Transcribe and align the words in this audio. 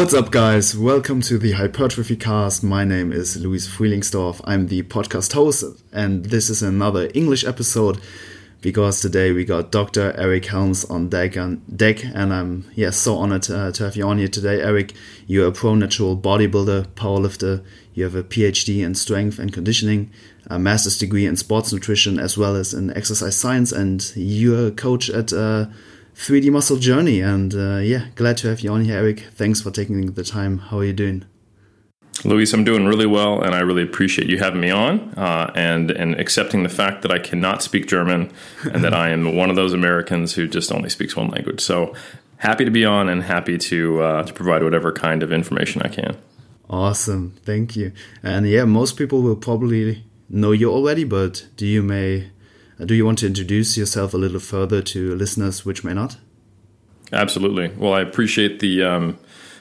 What's 0.00 0.14
up, 0.14 0.30
guys? 0.30 0.74
Welcome 0.74 1.20
to 1.20 1.36
the 1.36 1.52
Hypertrophy 1.52 2.16
Cast. 2.16 2.64
My 2.64 2.84
name 2.84 3.12
is 3.12 3.36
Luis 3.36 3.68
Frielingsdorf. 3.68 4.40
I'm 4.44 4.68
the 4.68 4.82
podcast 4.84 5.34
host, 5.34 5.62
and 5.92 6.24
this 6.24 6.48
is 6.48 6.62
another 6.62 7.10
English 7.14 7.44
episode 7.44 8.00
because 8.62 9.02
today 9.02 9.30
we 9.32 9.44
got 9.44 9.70
Dr. 9.70 10.14
Eric 10.16 10.46
Helms 10.46 10.86
on 10.86 11.10
deck, 11.10 11.36
on 11.36 11.60
deck 11.76 12.02
and 12.02 12.32
I'm 12.32 12.64
yeah 12.74 12.88
so 12.88 13.18
honored 13.18 13.50
uh, 13.50 13.72
to 13.72 13.84
have 13.84 13.94
you 13.94 14.06
on 14.06 14.16
here 14.16 14.28
today, 14.28 14.62
Eric. 14.62 14.94
You're 15.26 15.48
a 15.48 15.52
pro 15.52 15.74
natural 15.74 16.16
bodybuilder, 16.16 16.86
powerlifter. 16.94 17.62
You 17.92 18.04
have 18.04 18.14
a 18.14 18.22
PhD 18.22 18.82
in 18.82 18.94
strength 18.94 19.38
and 19.38 19.52
conditioning, 19.52 20.10
a 20.46 20.58
master's 20.58 20.96
degree 20.96 21.26
in 21.26 21.36
sports 21.36 21.74
nutrition, 21.74 22.18
as 22.18 22.38
well 22.38 22.56
as 22.56 22.72
in 22.72 22.90
exercise 22.96 23.36
science, 23.36 23.70
and 23.70 24.10
you're 24.16 24.68
a 24.68 24.70
coach 24.70 25.10
at. 25.10 25.30
Uh, 25.30 25.66
3D 26.20 26.50
Muscle 26.50 26.76
Journey. 26.76 27.20
And 27.20 27.54
uh, 27.54 27.78
yeah, 27.78 28.08
glad 28.14 28.36
to 28.38 28.48
have 28.48 28.60
you 28.60 28.70
on 28.70 28.84
here, 28.84 28.98
Eric. 28.98 29.20
Thanks 29.34 29.62
for 29.62 29.70
taking 29.70 30.12
the 30.12 30.22
time. 30.22 30.58
How 30.58 30.78
are 30.78 30.84
you 30.84 30.92
doing? 30.92 31.24
Luis, 32.24 32.52
I'm 32.52 32.64
doing 32.64 32.84
really 32.84 33.06
well, 33.06 33.40
and 33.40 33.54
I 33.54 33.60
really 33.60 33.82
appreciate 33.82 34.28
you 34.28 34.38
having 34.38 34.60
me 34.60 34.70
on 34.70 35.14
uh, 35.16 35.50
and 35.54 35.90
and 35.90 36.20
accepting 36.20 36.62
the 36.62 36.68
fact 36.68 37.00
that 37.02 37.10
I 37.10 37.18
cannot 37.18 37.62
speak 37.62 37.86
German 37.86 38.30
and 38.70 38.84
that 38.84 38.92
I 38.92 39.08
am 39.08 39.34
one 39.34 39.48
of 39.48 39.56
those 39.56 39.72
Americans 39.72 40.34
who 40.34 40.46
just 40.46 40.70
only 40.70 40.90
speaks 40.90 41.16
one 41.16 41.28
language. 41.28 41.62
So 41.62 41.94
happy 42.36 42.66
to 42.66 42.70
be 42.70 42.84
on 42.84 43.08
and 43.08 43.22
happy 43.22 43.56
to 43.56 44.02
uh, 44.02 44.22
to 44.24 44.32
provide 44.34 44.62
whatever 44.62 44.92
kind 44.92 45.22
of 45.22 45.32
information 45.32 45.80
I 45.80 45.88
can. 45.88 46.18
Awesome, 46.68 47.34
thank 47.44 47.76
you. 47.76 47.92
And 48.22 48.46
yeah, 48.46 48.64
most 48.66 48.98
people 48.98 49.22
will 49.22 49.36
probably 49.36 50.04
know 50.28 50.52
you 50.52 50.70
already, 50.70 51.04
but 51.04 51.46
do 51.56 51.66
you 51.66 51.82
may 51.82 52.30
do 52.84 52.94
you 52.94 53.04
want 53.04 53.18
to 53.18 53.26
introduce 53.26 53.76
yourself 53.76 54.14
a 54.14 54.16
little 54.16 54.40
further 54.40 54.82
to 54.82 55.14
listeners 55.14 55.64
which 55.64 55.84
may 55.84 55.94
not? 55.94 56.16
Absolutely. 57.12 57.68
Well, 57.76 57.92
I 57.92 58.00
appreciate 58.00 58.60
the 58.60 58.84
um, 58.84 59.18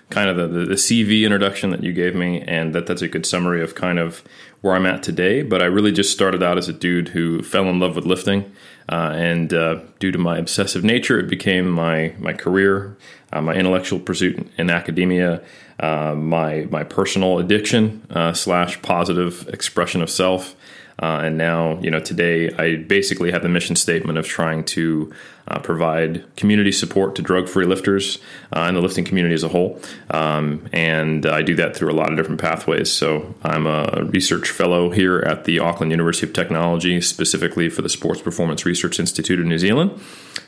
kind 0.09 0.29
of 0.29 0.51
the, 0.51 0.65
the, 0.65 0.75
CV 0.75 1.23
introduction 1.23 1.71
that 1.71 1.83
you 1.83 1.93
gave 1.93 2.15
me, 2.15 2.41
and 2.41 2.73
that 2.73 2.87
that's 2.87 3.01
a 3.01 3.07
good 3.07 3.25
summary 3.25 3.63
of 3.63 3.75
kind 3.75 3.99
of 3.99 4.23
where 4.61 4.75
I'm 4.75 4.85
at 4.85 5.03
today. 5.03 5.41
But 5.41 5.61
I 5.61 5.65
really 5.65 5.91
just 5.91 6.11
started 6.11 6.43
out 6.43 6.57
as 6.57 6.69
a 6.69 6.73
dude 6.73 7.09
who 7.09 7.41
fell 7.41 7.65
in 7.65 7.79
love 7.79 7.95
with 7.95 8.05
lifting, 8.05 8.51
uh, 8.87 9.13
and 9.15 9.53
uh, 9.53 9.81
due 9.99 10.11
to 10.11 10.17
my 10.17 10.37
obsessive 10.37 10.83
nature, 10.83 11.19
it 11.19 11.27
became 11.27 11.69
my 11.69 12.13
my 12.19 12.33
career, 12.33 12.97
uh, 13.33 13.41
my 13.41 13.53
intellectual 13.53 13.99
pursuit 13.99 14.47
in 14.57 14.69
academia, 14.69 15.41
uh, 15.79 16.13
my 16.15 16.67
my 16.71 16.83
personal 16.83 17.39
addiction 17.39 18.05
uh, 18.11 18.33
slash 18.33 18.81
positive 18.81 19.47
expression 19.49 20.01
of 20.01 20.09
self. 20.09 20.55
Uh, 21.01 21.21
and 21.23 21.37
now, 21.37 21.79
you 21.79 21.89
know, 21.89 21.99
today 21.99 22.51
I 22.51 22.75
basically 22.75 23.31
have 23.31 23.41
the 23.41 23.49
mission 23.49 23.75
statement 23.75 24.17
of 24.17 24.27
trying 24.27 24.65
to 24.65 25.13
uh, 25.47 25.59
provide 25.59 26.23
community 26.35 26.71
support 26.71 27.15
to 27.15 27.21
drug 27.21 27.47
free 27.47 27.65
lifters 27.65 28.17
uh, 28.53 28.65
and 28.67 28.75
the 28.75 28.81
lifting 28.81 29.05
community 29.05 29.33
as 29.33 29.43
a 29.43 29.47
whole. 29.47 29.79
Um, 30.11 30.67
and 30.73 31.25
I 31.25 31.41
do 31.41 31.55
that 31.55 31.75
through 31.75 31.91
a 31.91 31.95
lot 31.95 32.11
of 32.11 32.17
different 32.17 32.41
pathways. 32.41 32.91
So 32.91 33.33
I'm 33.43 33.65
a 33.65 34.03
research 34.09 34.49
fellow 34.49 34.91
here 34.91 35.19
at 35.19 35.45
the 35.45 35.59
Auckland 35.59 35.91
University 35.91 36.27
of 36.27 36.33
Technology, 36.33 36.99
specifically 37.01 37.69
for 37.69 37.81
the 37.81 37.89
Sports 37.89 38.21
Performance 38.21 38.65
Research 38.65 38.99
Institute 38.99 39.39
of 39.39 39.45
New 39.45 39.57
Zealand, 39.57 39.99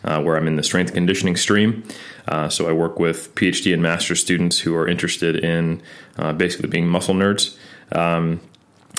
uh, 0.04 0.22
where 0.22 0.36
I'm 0.36 0.48
in 0.48 0.58
the 0.58 0.64
strength 0.64 0.94
conditioning 0.94 1.38
stream. 1.38 1.84
Uh, 2.28 2.50
so 2.50 2.70
I 2.70 2.74
work 2.74 3.00
with 3.00 3.34
PhD 3.36 3.74
and 3.74 3.82
master 3.82 4.16
students 4.16 4.60
who 4.60 4.76
are 4.76 4.88
interested 4.88 5.38
in 5.38 5.82
uh, 6.18 6.34
basically 6.34 6.70
being 6.70 6.88
muscle 6.88 7.16
nerds. 7.16 7.58
Um, 7.94 8.42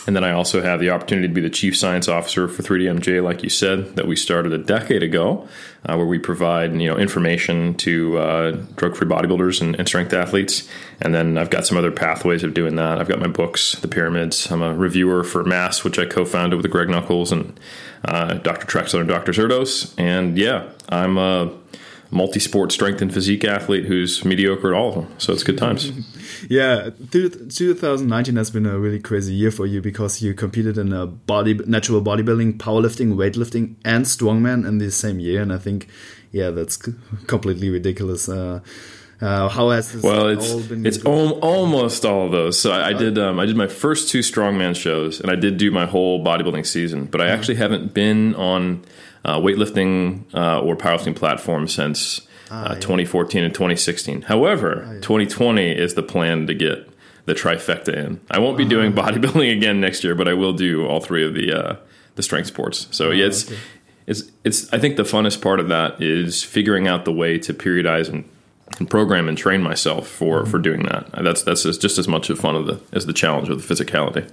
and 0.07 0.17
then 0.17 0.25
I 0.25 0.33
also 0.33 0.63
have 0.63 0.81
the 0.81 0.91
opportunity 0.91 1.29
to 1.29 1.35
be 1.35 1.41
the 1.41 1.51
chief 1.51 1.77
science 1.77 2.09
officer 2.09 2.49
for 2.49 2.63
3DMJ, 2.63 3.23
like 3.23 3.43
you 3.43 3.49
said, 3.49 3.95
that 3.97 4.07
we 4.07 4.17
started 4.17 4.53
a 4.53 4.59
decade 4.59 5.03
ago, 5.03 5.47
uh, 5.87 5.95
where 5.95 6.07
we 6.07 6.19
provide 6.19 6.73
you 6.81 6.89
know 6.89 6.97
information 6.97 7.75
to 7.75 8.19
uh, 8.19 8.51
drug-free 8.77 9.07
bodybuilders 9.07 9.61
and, 9.61 9.77
and, 9.77 9.87
strength 9.87 10.13
athletes. 10.13 10.69
And 11.01 11.15
then 11.15 11.39
I've 11.39 11.51
got 11.51 11.67
some 11.67 11.77
other 11.77 11.93
pathways 11.93 12.43
of 12.43 12.55
doing 12.55 12.77
that. 12.77 12.99
I've 12.99 13.09
got 13.09 13.21
my 13.21 13.29
books, 13.29 13.75
The 13.77 13.89
Pyramids. 13.89 14.51
I'm 14.51 14.63
a 14.63 14.75
reviewer 14.75 15.23
for 15.23 15.45
Mass, 15.45 15.85
which 15.85 15.99
I 15.99 16.07
co-founded 16.07 16.61
with 16.61 16.71
Greg 16.71 16.89
Nuckols 16.89 17.31
and 17.31 17.59
uh, 18.05 18.35
Dr. 18.35 18.67
Trexler 18.67 19.01
and 19.01 19.09
Dr. 19.09 19.33
Zourdos. 19.33 19.95
And 19.99 20.37
yeah, 20.37 20.69
I'm 20.89 21.17
a 21.17 21.53
multi-sport 22.13 22.71
strength 22.71 23.01
and 23.01 23.13
physique 23.13 23.45
athlete 23.45 23.87
who's 23.87 24.25
mediocre 24.25 24.73
at 24.73 24.79
all 24.79 24.91
of 24.91 24.95
them. 24.95 25.15
So 25.19 25.33
it's 25.33 25.43
good 25.43 25.57
times. 25.57 25.91
yeah, 26.51 26.91
2019 27.11 28.37
has 28.37 28.51
been 28.51 28.67
a 28.67 28.79
really 28.79 29.01
crazy 29.01 29.33
year 29.33 29.51
for 29.51 29.67
you 29.67 29.81
because 29.81 30.21
you 30.21 30.35
competed 30.35 30.77
in 30.77 30.93
a 30.93 31.07
body 31.07 31.55
natural 31.55 32.03
bodybuilding, 32.03 32.59
powerlifting, 32.59 33.15
weightlifting, 33.15 33.77
and 33.85 34.05
strongman 34.05 34.67
in 34.67 34.79
the 34.79 34.91
same 34.91 35.19
year, 35.19 35.41
and 35.41 35.53
I 35.53 35.59
think, 35.59 35.89
yeah, 36.31 36.51
that's 36.51 36.77
completely 37.27 37.71
ridiculous. 37.71 38.29
Uh, 38.29 38.61
uh, 39.23 39.49
how 39.49 39.71
has 39.71 39.95
well? 40.03 40.29
It's 40.29 40.53
it's 40.71 41.07
al- 41.07 41.39
almost 41.39 42.05
all 42.05 42.27
of 42.27 42.33
those. 42.33 42.59
So 42.59 42.73
I, 42.73 42.89
I 42.89 42.93
did 42.93 43.19
um, 43.19 43.39
I 43.39 43.47
did 43.47 43.57
my 43.57 43.69
first 43.69 44.09
two 44.09 44.19
strongman 44.19 44.75
shows, 44.75 45.21
and 45.21 45.31
I 45.31 45.37
did 45.37 45.59
do 45.59 45.71
my 45.71 45.87
whole 45.87 46.25
bodybuilding 46.25 46.67
season. 46.67 47.05
But 47.05 47.21
I 47.21 47.27
mm-hmm. 47.27 47.35
actually 47.35 47.55
haven't 47.55 47.95
been 47.95 48.35
on 48.35 48.85
uh, 49.25 49.39
weightlifting 49.39 50.25
uh, 50.35 50.61
or 50.61 50.77
powerlifting 50.77 51.15
platform 51.15 51.69
since 51.69 52.27
ah, 52.51 52.71
uh, 52.71 52.75
2014 52.75 53.45
and 53.45 53.55
2016. 53.55 54.23
However, 54.23 54.85
ah, 54.89 54.93
2020 54.95 55.71
is 55.71 55.95
the 55.95 56.03
plan 56.03 56.49
to 56.49 56.55
get 56.55 56.89
the 57.27 57.35
trifecta 57.35 57.95
in. 57.95 58.21
I 58.29 58.41
won't 58.41 58.59
be 58.59 58.65
doing 58.65 58.99
ah. 58.99 59.03
bodybuilding 59.03 59.53
again 59.57 59.81
next 59.81 60.03
year, 60.03 60.17
but 60.17 60.27
I 60.27 60.35
will 60.35 60.53
do 60.53 60.85
all 60.89 61.01
three 61.01 61.25
of 61.25 61.35
the 61.35 61.53
uh, 61.53 61.77
the 62.17 62.25
strength 62.25 62.49
sports. 62.49 62.89
So 62.91 63.13
yeah, 63.13 63.27
it's 63.27 63.47
okay. 63.47 63.61
it's 64.09 64.23
it's. 64.43 64.73
I 64.73 64.81
think 64.81 64.97
the 64.97 65.05
funnest 65.05 65.41
part 65.41 65.61
of 65.61 65.69
that 65.69 66.03
is 66.03 66.43
figuring 66.43 66.89
out 66.89 67.05
the 67.05 67.13
way 67.13 67.39
to 67.39 67.55
periodize 67.55 68.09
and, 68.09 68.25
and 68.79 68.89
program 68.89 69.29
and 69.29 69.37
train 69.37 69.63
myself 69.63 70.09
for 70.09 70.41
mm-hmm. 70.41 70.51
for 70.51 70.59
doing 70.59 70.83
that. 70.85 71.11
That's 71.23 71.43
that's 71.43 71.63
just 71.63 71.99
as 71.99 72.09
much 72.09 72.31
of 72.31 72.39
fun 72.39 72.57
of 72.57 72.67
the 72.67 72.81
as 72.93 73.07
the 73.07 73.13
challenge 73.13 73.49
of 73.49 73.67
the 73.67 73.75
physicality. 73.75 74.31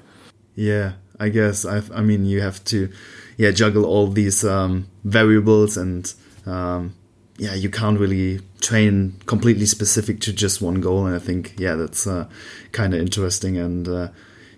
Yeah, 0.55 0.93
I 1.19 1.29
guess 1.29 1.65
I 1.65 1.81
I 1.93 2.01
mean 2.01 2.25
you 2.25 2.41
have 2.41 2.63
to 2.65 2.89
yeah 3.37 3.51
juggle 3.51 3.85
all 3.85 4.07
these 4.07 4.43
um, 4.43 4.87
variables 5.03 5.77
and 5.77 6.13
um, 6.45 6.93
yeah 7.37 7.53
you 7.55 7.69
can't 7.69 7.99
really 7.99 8.41
train 8.61 9.15
completely 9.25 9.65
specific 9.65 10.19
to 10.19 10.33
just 10.33 10.61
one 10.61 10.81
goal 10.81 11.07
and 11.07 11.15
I 11.15 11.19
think 11.19 11.53
yeah 11.57 11.75
that's 11.75 12.05
uh, 12.05 12.27
kind 12.73 12.93
of 12.93 12.99
interesting 12.99 13.57
and 13.57 13.87
uh, 13.87 14.09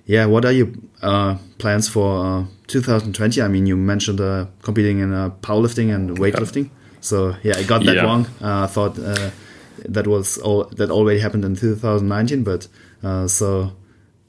yeah 0.05 0.25
what 0.25 0.45
are 0.45 0.51
your 0.51 0.69
uh, 1.01 1.37
plans 1.59 1.87
for 1.87 2.25
uh, 2.25 2.45
2020 2.67 3.41
I 3.41 3.47
mean 3.47 3.67
you 3.67 3.77
mentioned 3.77 4.19
uh, 4.19 4.47
competing 4.63 4.99
in 4.99 5.13
uh, 5.13 5.29
powerlifting 5.41 5.93
and 5.93 6.17
weightlifting 6.17 6.71
so 7.01 7.35
yeah 7.43 7.57
I 7.57 7.63
got 7.63 7.83
that 7.85 7.95
yeah. 7.95 8.03
wrong 8.03 8.27
I 8.41 8.65
thought 8.65 8.97
that 9.87 10.07
was 10.07 10.37
all 10.39 10.65
that 10.65 10.89
already 10.89 11.19
happened 11.19 11.45
in 11.45 11.55
2019 11.55 12.43
but 12.43 12.67
so 13.29 13.71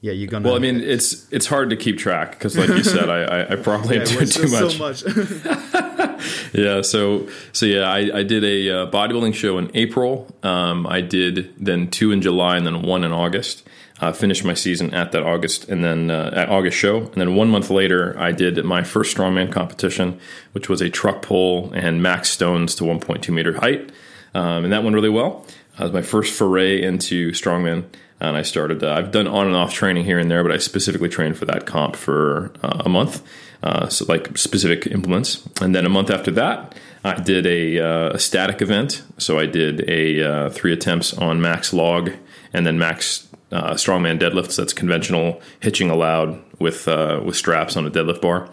yeah, 0.03 0.11
you're 0.11 0.27
gonna. 0.27 0.45
Well, 0.45 0.57
I 0.57 0.59
mean, 0.59 0.81
it's 0.81 1.31
it's 1.31 1.45
hard 1.45 1.69
to 1.69 1.77
keep 1.77 1.97
track 1.97 2.31
because, 2.31 2.57
like 2.57 2.67
you 2.67 2.83
said, 2.83 3.09
I 3.09 3.53
I, 3.53 3.55
probably 3.55 3.95
yeah, 3.99 4.03
do 4.03 4.25
too 4.25 4.49
much. 4.49 4.73
So 4.73 5.05
much. 5.05 5.05
yeah, 6.53 6.81
so 6.81 7.29
so 7.53 7.65
yeah, 7.65 7.83
I, 7.83 8.19
I 8.19 8.23
did 8.23 8.43
a 8.43 8.69
uh, 8.69 8.91
bodybuilding 8.91 9.33
show 9.33 9.57
in 9.57 9.71
April. 9.73 10.27
Um, 10.43 10.85
I 10.87 10.99
did 10.99 11.53
then 11.57 11.89
two 11.89 12.11
in 12.11 12.21
July 12.21 12.57
and 12.57 12.67
then 12.67 12.81
one 12.81 13.05
in 13.05 13.13
August. 13.13 13.65
Uh, 14.01 14.11
finished 14.11 14.43
my 14.43 14.53
season 14.53 14.93
at 14.93 15.13
that 15.13 15.23
August 15.23 15.69
and 15.69 15.85
then 15.85 16.11
uh, 16.11 16.31
at 16.35 16.49
August 16.49 16.77
show, 16.77 16.97
and 16.97 17.15
then 17.15 17.35
one 17.35 17.49
month 17.49 17.69
later, 17.69 18.13
I 18.19 18.33
did 18.33 18.61
my 18.65 18.83
first 18.83 19.15
strongman 19.15 19.53
competition, 19.53 20.19
which 20.51 20.67
was 20.67 20.81
a 20.81 20.89
truck 20.89 21.21
pull 21.21 21.71
and 21.71 22.03
max 22.03 22.29
stones 22.29 22.75
to 22.75 22.83
1.2 22.83 23.29
meter 23.29 23.53
height, 23.61 23.89
um, 24.33 24.63
and 24.63 24.73
that 24.73 24.83
went 24.83 24.95
really 24.95 25.09
well. 25.09 25.45
That 25.77 25.85
was 25.85 25.93
my 25.93 26.01
first 26.01 26.33
foray 26.33 26.81
into 26.81 27.31
strongman 27.31 27.85
and 28.23 28.37
I 28.37 28.41
started. 28.41 28.83
Uh, 28.83 28.93
I've 28.93 29.11
done 29.11 29.27
on 29.27 29.47
and 29.47 29.55
off 29.55 29.73
training 29.73 30.05
here 30.05 30.17
and 30.17 30.31
there, 30.31 30.43
but 30.43 30.51
I 30.51 30.57
specifically 30.57 31.09
trained 31.09 31.37
for 31.37 31.45
that 31.45 31.65
comp 31.65 31.95
for 31.95 32.53
uh, 32.63 32.83
a 32.85 32.89
month, 32.89 33.21
uh, 33.61 33.89
so 33.89 34.05
like 34.05 34.37
specific 34.37 34.87
implements. 34.87 35.47
And 35.61 35.75
then 35.75 35.85
a 35.85 35.89
month 35.89 36.09
after 36.09 36.31
that, 36.31 36.75
I 37.03 37.19
did 37.19 37.45
a, 37.45 37.79
uh, 37.79 38.13
a 38.13 38.19
static 38.19 38.61
event. 38.61 39.03
So 39.17 39.39
I 39.39 39.45
did 39.45 39.87
a 39.89 40.23
uh, 40.23 40.49
three 40.49 40.71
attempts 40.71 41.13
on 41.13 41.41
max 41.41 41.73
log 41.73 42.11
and 42.53 42.65
then 42.65 42.79
max 42.79 43.27
uh, 43.51 43.73
strongman 43.73 44.19
deadlifts. 44.19 44.55
That's 44.55 44.73
conventional 44.73 45.41
hitching 45.59 45.89
allowed 45.89 46.41
with 46.59 46.87
with 46.87 47.35
straps 47.35 47.75
on 47.75 47.85
a 47.85 47.91
deadlift 47.91 48.21
bar. 48.21 48.49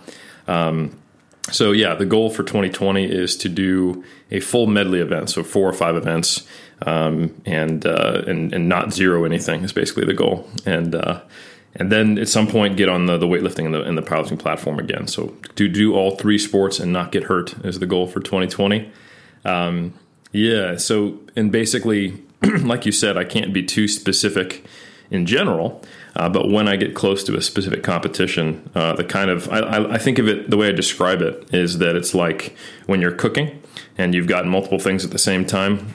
Um, 0.49 1.00
so 1.51 1.73
yeah, 1.73 1.95
the 1.95 2.07
goal 2.07 2.31
for 2.31 2.43
2020 2.43 3.05
is 3.05 3.37
to 3.39 3.49
do 3.49 4.05
a 4.31 4.41
full 4.41 4.67
medley 4.67 5.01
event, 5.01 5.31
so 5.31 5.43
four 5.43 5.69
or 5.69 5.73
five 5.73 5.97
events, 5.97 6.47
um, 6.83 7.35
and 7.45 7.85
uh, 7.87 8.23
and 8.27 8.53
and 8.53 8.69
not 8.69 8.93
zero 8.93 9.25
anything 9.25 9.63
is 9.63 9.73
basically 9.73 10.05
the 10.05 10.15
goal. 10.15 10.49
And 10.65 10.95
uh, 10.95 11.21
and 11.75 11.91
then 11.91 12.19
at 12.19 12.29
some 12.29 12.47
point 12.47 12.77
get 12.77 12.89
on 12.89 13.07
the, 13.07 13.17
the 13.17 13.27
weightlifting 13.27 13.67
and 13.67 13.75
the 13.75 13.83
and 13.83 13.97
the 13.97 14.03
powerlifting 14.03 14.39
platform 14.39 14.79
again. 14.79 15.07
So 15.07 15.37
to 15.57 15.69
do 15.69 15.95
all 15.95 16.17
three 16.17 16.39
sports 16.39 16.81
and 16.81 16.93
not 16.93 17.13
get 17.13 17.25
hurt 17.25 17.55
is 17.65 17.79
the 17.79 17.87
goal 17.87 18.07
for 18.07 18.21
2020. 18.21 18.91
Um, 19.45 19.95
yeah. 20.33 20.77
So 20.77 21.19
and 21.37 21.53
basically, 21.53 22.23
like 22.43 22.87
you 22.87 22.93
said, 22.93 23.17
I 23.17 23.25
can't 23.25 23.53
be 23.53 23.63
too 23.63 23.89
specific 23.89 24.65
in 25.11 25.27
general. 25.27 25.83
Uh, 26.17 26.29
but 26.29 26.51
when 26.51 26.69
I 26.69 26.77
get 26.77 26.95
close 26.95 27.23
to 27.25 27.37
a 27.37 27.43
specific 27.43 27.83
competition, 27.83 28.69
uh, 28.75 28.95
the 28.95 29.05
kind 29.05 29.31
of 29.31 29.49
I, 29.51 29.95
I, 29.95 29.99
think 29.99 30.19
of 30.19 30.29
it 30.29 30.51
the 30.51 30.57
way 30.57 30.69
I 30.69 30.73
describe 30.73 31.23
it 31.23 31.53
is 31.55 31.79
that 31.79 31.95
it's 31.95 32.15
like 32.15 32.57
when 32.87 33.01
you're 33.01 33.13
cooking 33.13 33.63
and 33.97 34.15
you've 34.15 34.27
got 34.27 34.47
multiple 34.47 34.79
things 34.79 35.05
at 35.05 35.13
the 35.13 35.19
same 35.19 35.45
time. 35.45 35.95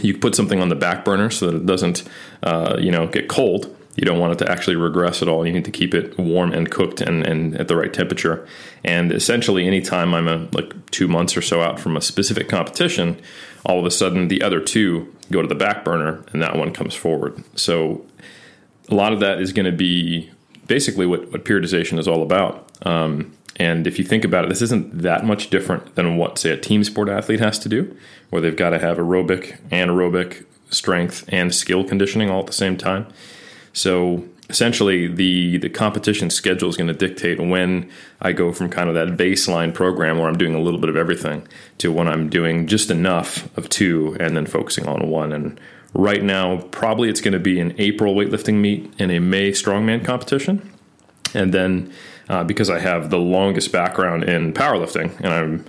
you 0.00 0.16
put 0.16 0.34
something 0.34 0.60
on 0.60 0.70
the 0.70 0.74
back 0.74 1.04
burner 1.04 1.30
so 1.30 1.46
that 1.46 1.56
it 1.56 1.66
doesn't, 1.66 2.02
uh, 2.42 2.76
you 2.80 2.90
know, 2.90 3.06
get 3.06 3.28
cold. 3.28 3.74
You 3.96 4.04
don't 4.04 4.18
want 4.18 4.32
it 4.32 4.44
to 4.44 4.50
actually 4.50 4.74
regress 4.74 5.22
at 5.22 5.28
all. 5.28 5.46
You 5.46 5.52
need 5.52 5.64
to 5.66 5.70
keep 5.70 5.94
it 5.94 6.18
warm 6.18 6.52
and 6.52 6.68
cooked 6.68 7.00
and, 7.00 7.24
and 7.24 7.56
at 7.56 7.68
the 7.68 7.76
right 7.76 7.92
temperature. 7.92 8.46
And 8.82 9.12
essentially, 9.12 9.68
anytime 9.68 10.14
I'm 10.14 10.26
a, 10.26 10.48
like 10.50 10.90
two 10.90 11.06
months 11.06 11.36
or 11.36 11.42
so 11.42 11.62
out 11.62 11.78
from 11.78 11.96
a 11.96 12.00
specific 12.00 12.48
competition, 12.48 13.20
all 13.64 13.78
of 13.78 13.86
a 13.86 13.90
sudden 13.90 14.26
the 14.26 14.42
other 14.42 14.60
two 14.60 15.14
go 15.30 15.42
to 15.42 15.48
the 15.48 15.54
back 15.54 15.84
burner 15.84 16.24
and 16.32 16.42
that 16.42 16.56
one 16.56 16.72
comes 16.72 16.94
forward. 16.94 17.42
So 17.54 18.04
a 18.88 18.94
lot 18.94 19.12
of 19.12 19.20
that 19.20 19.40
is 19.40 19.52
going 19.52 19.66
to 19.66 19.76
be 19.76 20.30
basically 20.66 21.06
what, 21.06 21.30
what 21.32 21.44
periodization 21.44 21.98
is 21.98 22.08
all 22.08 22.22
about. 22.22 22.70
Um, 22.86 23.32
and 23.56 23.86
if 23.86 23.98
you 23.98 24.04
think 24.04 24.24
about 24.24 24.44
it, 24.44 24.48
this 24.48 24.62
isn't 24.62 25.02
that 25.02 25.24
much 25.24 25.50
different 25.50 25.94
than 25.94 26.16
what, 26.16 26.38
say, 26.38 26.50
a 26.50 26.56
team 26.56 26.82
sport 26.82 27.08
athlete 27.08 27.40
has 27.40 27.58
to 27.60 27.68
do, 27.68 27.96
where 28.30 28.42
they've 28.42 28.56
got 28.56 28.70
to 28.70 28.78
have 28.78 28.96
aerobic, 28.96 29.60
anaerobic, 29.68 30.44
strength, 30.70 31.24
and 31.28 31.54
skill 31.54 31.84
conditioning 31.84 32.30
all 32.30 32.40
at 32.40 32.46
the 32.46 32.52
same 32.52 32.76
time. 32.76 33.06
So 33.72 34.24
essentially, 34.50 35.06
the, 35.06 35.58
the 35.58 35.68
competition 35.68 36.30
schedule 36.30 36.68
is 36.68 36.76
going 36.76 36.88
to 36.88 36.94
dictate 36.94 37.40
when 37.40 37.90
I 38.20 38.32
go 38.32 38.52
from 38.52 38.70
kind 38.70 38.88
of 38.88 38.94
that 38.96 39.16
baseline 39.16 39.72
program 39.72 40.18
where 40.18 40.28
I'm 40.28 40.38
doing 40.38 40.54
a 40.54 40.60
little 40.60 40.80
bit 40.80 40.90
of 40.90 40.96
everything 40.96 41.46
to 41.78 41.92
when 41.92 42.08
I'm 42.08 42.28
doing 42.28 42.66
just 42.66 42.90
enough 42.90 43.56
of 43.56 43.68
two 43.68 44.16
and 44.18 44.36
then 44.36 44.46
focusing 44.46 44.86
on 44.86 45.08
one. 45.08 45.32
And 45.32 45.60
right 45.94 46.22
now, 46.22 46.58
probably 46.70 47.08
it's 47.08 47.20
going 47.20 47.32
to 47.32 47.40
be 47.40 47.60
an 47.60 47.74
April 47.78 48.14
weightlifting 48.14 48.54
meet 48.54 48.92
and 48.98 49.10
a 49.10 49.20
May 49.20 49.52
strongman 49.52 50.04
competition. 50.04 50.70
And 51.32 51.52
then 51.52 51.92
uh, 52.28 52.44
because 52.44 52.70
I 52.70 52.78
have 52.78 53.10
the 53.10 53.18
longest 53.18 53.72
background 53.72 54.24
in 54.24 54.52
powerlifting, 54.52 55.18
and 55.20 55.26
I'm 55.28 55.64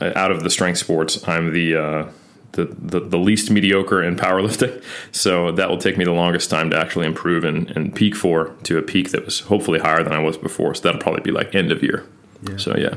uh, 0.00 0.12
out 0.16 0.30
of 0.30 0.42
the 0.42 0.50
strength 0.50 0.78
sports, 0.78 1.26
I'm 1.26 1.52
the, 1.52 1.76
uh, 1.76 2.08
the, 2.52 2.64
the, 2.66 3.00
the 3.00 3.18
least 3.18 3.50
mediocre 3.50 4.02
in 4.02 4.16
powerlifting. 4.16 4.82
So 5.12 5.52
that 5.52 5.70
will 5.70 5.78
take 5.78 5.96
me 5.96 6.04
the 6.04 6.12
longest 6.12 6.50
time 6.50 6.70
to 6.70 6.76
actually 6.76 7.06
improve 7.06 7.44
and, 7.44 7.70
and 7.70 7.94
peak 7.94 8.14
for 8.14 8.48
to 8.64 8.78
a 8.78 8.82
peak 8.82 9.10
that 9.10 9.24
was 9.24 9.40
hopefully 9.40 9.78
higher 9.78 10.02
than 10.02 10.12
I 10.12 10.18
was 10.18 10.36
before. 10.36 10.74
So 10.74 10.82
that'll 10.82 11.00
probably 11.00 11.22
be 11.22 11.30
like 11.30 11.54
end 11.54 11.72
of 11.72 11.82
year. 11.82 12.04
Yeah. 12.42 12.56
So 12.58 12.76
yeah, 12.76 12.96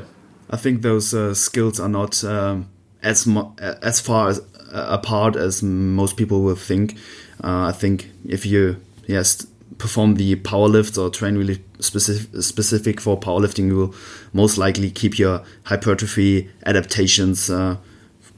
I 0.50 0.56
think 0.56 0.82
those 0.82 1.14
uh, 1.14 1.34
skills 1.34 1.78
are 1.80 1.88
not 1.88 2.22
um, 2.24 2.68
as 3.02 3.26
mo- 3.26 3.54
as 3.60 4.00
far 4.00 4.28
as, 4.28 4.40
uh, 4.40 4.57
apart 4.72 5.36
as 5.36 5.62
most 5.62 6.16
people 6.16 6.42
will 6.42 6.56
think. 6.56 6.96
Uh, 7.42 7.66
I 7.66 7.72
think 7.72 8.10
if 8.26 8.44
you 8.44 8.76
yes 9.06 9.46
perform 9.78 10.14
the 10.14 10.34
power 10.36 10.68
lifts 10.68 10.98
or 10.98 11.08
train 11.08 11.36
really 11.36 11.62
specific 11.80 12.42
specific 12.42 13.00
for 13.00 13.18
powerlifting, 13.18 13.68
you 13.68 13.76
will 13.76 13.94
most 14.32 14.58
likely 14.58 14.90
keep 14.90 15.18
your 15.18 15.42
hypertrophy 15.64 16.50
adaptations 16.66 17.50
uh, 17.50 17.76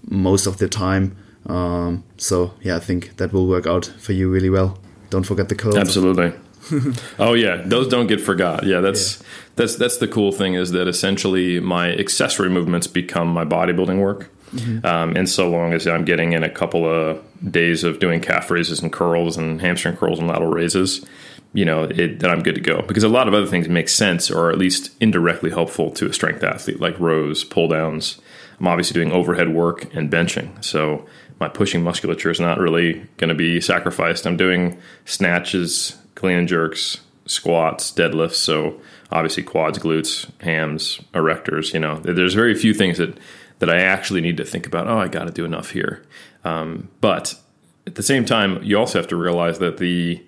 most 0.08 0.46
of 0.46 0.58
the 0.58 0.68
time. 0.68 1.16
Um, 1.46 2.04
so 2.16 2.52
yeah, 2.62 2.76
I 2.76 2.80
think 2.80 3.16
that 3.16 3.32
will 3.32 3.46
work 3.46 3.66
out 3.66 3.86
for 3.98 4.12
you 4.12 4.30
really 4.30 4.50
well. 4.50 4.78
Don't 5.08 5.24
forget 5.24 5.48
the 5.48 5.54
curls. 5.54 5.76
Absolutely. 5.76 6.32
oh 7.18 7.32
yeah, 7.32 7.62
those 7.64 7.88
don't 7.88 8.06
get 8.06 8.20
forgot. 8.20 8.64
Yeah, 8.64 8.80
that's 8.80 9.20
yeah. 9.20 9.26
that's 9.56 9.76
that's 9.76 9.96
the 9.96 10.06
cool 10.06 10.30
thing 10.30 10.54
is 10.54 10.72
that 10.72 10.86
essentially 10.86 11.58
my 11.58 11.92
accessory 11.92 12.50
movements 12.50 12.86
become 12.86 13.28
my 13.28 13.44
bodybuilding 13.44 14.00
work. 14.00 14.30
Mm-hmm. 14.52 14.84
Um, 14.84 15.16
and 15.16 15.28
so 15.28 15.48
long 15.48 15.72
as 15.72 15.86
I'm 15.86 16.04
getting 16.04 16.32
in 16.32 16.42
a 16.42 16.50
couple 16.50 16.84
of 16.86 17.22
days 17.50 17.84
of 17.84 17.98
doing 17.98 18.20
calf 18.20 18.50
raises 18.50 18.80
and 18.80 18.92
curls 18.92 19.36
and 19.36 19.60
hamstring 19.60 19.96
curls 19.96 20.18
and 20.18 20.28
lateral 20.28 20.50
raises, 20.50 21.04
you 21.52 21.64
know, 21.64 21.84
it, 21.84 22.20
then 22.20 22.30
I'm 22.30 22.42
good 22.42 22.54
to 22.54 22.60
go. 22.60 22.82
Because 22.82 23.02
a 23.02 23.08
lot 23.08 23.28
of 23.28 23.34
other 23.34 23.46
things 23.46 23.68
make 23.68 23.88
sense 23.88 24.30
or 24.30 24.50
at 24.50 24.58
least 24.58 24.90
indirectly 25.00 25.50
helpful 25.50 25.90
to 25.92 26.06
a 26.06 26.12
strength 26.12 26.42
athlete, 26.42 26.80
like 26.80 26.98
rows, 27.00 27.44
pull 27.44 27.68
downs. 27.68 28.20
I'm 28.58 28.68
obviously 28.68 28.94
doing 28.94 29.12
overhead 29.12 29.54
work 29.54 29.92
and 29.94 30.10
benching. 30.10 30.62
So 30.64 31.06
my 31.40 31.48
pushing 31.48 31.82
musculature 31.82 32.30
is 32.30 32.40
not 32.40 32.58
really 32.58 33.06
going 33.16 33.28
to 33.28 33.34
be 33.34 33.60
sacrificed. 33.60 34.26
I'm 34.26 34.36
doing 34.36 34.78
snatches, 35.06 35.96
clean 36.14 36.38
and 36.38 36.48
jerks, 36.48 37.00
squats, 37.24 37.90
deadlifts. 37.90 38.34
So 38.34 38.80
obviously 39.10 39.42
quads, 39.42 39.78
glutes, 39.78 40.30
hams, 40.42 41.00
erectors. 41.14 41.72
You 41.72 41.80
know, 41.80 41.98
there's 41.98 42.34
very 42.34 42.54
few 42.54 42.74
things 42.74 42.98
that 42.98 43.16
that 43.60 43.70
I 43.70 43.80
actually 43.80 44.20
need 44.20 44.36
to 44.38 44.44
think 44.44 44.66
about. 44.66 44.88
Oh, 44.88 44.98
I 44.98 45.08
got 45.08 45.24
to 45.24 45.32
do 45.32 45.44
enough 45.44 45.70
here. 45.70 46.02
Um, 46.44 46.88
but 47.00 47.34
at 47.86 47.94
the 47.94 48.02
same 48.02 48.24
time, 48.24 48.62
you 48.62 48.78
also 48.78 48.98
have 48.98 49.08
to 49.08 49.16
realize 49.16 49.58
that 49.60 49.78
the 49.78 50.22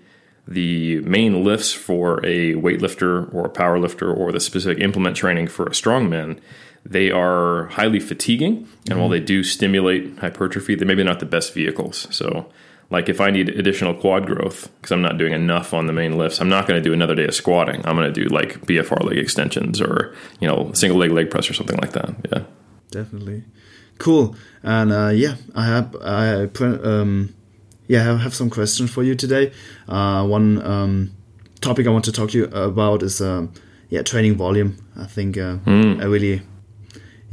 the 0.46 1.00
main 1.00 1.44
lifts 1.44 1.72
for 1.72 2.18
a 2.26 2.54
weightlifter 2.54 3.32
or 3.32 3.46
a 3.46 3.50
power 3.50 3.78
lifter 3.78 4.12
or 4.12 4.32
the 4.32 4.40
specific 4.40 4.82
implement 4.82 5.16
training 5.16 5.46
for 5.46 5.66
a 5.66 5.70
strongman, 5.70 6.40
they 6.84 7.12
are 7.12 7.66
highly 7.66 8.00
fatiguing. 8.00 8.56
And 8.56 8.66
mm-hmm. 8.66 8.98
while 8.98 9.08
they 9.08 9.20
do 9.20 9.44
stimulate 9.44 10.18
hypertrophy, 10.18 10.74
they're 10.74 10.86
maybe 10.86 11.04
not 11.04 11.20
the 11.20 11.26
best 11.26 11.54
vehicles. 11.54 12.08
So, 12.10 12.50
like 12.90 13.08
if 13.08 13.20
I 13.20 13.30
need 13.30 13.48
additional 13.50 13.94
quad 13.94 14.26
growth 14.26 14.68
because 14.76 14.90
I'm 14.90 15.00
not 15.00 15.16
doing 15.16 15.32
enough 15.32 15.72
on 15.72 15.86
the 15.86 15.92
main 15.92 16.18
lifts, 16.18 16.40
I'm 16.40 16.48
not 16.48 16.66
going 16.66 16.82
to 16.82 16.86
do 16.86 16.92
another 16.92 17.14
day 17.14 17.24
of 17.24 17.34
squatting. 17.34 17.86
I'm 17.86 17.96
going 17.96 18.12
to 18.12 18.24
do 18.24 18.28
like 18.28 18.60
BFR 18.62 19.04
leg 19.04 19.18
extensions 19.18 19.80
or 19.80 20.14
you 20.40 20.48
know 20.48 20.72
single 20.74 20.98
leg 20.98 21.12
leg 21.12 21.30
press 21.30 21.48
or 21.48 21.54
something 21.54 21.78
like 21.78 21.92
that. 21.92 22.14
Yeah, 22.30 22.42
definitely, 22.92 23.42
cool. 23.98 24.36
And 24.62 24.92
uh, 24.92 25.08
yeah, 25.08 25.36
I 25.54 25.66
have 25.66 25.96
I 25.96 26.48
um, 26.60 27.34
yeah, 27.88 28.12
I 28.12 28.16
have 28.16 28.34
some 28.34 28.50
questions 28.50 28.90
for 28.90 29.02
you 29.02 29.14
today. 29.14 29.52
Uh, 29.88 30.24
one 30.26 30.64
um, 30.64 31.10
topic 31.60 31.86
I 31.86 31.90
want 31.90 32.04
to 32.04 32.12
talk 32.12 32.30
to 32.30 32.38
you 32.38 32.44
about 32.44 33.02
is 33.02 33.20
um, 33.20 33.52
yeah 33.88 34.02
training 34.02 34.36
volume. 34.36 34.76
I 34.96 35.06
think 35.06 35.36
uh, 35.36 35.56
mm. 35.66 36.00
a 36.00 36.08
really 36.08 36.42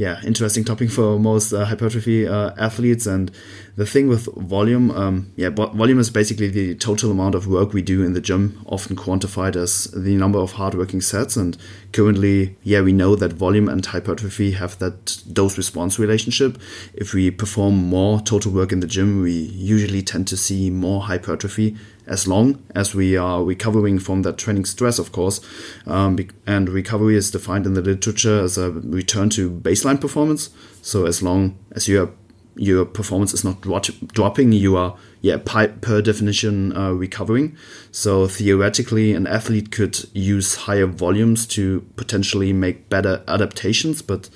yeah 0.04 0.16
interesting 0.24 0.64
topic 0.64 0.90
for 0.90 1.20
most 1.20 1.52
uh, 1.52 1.66
hypertrophy 1.66 2.20
uh, 2.28 2.52
athletes 2.58 3.06
and 3.06 3.32
the 3.80 3.86
thing 3.86 4.10
with 4.10 4.26
volume, 4.36 4.92
um, 4.92 5.32
yeah, 5.38 5.48
volume 5.52 6.00
is 6.00 6.10
basically 6.10 6.50
the 6.50 6.76
total 6.76 7.12
amount 7.12 7.34
of 7.34 7.48
work 7.48 7.72
we 7.72 7.82
do 7.82 8.04
in 8.04 8.12
the 8.12 8.20
gym, 8.20 8.62
often 8.66 8.98
quantified 8.98 9.56
as 9.56 9.86
the 9.86 10.18
number 10.18 10.38
of 10.38 10.52
hardworking 10.52 11.00
sets. 11.00 11.38
And 11.38 11.58
currently, 11.94 12.58
yeah, 12.62 12.82
we 12.82 12.92
know 12.92 13.16
that 13.16 13.32
volume 13.32 13.70
and 13.70 13.86
hypertrophy 13.86 14.52
have 14.52 14.78
that 14.80 15.24
dose 15.32 15.58
response 15.58 15.98
relationship. 15.98 16.60
If 16.94 17.14
we 17.14 17.32
perform 17.32 17.76
more 17.78 18.20
total 18.20 18.52
work 18.52 18.74
in 18.74 18.82
the 18.82 18.88
gym, 18.88 19.22
we 19.22 19.32
usually 19.32 20.02
tend 20.02 20.28
to 20.28 20.36
see 20.36 20.70
more 20.70 21.04
hypertrophy 21.04 21.78
as 22.10 22.28
long 22.28 22.62
as 22.76 22.94
we 22.94 23.16
are 23.16 23.44
recovering 23.44 24.00
from 24.00 24.24
that 24.24 24.38
training 24.38 24.66
stress, 24.66 25.00
of 25.00 25.12
course. 25.12 25.40
Um, 25.86 26.18
and 26.46 26.68
recovery 26.68 27.16
is 27.16 27.32
defined 27.32 27.66
in 27.66 27.76
the 27.76 27.82
literature 27.82 28.42
as 28.42 28.58
a 28.58 28.72
return 28.72 29.30
to 29.32 29.50
baseline 29.50 30.02
performance. 30.02 30.50
So 30.82 31.06
as 31.06 31.22
long 31.24 31.58
as 31.72 31.88
you 31.88 32.04
are 32.04 32.10
your 32.56 32.84
performance 32.84 33.34
is 33.34 33.46
not 33.46 33.62
dropping, 33.62 34.52
you 34.52 34.76
are, 34.76 34.98
yeah, 35.22 35.38
per 35.38 36.02
definition, 36.02 36.76
uh, 36.76 36.92
recovering. 36.92 37.56
So 37.92 38.28
theoretically, 38.28 39.14
an 39.14 39.28
athlete 39.28 39.72
could 39.72 39.98
use 40.14 40.56
higher 40.56 40.86
volumes 40.86 41.48
to 41.48 41.88
potentially 41.96 42.52
make 42.52 42.90
better 42.90 43.24
adaptations, 43.30 44.02
but 44.02 44.30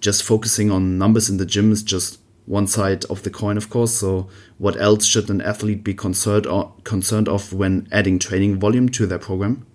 just 0.00 0.24
focusing 0.24 0.72
on 0.72 0.98
numbers 0.98 1.30
in 1.30 1.36
the 1.36 1.46
gym 1.46 1.70
is 1.70 1.84
just 1.84 2.18
one 2.46 2.66
side 2.66 3.04
of 3.04 3.22
the 3.22 3.30
coin, 3.30 3.56
of 3.56 3.70
course. 3.70 3.94
So, 3.94 4.28
what 4.62 4.80
else 4.80 5.04
should 5.04 5.28
an 5.28 5.40
athlete 5.40 5.82
be 5.82 5.92
concerned 5.92 6.46
concerned 6.84 7.28
of 7.28 7.52
when 7.52 7.88
adding 7.90 8.16
training 8.20 8.60
volume 8.60 8.88
to 8.88 9.06
their 9.06 9.18
program? 9.18 9.66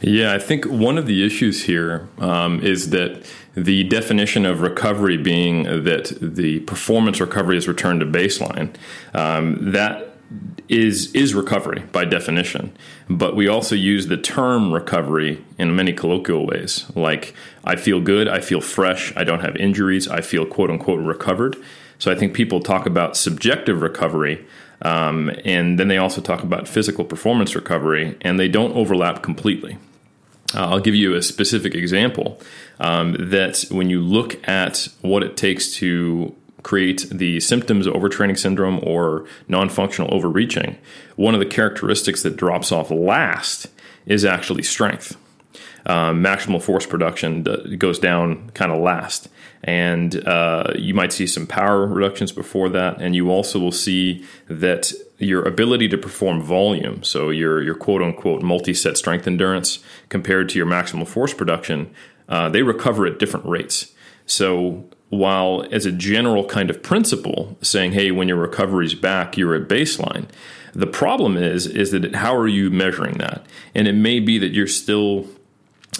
Yeah, 0.00 0.34
I 0.34 0.40
think 0.40 0.64
one 0.64 0.98
of 0.98 1.06
the 1.06 1.24
issues 1.24 1.62
here 1.62 2.08
um, 2.18 2.60
is 2.60 2.90
that 2.90 3.24
the 3.54 3.84
definition 3.84 4.44
of 4.44 4.62
recovery 4.62 5.16
being 5.16 5.62
that 5.84 6.18
the 6.20 6.58
performance 6.60 7.20
recovery 7.20 7.56
is 7.56 7.68
returned 7.68 8.00
to 8.00 8.06
baseline. 8.06 8.74
Um, 9.14 9.70
that 9.70 10.16
is 10.68 11.14
is 11.14 11.32
recovery 11.36 11.84
by 11.92 12.04
definition, 12.04 12.72
but 13.08 13.36
we 13.36 13.46
also 13.46 13.76
use 13.76 14.08
the 14.08 14.16
term 14.16 14.72
recovery 14.72 15.44
in 15.56 15.76
many 15.76 15.92
colloquial 15.92 16.44
ways, 16.46 16.84
like 16.96 17.32
I 17.62 17.76
feel 17.76 18.00
good, 18.00 18.26
I 18.26 18.40
feel 18.40 18.60
fresh, 18.60 19.12
I 19.16 19.22
don't 19.22 19.40
have 19.40 19.54
injuries, 19.56 20.08
I 20.08 20.20
feel 20.20 20.44
quote 20.46 20.68
unquote 20.68 20.98
recovered. 20.98 21.56
So 21.98 22.12
I 22.12 22.14
think 22.14 22.34
people 22.34 22.60
talk 22.60 22.86
about 22.86 23.16
subjective 23.16 23.82
recovery, 23.82 24.46
um, 24.82 25.30
and 25.44 25.78
then 25.78 25.88
they 25.88 25.98
also 25.98 26.20
talk 26.20 26.42
about 26.42 26.68
physical 26.68 27.04
performance 27.04 27.54
recovery, 27.54 28.16
and 28.20 28.38
they 28.38 28.48
don't 28.48 28.72
overlap 28.76 29.22
completely. 29.22 29.78
Uh, 30.54 30.68
I'll 30.68 30.80
give 30.80 30.94
you 30.94 31.14
a 31.14 31.22
specific 31.22 31.74
example 31.74 32.40
um, 32.80 33.16
that 33.18 33.64
when 33.70 33.90
you 33.90 34.00
look 34.00 34.48
at 34.48 34.88
what 35.02 35.22
it 35.22 35.36
takes 35.36 35.74
to 35.74 36.34
create 36.62 37.06
the 37.10 37.40
symptoms 37.40 37.86
of 37.86 37.94
overtraining 37.94 38.38
syndrome 38.38 38.80
or 38.82 39.26
non 39.46 39.68
functional 39.68 40.12
overreaching, 40.14 40.78
one 41.16 41.34
of 41.34 41.40
the 41.40 41.46
characteristics 41.46 42.22
that 42.22 42.36
drops 42.36 42.72
off 42.72 42.90
last 42.90 43.68
is 44.06 44.24
actually 44.24 44.62
strength. 44.62 45.16
Um, 45.88 46.22
maximal 46.22 46.62
force 46.62 46.84
production 46.84 47.42
goes 47.78 47.98
down 47.98 48.50
kind 48.50 48.70
of 48.70 48.78
last. 48.78 49.28
And 49.64 50.22
uh, 50.28 50.72
you 50.76 50.92
might 50.92 51.12
see 51.12 51.26
some 51.26 51.46
power 51.46 51.86
reductions 51.86 52.30
before 52.30 52.68
that. 52.68 53.00
And 53.00 53.16
you 53.16 53.30
also 53.30 53.58
will 53.58 53.72
see 53.72 54.24
that 54.48 54.92
your 55.18 55.42
ability 55.42 55.88
to 55.88 55.98
perform 55.98 56.42
volume, 56.42 57.02
so 57.02 57.30
your, 57.30 57.62
your 57.62 57.74
quote 57.74 58.02
unquote 58.02 58.42
multi 58.42 58.74
set 58.74 58.96
strength 58.98 59.26
endurance, 59.26 59.80
compared 60.10 60.48
to 60.50 60.58
your 60.58 60.66
maximal 60.66 61.08
force 61.08 61.34
production, 61.34 61.90
uh, 62.28 62.48
they 62.48 62.62
recover 62.62 63.06
at 63.06 63.18
different 63.18 63.46
rates. 63.46 63.92
So 64.26 64.84
while 65.08 65.66
as 65.72 65.86
a 65.86 65.92
general 65.92 66.44
kind 66.44 66.70
of 66.70 66.82
principle 66.82 67.56
saying, 67.62 67.92
hey, 67.92 68.10
when 68.10 68.28
your 68.28 68.36
recovery's 68.36 68.94
back, 68.94 69.36
you're 69.36 69.54
at 69.54 69.68
baseline. 69.68 70.26
The 70.74 70.86
problem 70.86 71.36
is, 71.36 71.66
is 71.66 71.92
that 71.92 72.14
how 72.14 72.36
are 72.36 72.46
you 72.46 72.70
measuring 72.70 73.18
that? 73.18 73.46
And 73.74 73.88
it 73.88 73.94
may 73.94 74.20
be 74.20 74.38
that 74.38 74.52
you're 74.52 74.66
still 74.66 75.26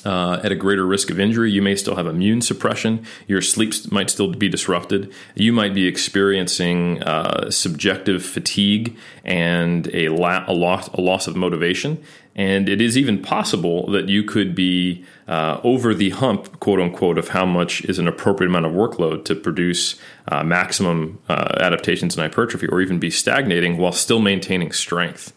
uh, 0.04 0.40
at 0.42 0.52
a 0.52 0.56
greater 0.56 0.86
risk 0.86 1.10
of 1.10 1.18
injury. 1.18 1.50
You 1.50 1.62
may 1.62 1.76
still 1.76 1.96
have 1.96 2.06
immune 2.06 2.40
suppression. 2.40 3.04
Your 3.26 3.42
sleep 3.42 3.74
might 3.90 4.10
still 4.10 4.32
be 4.32 4.48
disrupted. 4.48 5.12
You 5.34 5.52
might 5.52 5.74
be 5.74 5.86
experiencing 5.86 7.02
uh, 7.02 7.50
subjective 7.50 8.24
fatigue 8.24 8.96
and 9.24 9.88
a, 9.94 10.08
la- 10.08 10.44
a, 10.46 10.52
loss, 10.52 10.88
a 10.88 11.00
loss 11.00 11.26
of 11.26 11.36
motivation. 11.36 12.02
And 12.34 12.68
it 12.68 12.80
is 12.80 12.96
even 12.96 13.20
possible 13.20 13.90
that 13.90 14.08
you 14.08 14.22
could 14.22 14.54
be 14.54 15.04
uh, 15.26 15.60
over 15.64 15.92
the 15.92 16.10
hump, 16.10 16.60
quote 16.60 16.80
unquote, 16.80 17.18
of 17.18 17.28
how 17.28 17.44
much 17.44 17.84
is 17.86 17.98
an 17.98 18.06
appropriate 18.06 18.48
amount 18.48 18.66
of 18.66 18.72
workload 18.72 19.24
to 19.24 19.34
produce 19.34 20.00
uh, 20.28 20.44
maximum 20.44 21.18
uh, 21.28 21.56
adaptations 21.58 22.16
and 22.16 22.22
hypertrophy, 22.22 22.68
or 22.68 22.80
even 22.80 23.00
be 23.00 23.10
stagnating 23.10 23.76
while 23.76 23.90
still 23.90 24.20
maintaining 24.20 24.70
strength. 24.70 25.32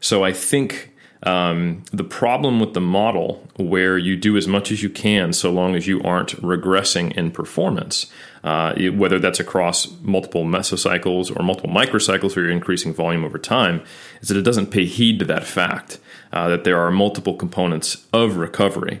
So 0.00 0.22
I 0.22 0.32
think 0.32 0.92
um, 1.22 1.82
the 1.92 2.04
problem 2.04 2.60
with 2.60 2.74
the 2.74 2.80
model, 2.80 3.42
where 3.56 3.96
you 3.96 4.16
do 4.16 4.36
as 4.36 4.46
much 4.46 4.70
as 4.70 4.82
you 4.82 4.90
can 4.90 5.32
so 5.32 5.50
long 5.50 5.74
as 5.74 5.86
you 5.86 6.02
aren't 6.02 6.40
regressing 6.42 7.12
in 7.12 7.30
performance, 7.30 8.06
uh, 8.44 8.74
whether 8.92 9.18
that's 9.18 9.40
across 9.40 9.90
multiple 10.02 10.44
mesocycles 10.44 11.34
or 11.34 11.42
multiple 11.42 11.70
microcycles 11.70 12.36
where 12.36 12.44
you're 12.44 12.54
increasing 12.54 12.92
volume 12.92 13.24
over 13.24 13.38
time, 13.38 13.82
is 14.20 14.28
that 14.28 14.36
it 14.36 14.42
doesn't 14.42 14.66
pay 14.66 14.84
heed 14.84 15.18
to 15.18 15.24
that 15.24 15.44
fact 15.44 15.98
uh, 16.32 16.48
that 16.48 16.64
there 16.64 16.78
are 16.78 16.90
multiple 16.90 17.34
components 17.34 18.06
of 18.12 18.36
recovery. 18.36 19.00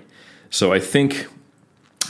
So 0.50 0.72
I 0.72 0.80
think 0.80 1.26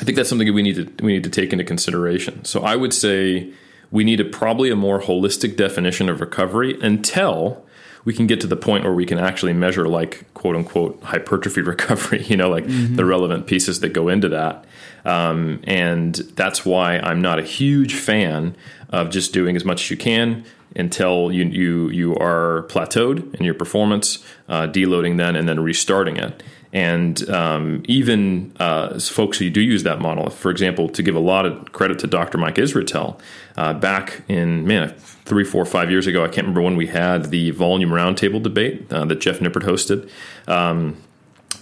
I 0.00 0.04
think 0.04 0.16
that's 0.16 0.28
something 0.28 0.52
we 0.54 0.62
need 0.62 0.76
to 0.76 1.04
we 1.04 1.14
need 1.14 1.24
to 1.24 1.30
take 1.30 1.52
into 1.52 1.64
consideration. 1.64 2.44
So 2.44 2.62
I 2.62 2.76
would 2.76 2.94
say 2.94 3.52
we 3.90 4.04
need 4.04 4.20
a, 4.20 4.24
probably 4.24 4.70
a 4.70 4.76
more 4.76 5.00
holistic 5.00 5.56
definition 5.56 6.08
of 6.08 6.20
recovery 6.20 6.78
until 6.80 7.65
we 8.06 8.14
can 8.14 8.26
get 8.26 8.40
to 8.40 8.46
the 8.46 8.56
point 8.56 8.84
where 8.84 8.94
we 8.94 9.04
can 9.04 9.18
actually 9.18 9.52
measure 9.52 9.86
like 9.86 10.32
quote 10.32 10.56
unquote 10.56 10.98
hypertrophy 11.02 11.60
recovery, 11.74 12.22
you 12.22 12.36
know, 12.36 12.48
like 12.48 12.64
mm-hmm. 12.64 12.96
the 12.96 13.04
relevant 13.04 13.46
pieces 13.46 13.80
that 13.80 13.90
go 13.90 14.08
into 14.08 14.30
that. 14.30 14.64
Um, 15.04 15.60
and 15.64 16.14
that's 16.14 16.64
why 16.64 16.98
I'm 16.98 17.20
not 17.20 17.38
a 17.38 17.42
huge 17.42 17.94
fan 17.94 18.56
of 18.88 19.10
just 19.10 19.32
doing 19.32 19.56
as 19.56 19.64
much 19.64 19.84
as 19.84 19.90
you 19.90 19.96
can 19.96 20.44
until 20.76 21.32
you 21.32 21.44
you 21.46 21.90
you 21.90 22.16
are 22.16 22.66
plateaued 22.68 23.34
in 23.34 23.44
your 23.44 23.54
performance, 23.54 24.24
uh, 24.48 24.66
deloading 24.68 25.16
then 25.16 25.34
and 25.36 25.48
then 25.48 25.60
restarting 25.60 26.16
it. 26.16 26.42
And 26.76 27.26
um, 27.30 27.82
even 27.86 28.52
uh, 28.60 28.98
folks 29.00 29.38
who 29.38 29.48
do 29.48 29.62
use 29.62 29.84
that 29.84 29.98
model, 29.98 30.28
for 30.28 30.50
example, 30.50 30.90
to 30.90 31.02
give 31.02 31.16
a 31.16 31.20
lot 31.20 31.46
of 31.46 31.72
credit 31.72 31.98
to 32.00 32.06
Dr. 32.06 32.36
Mike 32.36 32.56
Israetel, 32.56 33.18
uh, 33.56 33.72
back 33.72 34.20
in 34.28 34.66
man 34.66 34.90
three, 35.24 35.42
four, 35.42 35.64
five 35.64 35.90
years 35.90 36.06
ago, 36.06 36.22
I 36.22 36.28
can't 36.28 36.46
remember 36.46 36.60
when 36.60 36.76
we 36.76 36.88
had 36.88 37.30
the 37.30 37.50
volume 37.52 37.88
roundtable 37.88 38.42
debate 38.42 38.92
uh, 38.92 39.06
that 39.06 39.20
Jeff 39.20 39.38
Nippard 39.38 39.62
hosted. 39.62 40.10
Um, 40.46 40.98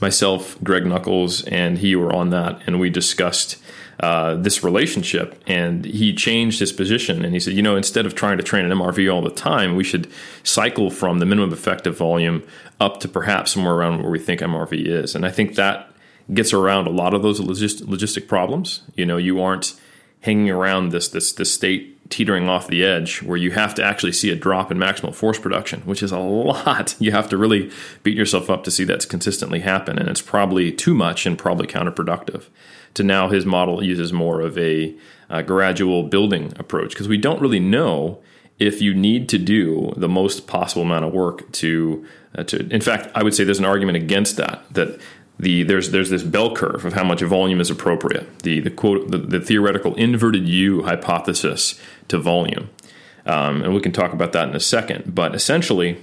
myself, 0.00 0.60
Greg 0.64 0.84
Nuckols, 0.84 1.44
and 1.44 1.78
he 1.78 1.94
were 1.94 2.12
on 2.12 2.30
that, 2.30 2.60
and 2.66 2.80
we 2.80 2.90
discussed 2.90 3.62
uh, 4.00 4.34
this 4.36 4.62
relationship. 4.64 5.42
And 5.46 5.84
he 5.84 6.14
changed 6.14 6.60
his 6.60 6.72
position 6.72 7.24
and 7.24 7.34
he 7.34 7.40
said, 7.40 7.54
you 7.54 7.62
know, 7.62 7.76
instead 7.76 8.06
of 8.06 8.14
trying 8.14 8.38
to 8.38 8.42
train 8.42 8.64
an 8.64 8.76
MRV 8.76 9.12
all 9.12 9.22
the 9.22 9.30
time, 9.30 9.76
we 9.76 9.84
should 9.84 10.10
cycle 10.42 10.90
from 10.90 11.18
the 11.18 11.26
minimum 11.26 11.52
effective 11.52 11.96
volume 11.96 12.42
up 12.80 13.00
to 13.00 13.08
perhaps 13.08 13.52
somewhere 13.52 13.74
around 13.74 14.02
where 14.02 14.10
we 14.10 14.18
think 14.18 14.40
MRV 14.40 14.86
is. 14.86 15.14
And 15.14 15.24
I 15.24 15.30
think 15.30 15.54
that 15.54 15.90
gets 16.32 16.52
around 16.52 16.86
a 16.86 16.90
lot 16.90 17.14
of 17.14 17.22
those 17.22 17.40
logist- 17.40 17.84
logistic 17.84 18.28
problems. 18.28 18.82
You 18.94 19.06
know, 19.06 19.16
you 19.16 19.40
aren't 19.40 19.74
hanging 20.20 20.48
around 20.50 20.88
this 20.88 21.08
this 21.08 21.32
this 21.32 21.52
state 21.52 21.90
teetering 22.10 22.48
off 22.48 22.68
the 22.68 22.84
edge 22.84 23.22
where 23.22 23.36
you 23.36 23.50
have 23.50 23.74
to 23.74 23.82
actually 23.82 24.12
see 24.12 24.30
a 24.30 24.36
drop 24.36 24.70
in 24.70 24.78
maximal 24.78 25.14
force 25.14 25.38
production, 25.38 25.80
which 25.82 26.02
is 26.02 26.12
a 26.12 26.18
lot. 26.18 26.94
You 27.04 27.12
have 27.12 27.28
to 27.30 27.36
really 27.36 27.70
beat 28.02 28.16
yourself 28.16 28.48
up 28.48 28.64
to 28.64 28.70
see 28.70 28.84
that 28.84 29.08
consistently 29.08 29.60
happen, 29.60 29.98
and 29.98 30.08
it's 30.08 30.22
probably 30.22 30.72
too 30.72 30.94
much 30.94 31.26
and 31.26 31.38
probably 31.38 31.66
counterproductive. 31.66 32.44
To 32.94 33.02
now, 33.02 33.28
his 33.28 33.44
model 33.44 33.82
uses 33.82 34.12
more 34.12 34.40
of 34.40 34.56
a, 34.56 34.94
a 35.28 35.42
gradual 35.42 36.04
building 36.04 36.52
approach 36.56 36.90
because 36.90 37.08
we 37.08 37.16
don't 37.16 37.40
really 37.40 37.60
know 37.60 38.20
if 38.58 38.80
you 38.80 38.94
need 38.94 39.28
to 39.30 39.38
do 39.38 39.92
the 39.96 40.08
most 40.08 40.46
possible 40.46 40.82
amount 40.82 41.04
of 41.04 41.12
work 41.12 41.50
to 41.52 42.06
uh, 42.36 42.44
to. 42.44 42.68
In 42.68 42.80
fact, 42.80 43.08
I 43.14 43.22
would 43.22 43.34
say 43.34 43.44
there's 43.44 43.58
an 43.58 43.64
argument 43.64 43.96
against 43.96 44.36
that. 44.36 44.64
That 44.72 45.00
the 45.38 45.64
there's 45.64 45.90
there's 45.90 46.10
this 46.10 46.22
bell 46.22 46.54
curve 46.54 46.84
of 46.84 46.92
how 46.92 47.04
much 47.04 47.20
volume 47.22 47.60
is 47.60 47.70
appropriate. 47.70 48.40
The 48.40 48.60
the 48.60 48.70
quote 48.70 49.10
the, 49.10 49.18
the 49.18 49.40
theoretical 49.40 49.94
inverted 49.96 50.48
U 50.48 50.82
hypothesis 50.82 51.80
to 52.08 52.18
volume, 52.18 52.70
um, 53.26 53.62
and 53.62 53.74
we 53.74 53.80
can 53.80 53.92
talk 53.92 54.12
about 54.12 54.32
that 54.32 54.48
in 54.48 54.54
a 54.54 54.60
second. 54.60 55.14
But 55.14 55.34
essentially, 55.34 55.98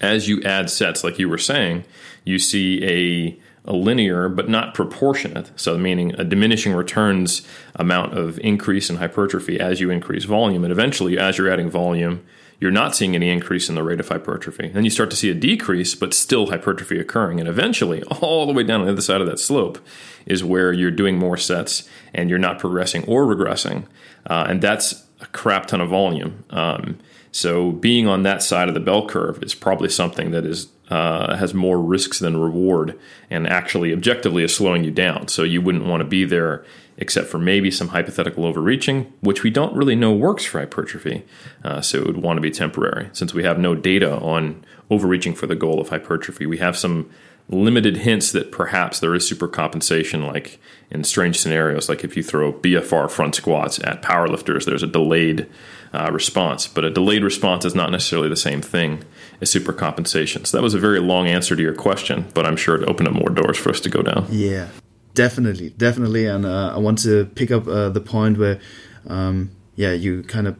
as 0.00 0.28
you 0.28 0.42
add 0.42 0.68
sets, 0.68 1.02
like 1.02 1.18
you 1.18 1.28
were 1.28 1.38
saying, 1.38 1.84
you 2.24 2.38
see 2.38 2.84
a 2.84 3.38
a 3.64 3.72
linear 3.72 4.28
but 4.28 4.48
not 4.48 4.74
proportionate. 4.74 5.50
So, 5.56 5.76
meaning 5.76 6.14
a 6.18 6.24
diminishing 6.24 6.72
returns 6.72 7.46
amount 7.76 8.16
of 8.16 8.38
increase 8.40 8.90
in 8.90 8.96
hypertrophy 8.96 9.60
as 9.60 9.80
you 9.80 9.90
increase 9.90 10.24
volume, 10.24 10.64
and 10.64 10.72
eventually, 10.72 11.18
as 11.18 11.38
you're 11.38 11.50
adding 11.50 11.70
volume, 11.70 12.24
you're 12.60 12.70
not 12.70 12.94
seeing 12.94 13.14
any 13.14 13.30
increase 13.30 13.70
in 13.70 13.74
the 13.74 13.82
rate 13.82 14.00
of 14.00 14.08
hypertrophy. 14.08 14.68
Then 14.68 14.84
you 14.84 14.90
start 14.90 15.10
to 15.10 15.16
see 15.16 15.30
a 15.30 15.34
decrease, 15.34 15.94
but 15.94 16.12
still 16.12 16.48
hypertrophy 16.48 16.98
occurring. 16.98 17.40
And 17.40 17.48
eventually, 17.48 18.02
all 18.20 18.46
the 18.46 18.52
way 18.52 18.62
down 18.62 18.80
on 18.80 18.86
the 18.86 18.92
other 18.92 19.00
side 19.00 19.22
of 19.22 19.26
that 19.26 19.38
slope 19.38 19.78
is 20.26 20.44
where 20.44 20.72
you're 20.72 20.90
doing 20.90 21.18
more 21.18 21.38
sets 21.38 21.88
and 22.12 22.28
you're 22.28 22.38
not 22.38 22.58
progressing 22.58 23.04
or 23.06 23.24
regressing. 23.24 23.86
Uh, 24.26 24.46
and 24.48 24.60
that's 24.60 25.06
a 25.20 25.26
crap 25.26 25.66
ton 25.66 25.80
of 25.80 25.88
volume. 25.88 26.44
Um, 26.50 26.98
so 27.32 27.72
being 27.72 28.06
on 28.06 28.22
that 28.24 28.42
side 28.42 28.68
of 28.68 28.74
the 28.74 28.80
bell 28.80 29.06
curve 29.06 29.42
is 29.42 29.54
probably 29.54 29.88
something 29.88 30.30
that 30.32 30.44
is 30.44 30.68
uh, 30.90 31.36
has 31.36 31.54
more 31.54 31.80
risks 31.80 32.18
than 32.18 32.36
reward, 32.36 32.98
and 33.30 33.46
actually 33.46 33.92
objectively 33.92 34.42
is 34.42 34.54
slowing 34.54 34.82
you 34.82 34.90
down. 34.90 35.28
So 35.28 35.44
you 35.44 35.62
wouldn't 35.62 35.86
want 35.86 36.00
to 36.00 36.04
be 36.04 36.24
there 36.24 36.64
except 36.96 37.28
for 37.28 37.38
maybe 37.38 37.70
some 37.70 37.88
hypothetical 37.88 38.44
overreaching, 38.44 39.10
which 39.20 39.42
we 39.42 39.50
don't 39.50 39.74
really 39.74 39.94
know 39.94 40.12
works 40.12 40.44
for 40.44 40.58
hypertrophy. 40.58 41.24
Uh, 41.64 41.80
so 41.80 41.98
it 41.98 42.06
would 42.06 42.18
want 42.18 42.36
to 42.36 42.42
be 42.42 42.50
temporary. 42.50 43.08
Since 43.12 43.32
we 43.32 43.42
have 43.44 43.58
no 43.58 43.74
data 43.74 44.18
on 44.18 44.64
overreaching 44.90 45.34
for 45.34 45.46
the 45.46 45.54
goal 45.54 45.80
of 45.80 45.88
hypertrophy, 45.88 46.44
we 46.44 46.58
have 46.58 46.76
some 46.76 47.08
limited 47.48 47.98
hints 47.98 48.32
that 48.32 48.52
perhaps 48.52 49.00
there 49.00 49.14
is 49.14 49.28
supercompensation, 49.28 50.26
like 50.26 50.60
in 50.90 51.02
strange 51.02 51.38
scenarios, 51.38 51.88
like 51.88 52.04
if 52.04 52.16
you 52.16 52.22
throw 52.22 52.52
BFR 52.52 53.10
front 53.10 53.34
squats 53.34 53.78
at 53.80 54.02
powerlifters, 54.02 54.66
there's 54.66 54.82
a 54.82 54.88
delayed 54.88 55.48
uh, 55.92 56.10
response. 56.12 56.66
But 56.66 56.84
a 56.84 56.90
delayed 56.90 57.24
response 57.24 57.64
is 57.64 57.74
not 57.74 57.90
necessarily 57.90 58.28
the 58.28 58.36
same 58.36 58.62
thing 58.62 59.04
as 59.40 59.52
supercompensation. 59.52 60.46
So 60.46 60.56
that 60.56 60.62
was 60.62 60.74
a 60.74 60.78
very 60.78 61.00
long 61.00 61.26
answer 61.26 61.56
to 61.56 61.62
your 61.62 61.74
question, 61.74 62.26
but 62.34 62.46
I'm 62.46 62.56
sure 62.56 62.74
it 62.76 62.88
opened 62.88 63.08
up 63.08 63.14
more 63.14 63.30
doors 63.30 63.58
for 63.58 63.70
us 63.70 63.80
to 63.80 63.88
go 63.88 64.02
down. 64.02 64.26
Yeah. 64.30 64.68
Definitely, 65.12 65.70
definitely, 65.70 66.26
and 66.26 66.46
uh, 66.46 66.72
I 66.72 66.78
want 66.78 67.00
to 67.00 67.24
pick 67.34 67.50
up 67.50 67.66
uh, 67.66 67.88
the 67.88 68.00
point 68.00 68.38
where, 68.38 68.60
um, 69.08 69.50
yeah, 69.74 69.92
you 69.92 70.22
kind 70.22 70.46
of 70.46 70.56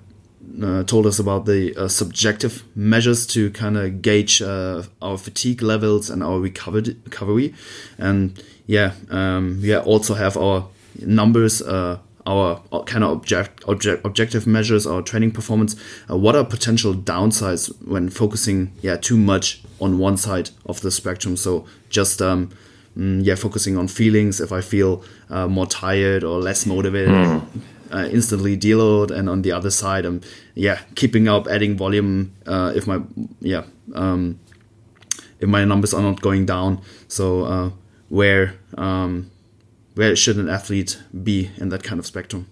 uh, 0.61 0.83
told 0.83 1.07
us 1.07 1.21
about 1.21 1.47
the 1.47 1.75
uh, 1.77 1.87
subjective 1.87 2.65
measures 2.75 3.29
to 3.29 3.53
kind 3.53 3.77
of 3.79 4.03
gauge 4.03 4.43
uh, 4.43 4.83
our 5.01 5.17
fatigue 5.17 5.63
levels 5.63 6.11
and 6.11 6.21
our 6.25 6.41
recovery, 6.41 6.97
recovery, 7.05 7.55
and 7.97 8.43
yeah, 8.67 8.95
um, 9.11 9.61
we 9.63 9.75
also 9.77 10.15
have 10.15 10.37
our 10.37 10.67
numbers, 10.99 11.63
uh, 11.63 11.99
our, 12.27 12.61
kind 12.87 13.05
of 13.05 13.11
object, 13.11 13.65
object, 13.67 14.05
objective 14.05 14.47
measures, 14.47 14.87
our 14.87 15.03
training 15.03 15.33
performance. 15.33 15.77
what 16.09 16.37
are 16.37 16.45
potential 16.45 16.95
downsides 16.95 17.71
when 17.87 18.11
focusing, 18.11 18.73
yeah, 18.83 18.97
too 18.97 19.17
much 19.17 19.63
on 19.81 19.99
one 19.99 20.17
side 20.17 20.51
of 20.67 20.81
the 20.81 20.91
spectrum? 20.91 21.37
So 21.37 21.67
just 21.89 22.21
um, 22.21 22.51
mm, 22.97 23.25
yeah, 23.25 23.35
focusing 23.35 23.77
on 23.77 23.89
feelings. 23.89 24.41
If 24.41 24.53
I 24.53 24.61
feel 24.61 25.03
uh, 25.29 25.49
more 25.49 25.67
tired 25.67 26.25
or 26.25 26.39
less 26.39 26.67
motivated, 26.67 27.15
mm. 27.15 27.43
uh, 27.91 28.09
instantly 28.11 28.57
deload. 28.57 29.11
And 29.11 29.29
on 29.29 29.43
the 29.43 29.53
other 29.53 29.71
side, 29.71 30.05
I'm 30.05 30.21
yeah 30.55 30.81
keeping 30.95 31.29
up, 31.29 31.47
adding 31.49 31.77
volume. 31.77 32.35
Uh, 32.47 32.73
if 32.75 32.87
my 32.87 33.01
yeah 33.41 33.65
um, 33.95 34.39
if 35.41 35.49
my 35.49 35.65
numbers 35.65 35.95
are 35.95 36.03
not 36.03 36.21
going 36.21 36.47
down, 36.47 36.83
so 37.09 37.45
uh, 37.45 37.71
where 38.09 38.55
um, 38.77 39.31
where 39.95 40.17
should 40.17 40.37
an 40.37 40.49
athlete 40.49 41.01
be 41.23 41.51
in 41.57 41.69
that 41.71 41.83
kind 41.83 41.99
of 41.99 42.07
spectrum? 42.07 42.47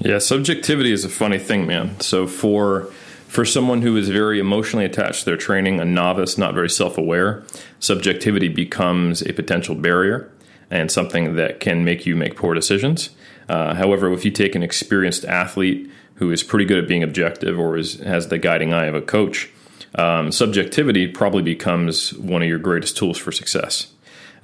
Yeah, 0.00 0.18
subjectivity 0.18 0.92
is 0.92 1.04
a 1.04 1.08
funny 1.08 1.38
thing, 1.38 1.66
man. 1.66 2.00
So 2.00 2.26
for 2.26 2.90
for 3.26 3.44
someone 3.44 3.82
who 3.82 3.96
is 3.96 4.08
very 4.08 4.40
emotionally 4.40 4.86
attached 4.86 5.20
to 5.20 5.24
their 5.26 5.36
training, 5.36 5.80
a 5.80 5.84
novice, 5.84 6.38
not 6.38 6.54
very 6.54 6.70
self 6.70 6.96
aware, 6.96 7.44
subjectivity 7.78 8.48
becomes 8.48 9.22
a 9.22 9.32
potential 9.32 9.74
barrier 9.74 10.32
and 10.70 10.90
something 10.90 11.36
that 11.36 11.60
can 11.60 11.84
make 11.84 12.06
you 12.06 12.16
make 12.16 12.36
poor 12.36 12.54
decisions. 12.54 13.10
Uh, 13.48 13.74
however, 13.74 14.12
if 14.12 14.24
you 14.24 14.30
take 14.30 14.54
an 14.54 14.62
experienced 14.62 15.24
athlete 15.24 15.90
who 16.14 16.30
is 16.30 16.42
pretty 16.42 16.64
good 16.64 16.78
at 16.78 16.88
being 16.88 17.02
objective 17.02 17.58
or 17.58 17.76
is, 17.76 18.00
has 18.00 18.28
the 18.28 18.38
guiding 18.38 18.72
eye 18.72 18.86
of 18.86 18.94
a 18.94 19.00
coach, 19.00 19.50
um, 19.94 20.30
subjectivity 20.30 21.06
probably 21.06 21.42
becomes 21.42 22.12
one 22.14 22.42
of 22.42 22.48
your 22.48 22.58
greatest 22.58 22.96
tools 22.96 23.16
for 23.16 23.32
success. 23.32 23.92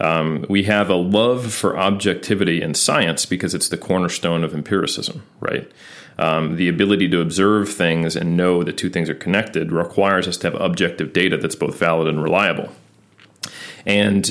Um, 0.01 0.45
we 0.49 0.65
have 0.65 0.91
a 0.91 0.95
love 0.95 1.53
for 1.53 1.79
objectivity 1.79 2.61
in 2.61 2.75
science 2.75 3.27
because 3.27 3.55
it's 3.55 3.69
the 3.69 3.77
cornerstone 3.77 4.45
of 4.45 4.55
empiricism, 4.55 5.23
right? 5.41 5.71
Um, 6.19 6.57
the 6.57 6.69
ability 6.69 7.09
to 7.09 7.21
observe 7.21 7.73
things 7.73 8.15
and 8.17 8.37
know 8.37 8.63
that 8.63 8.77
two 8.77 8.91
things 8.91 9.09
are 9.09 9.15
connected 9.15 9.73
requires 9.73 10.29
us 10.29 10.37
to 10.39 10.51
have 10.51 10.61
objective 10.61 11.13
data 11.13 11.37
that's 11.37 11.57
both 11.57 11.79
valid 11.79 12.09
and 12.09 12.23
reliable. 12.23 12.71
And 13.87 14.31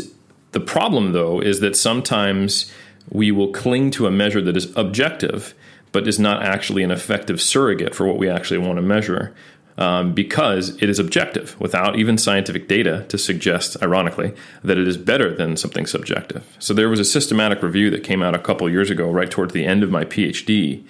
the 0.51 0.59
problem, 0.59 1.11
though, 1.11 1.41
is 1.41 1.59
that 1.59 1.75
sometimes 1.75 2.71
we 3.09 3.31
will 3.31 3.51
cling 3.51 3.91
to 3.91 4.07
a 4.07 4.11
measure 4.11 4.41
that 4.41 4.55
is 4.55 4.75
objective, 4.77 5.53
but 5.91 6.07
is 6.07 6.19
not 6.19 6.41
actually 6.41 6.83
an 6.83 6.91
effective 6.91 7.41
surrogate 7.41 7.93
for 7.93 8.07
what 8.07 8.17
we 8.17 8.29
actually 8.29 8.59
want 8.59 8.77
to 8.77 8.81
measure. 8.81 9.35
Um, 9.75 10.13
because 10.13 10.79
it 10.83 10.87
is 10.87 10.99
objective 10.99 11.59
without 11.59 11.97
even 11.97 12.19
scientific 12.19 12.67
data 12.67 13.05
to 13.09 13.17
suggest, 13.17 13.75
ironically, 13.81 14.35
that 14.63 14.77
it 14.77 14.87
is 14.87 14.97
better 14.97 15.33
than 15.33 15.57
something 15.57 15.87
subjective. 15.87 16.45
So, 16.59 16.75
there 16.75 16.89
was 16.89 16.99
a 16.99 17.05
systematic 17.05 17.63
review 17.63 17.89
that 17.89 18.03
came 18.03 18.21
out 18.21 18.35
a 18.35 18.39
couple 18.39 18.69
years 18.69 18.91
ago, 18.91 19.09
right 19.09 19.31
towards 19.31 19.51
the 19.51 19.65
end 19.65 19.81
of 19.81 19.89
my 19.89 20.05
PhD, 20.05 20.83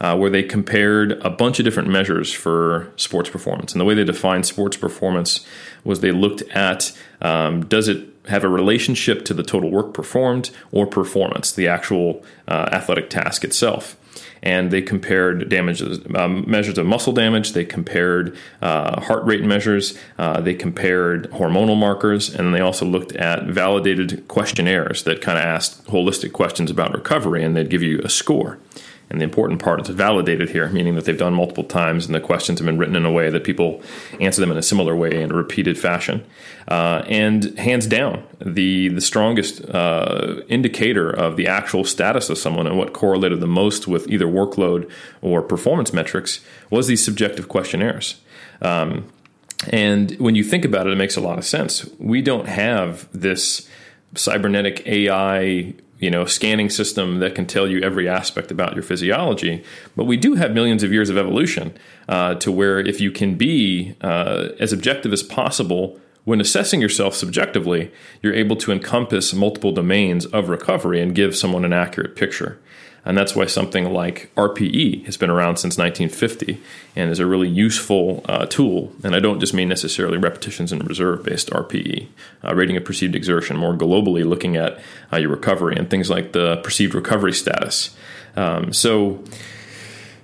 uh, 0.00 0.16
where 0.16 0.30
they 0.30 0.42
compared 0.42 1.12
a 1.22 1.28
bunch 1.28 1.58
of 1.58 1.66
different 1.66 1.90
measures 1.90 2.32
for 2.32 2.90
sports 2.96 3.28
performance. 3.28 3.72
And 3.72 3.80
the 3.80 3.84
way 3.84 3.92
they 3.92 4.04
defined 4.04 4.46
sports 4.46 4.78
performance 4.78 5.44
was 5.84 6.00
they 6.00 6.12
looked 6.12 6.40
at 6.52 6.96
um, 7.20 7.66
does 7.66 7.88
it 7.88 8.08
have 8.28 8.44
a 8.44 8.48
relationship 8.48 9.24
to 9.24 9.34
the 9.34 9.42
total 9.42 9.70
work 9.70 9.94
performed 9.94 10.50
or 10.72 10.86
performance, 10.86 11.52
the 11.52 11.68
actual 11.68 12.24
uh, 12.48 12.68
athletic 12.72 13.10
task 13.10 13.44
itself. 13.44 13.96
And 14.42 14.70
they 14.70 14.80
compared 14.80 15.48
damages, 15.48 16.00
um, 16.14 16.44
measures 16.50 16.78
of 16.78 16.86
muscle 16.86 17.12
damage. 17.12 17.52
They 17.52 17.64
compared 17.64 18.36
uh, 18.62 19.00
heart 19.00 19.24
rate 19.24 19.44
measures. 19.44 19.98
Uh, 20.18 20.40
they 20.40 20.54
compared 20.54 21.30
hormonal 21.30 21.76
markers, 21.76 22.34
and 22.34 22.54
they 22.54 22.60
also 22.60 22.86
looked 22.86 23.12
at 23.16 23.44
validated 23.44 24.26
questionnaires 24.28 25.04
that 25.04 25.20
kind 25.20 25.38
of 25.38 25.44
asked 25.44 25.86
holistic 25.86 26.32
questions 26.32 26.70
about 26.70 26.92
recovery, 26.92 27.44
and 27.44 27.56
they'd 27.56 27.70
give 27.70 27.82
you 27.82 28.00
a 28.02 28.08
score. 28.08 28.58
And 29.10 29.20
the 29.20 29.24
important 29.24 29.60
part 29.60 29.80
is 29.80 29.88
validated 29.88 30.50
here, 30.50 30.68
meaning 30.68 30.94
that 30.94 31.04
they've 31.04 31.18
done 31.18 31.34
multiple 31.34 31.64
times 31.64 32.06
and 32.06 32.14
the 32.14 32.20
questions 32.20 32.60
have 32.60 32.66
been 32.66 32.78
written 32.78 32.94
in 32.94 33.04
a 33.04 33.10
way 33.10 33.28
that 33.28 33.42
people 33.42 33.82
answer 34.20 34.40
them 34.40 34.52
in 34.52 34.56
a 34.56 34.62
similar 34.62 34.94
way 34.94 35.20
in 35.20 35.32
a 35.32 35.34
repeated 35.34 35.76
fashion. 35.76 36.24
Uh, 36.68 37.02
and 37.08 37.58
hands 37.58 37.88
down, 37.88 38.22
the, 38.38 38.88
the 38.88 39.00
strongest 39.00 39.68
uh, 39.68 40.40
indicator 40.48 41.10
of 41.10 41.36
the 41.36 41.48
actual 41.48 41.84
status 41.84 42.30
of 42.30 42.38
someone 42.38 42.68
and 42.68 42.78
what 42.78 42.92
correlated 42.92 43.40
the 43.40 43.48
most 43.48 43.88
with 43.88 44.08
either 44.08 44.26
workload 44.26 44.88
or 45.22 45.42
performance 45.42 45.92
metrics 45.92 46.40
was 46.70 46.86
these 46.86 47.04
subjective 47.04 47.48
questionnaires. 47.48 48.20
Um, 48.62 49.10
and 49.70 50.12
when 50.12 50.36
you 50.36 50.44
think 50.44 50.64
about 50.64 50.86
it, 50.86 50.92
it 50.92 50.96
makes 50.96 51.16
a 51.16 51.20
lot 51.20 51.36
of 51.36 51.44
sense. 51.44 51.88
We 51.98 52.22
don't 52.22 52.46
have 52.46 53.08
this 53.12 53.68
cybernetic 54.14 54.86
AI 54.86 55.74
you 56.00 56.10
know 56.10 56.22
a 56.22 56.28
scanning 56.28 56.70
system 56.70 57.20
that 57.20 57.34
can 57.34 57.46
tell 57.46 57.68
you 57.68 57.80
every 57.82 58.08
aspect 58.08 58.50
about 58.50 58.74
your 58.74 58.82
physiology. 58.82 59.62
But 59.94 60.04
we 60.04 60.16
do 60.16 60.34
have 60.34 60.52
millions 60.52 60.82
of 60.82 60.92
years 60.92 61.10
of 61.10 61.16
evolution 61.16 61.76
uh, 62.08 62.34
to 62.36 62.50
where 62.50 62.80
if 62.80 63.00
you 63.00 63.12
can 63.12 63.36
be 63.36 63.94
uh, 64.00 64.48
as 64.58 64.72
objective 64.72 65.12
as 65.12 65.22
possible 65.22 66.00
when 66.24 66.40
assessing 66.40 66.80
yourself 66.80 67.14
subjectively 67.14 67.90
you're 68.22 68.34
able 68.34 68.56
to 68.56 68.72
encompass 68.72 69.32
multiple 69.32 69.72
domains 69.72 70.26
of 70.26 70.48
recovery 70.48 71.00
and 71.00 71.14
give 71.14 71.34
someone 71.34 71.64
an 71.64 71.72
accurate 71.72 72.14
picture 72.14 72.58
and 73.10 73.18
that's 73.18 73.34
why 73.34 73.44
something 73.44 73.92
like 73.92 74.32
RPE 74.36 75.04
has 75.06 75.16
been 75.16 75.30
around 75.30 75.56
since 75.56 75.76
1950 75.76 76.62
and 76.94 77.10
is 77.10 77.18
a 77.18 77.26
really 77.26 77.48
useful 77.48 78.24
uh, 78.28 78.46
tool. 78.46 78.92
And 79.02 79.16
I 79.16 79.18
don't 79.18 79.40
just 79.40 79.52
mean 79.52 79.68
necessarily 79.68 80.16
repetitions 80.16 80.70
and 80.70 80.88
reserve 80.88 81.24
based 81.24 81.50
RPE, 81.50 82.06
uh, 82.44 82.54
rating 82.54 82.76
of 82.76 82.84
perceived 82.84 83.16
exertion, 83.16 83.56
more 83.56 83.74
globally 83.74 84.24
looking 84.24 84.56
at 84.56 84.78
uh, 85.12 85.16
your 85.16 85.30
recovery 85.30 85.74
and 85.74 85.90
things 85.90 86.08
like 86.08 86.30
the 86.30 86.58
perceived 86.58 86.94
recovery 86.94 87.32
status. 87.32 87.96
Um, 88.36 88.72
so, 88.72 89.24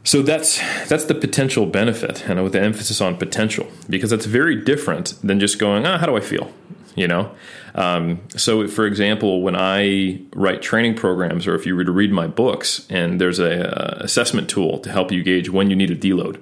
so 0.05 0.23
that's 0.23 0.61
that's 0.89 1.07
the 1.07 1.15
potential 1.17 1.67
benefit, 1.67 2.29
and 2.29 2.41
with 2.45 2.53
the 2.53 2.61
emphasis 2.61 3.01
on 3.01 3.17
potential, 3.17 3.67
because 3.91 4.11
that's 4.11 4.27
very 4.27 4.55
different 4.55 5.15
than 5.25 5.41
just 5.41 5.59
going, 5.59 5.85
ah, 5.85 5.99
how 5.99 6.07
do 6.07 6.17
I 6.17 6.21
feel? 6.21 6.53
You 6.97 7.07
know, 7.07 7.31
um, 7.75 8.21
so, 8.31 8.67
for 8.67 8.87
example, 8.87 9.43
when 9.43 9.55
I 9.55 10.23
write 10.35 10.63
training 10.63 10.95
programs, 10.95 11.47
or 11.47 11.55
if 11.55 11.67
you 11.67 11.77
were 11.77 11.85
to 11.85 11.93
read 11.93 12.11
my 12.11 12.27
books, 12.27 12.87
and 12.89 13.21
there's 13.21 13.39
a 13.39 13.69
uh, 13.69 13.99
assessment 14.03 14.49
tool 14.49 14.79
to 14.79 14.91
help 14.91 15.13
you 15.13 15.23
gauge 15.23 15.51
when 15.51 15.69
you 15.69 15.77
need 15.77 15.91
a 15.91 15.97
deload, 15.97 16.41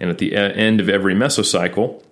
and 0.00 0.10
at 0.10 0.18
the 0.18 0.34
end 0.34 0.80
of 0.80 0.88
every 0.88 1.14
mesocycle, 1.14 2.02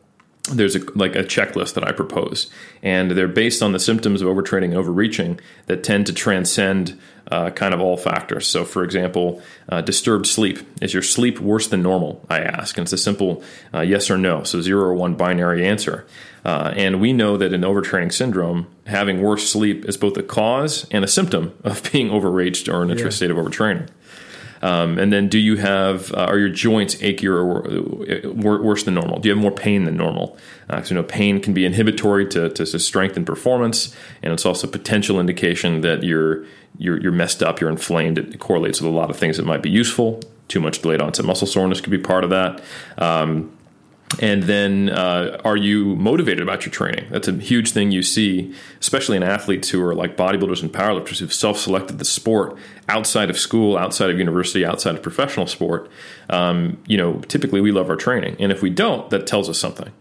there's 0.51 0.75
a, 0.75 0.81
like 0.97 1.15
a 1.15 1.23
checklist 1.23 1.75
that 1.75 1.87
I 1.87 1.93
propose, 1.93 2.51
and 2.83 3.13
they're 3.13 3.29
based 3.29 3.63
on 3.63 3.73
the 3.73 3.79
symptoms 3.79 4.23
of 4.23 4.29
overtraining 4.29 4.67
and 4.67 4.77
overreaching 4.77 5.39
that 5.67 5.85
tend 5.85 6.07
to 6.07 6.13
transcend 6.13 6.99
uh, 7.31 7.51
kind 7.51 7.73
of 7.73 7.81
all 7.81 7.97
factors. 7.97 8.47
So, 8.47 8.65
for 8.65 8.83
example, 8.83 9.41
uh, 9.69 9.81
disturbed 9.81 10.27
sleep. 10.27 10.59
Is 10.83 10.93
your 10.93 11.03
sleep 11.03 11.39
worse 11.41 11.69
than 11.69 11.83
normal? 11.83 12.25
I 12.29 12.41
ask. 12.41 12.77
And 12.77 12.85
it's 12.85 12.93
a 12.93 12.99
simple 12.99 13.43
uh, 13.73 13.81
yes 13.81 14.11
or 14.11 14.19
no, 14.19 14.43
so 14.43 14.61
zero 14.61 14.83
or 14.83 14.95
one 14.95 15.15
binary 15.15 15.65
answer. 15.65 16.07
Uh, 16.45 16.73
and 16.77 17.01
we 17.01 17.13
know 17.13 17.37
that 17.37 17.53
in 17.53 17.61
overtraining 17.61 18.13
syndrome, 18.13 18.67
having 18.87 19.23
worse 19.23 19.49
sleep 19.49 19.85
is 19.85 19.97
both 19.97 20.17
a 20.17 20.23
cause 20.23 20.87
and 20.91 21.05
a 21.05 21.09
symptom 21.09 21.57
of 21.63 21.89
being 21.93 22.11
overreached 22.11 22.69
or 22.69 22.83
in 22.83 22.91
a 22.91 22.97
yeah. 22.97 23.09
state 23.11 23.31
of 23.31 23.37
overtraining. 23.37 23.89
Um, 24.63 24.99
and 24.99 25.13
then, 25.13 25.29
do 25.29 25.39
you 25.39 25.57
have 25.57 26.13
uh, 26.15 26.27
are 26.29 26.39
your 26.39 26.49
joints 26.49 26.95
achier 26.97 27.35
or 27.35 28.59
worse 28.59 28.85
than 28.85 28.95
normal? 28.95 29.19
Do 29.19 29.29
you 29.29 29.35
have 29.35 29.43
more 29.43 29.51
pain 29.51 29.85
than 29.85 29.97
normal? 29.97 30.39
Because 30.69 30.91
uh, 30.91 30.95
you 30.95 31.01
know 31.01 31.07
pain 31.07 31.41
can 31.41 31.53
be 31.53 31.67
inhibitory 31.67 32.27
to, 32.29 32.49
to, 32.49 32.65
to 32.65 32.79
strengthen 32.79 33.25
performance, 33.25 33.95
and 34.23 34.33
it's 34.33 34.47
also 34.47 34.67
potential 34.67 35.19
indication 35.19 35.81
that 35.81 36.05
you're 36.05 36.45
you're, 36.79 37.01
you're 37.01 37.13
messed 37.13 37.43
up, 37.43 37.61
you're 37.61 37.71
inflamed. 37.71 38.19
It 38.19 38.39
correlates 38.39 38.81
with 38.81 38.91
a 38.91 38.95
lot 38.95 39.11
of 39.11 39.17
things 39.17 39.37
that 39.37 39.45
might 39.47 39.63
be 39.63 39.71
useful. 39.71 40.21
Too 40.49 40.61
much 40.61 40.83
delayed 40.83 41.01
onset 41.01 41.25
muscle 41.25 41.47
soreness 41.47 41.81
could 41.81 41.91
be 41.91 41.99
part 41.99 42.25
of 42.25 42.31
that. 42.31 42.63
Um, 42.99 43.57
and 44.21 44.43
then, 44.45 44.91
uh, 44.91 45.41
are 45.45 45.57
you 45.57 45.97
motivated 45.97 46.43
about 46.43 46.67
your 46.67 46.73
training? 46.73 47.07
That's 47.11 47.29
a 47.29 47.33
huge 47.33 47.71
thing 47.71 47.91
you 47.91 48.03
see, 48.03 48.55
especially 48.81 49.17
in 49.17 49.23
athletes 49.23 49.71
who 49.71 49.83
are 49.83 49.95
like 49.95 50.17
bodybuilders 50.17 50.63
and 50.63 50.73
powerlifters 50.73 51.19
who've 51.19 51.33
self 51.33 51.59
selected 51.59 51.99
the 51.99 52.05
sport 52.05 52.57
outside 52.89 53.31
of 53.31 53.39
school, 53.39 53.79
outside 53.79 54.11
of 54.11 54.19
university, 54.19 54.65
outside 54.65 54.95
of 54.95 55.03
professional 55.03 55.47
sport. 55.47 55.91
Um, 56.29 56.79
you 56.87 56.97
know, 56.97 57.21
typically 57.21 57.61
we 57.61 57.73
love 57.73 57.89
our 57.89 57.97
training. 57.97 58.37
And 58.39 58.53
if 58.53 58.63
we 58.63 58.71
don't, 58.71 59.09
that 59.11 59.27
tells 59.27 59.49
us 59.49 59.59
something. 59.59 59.93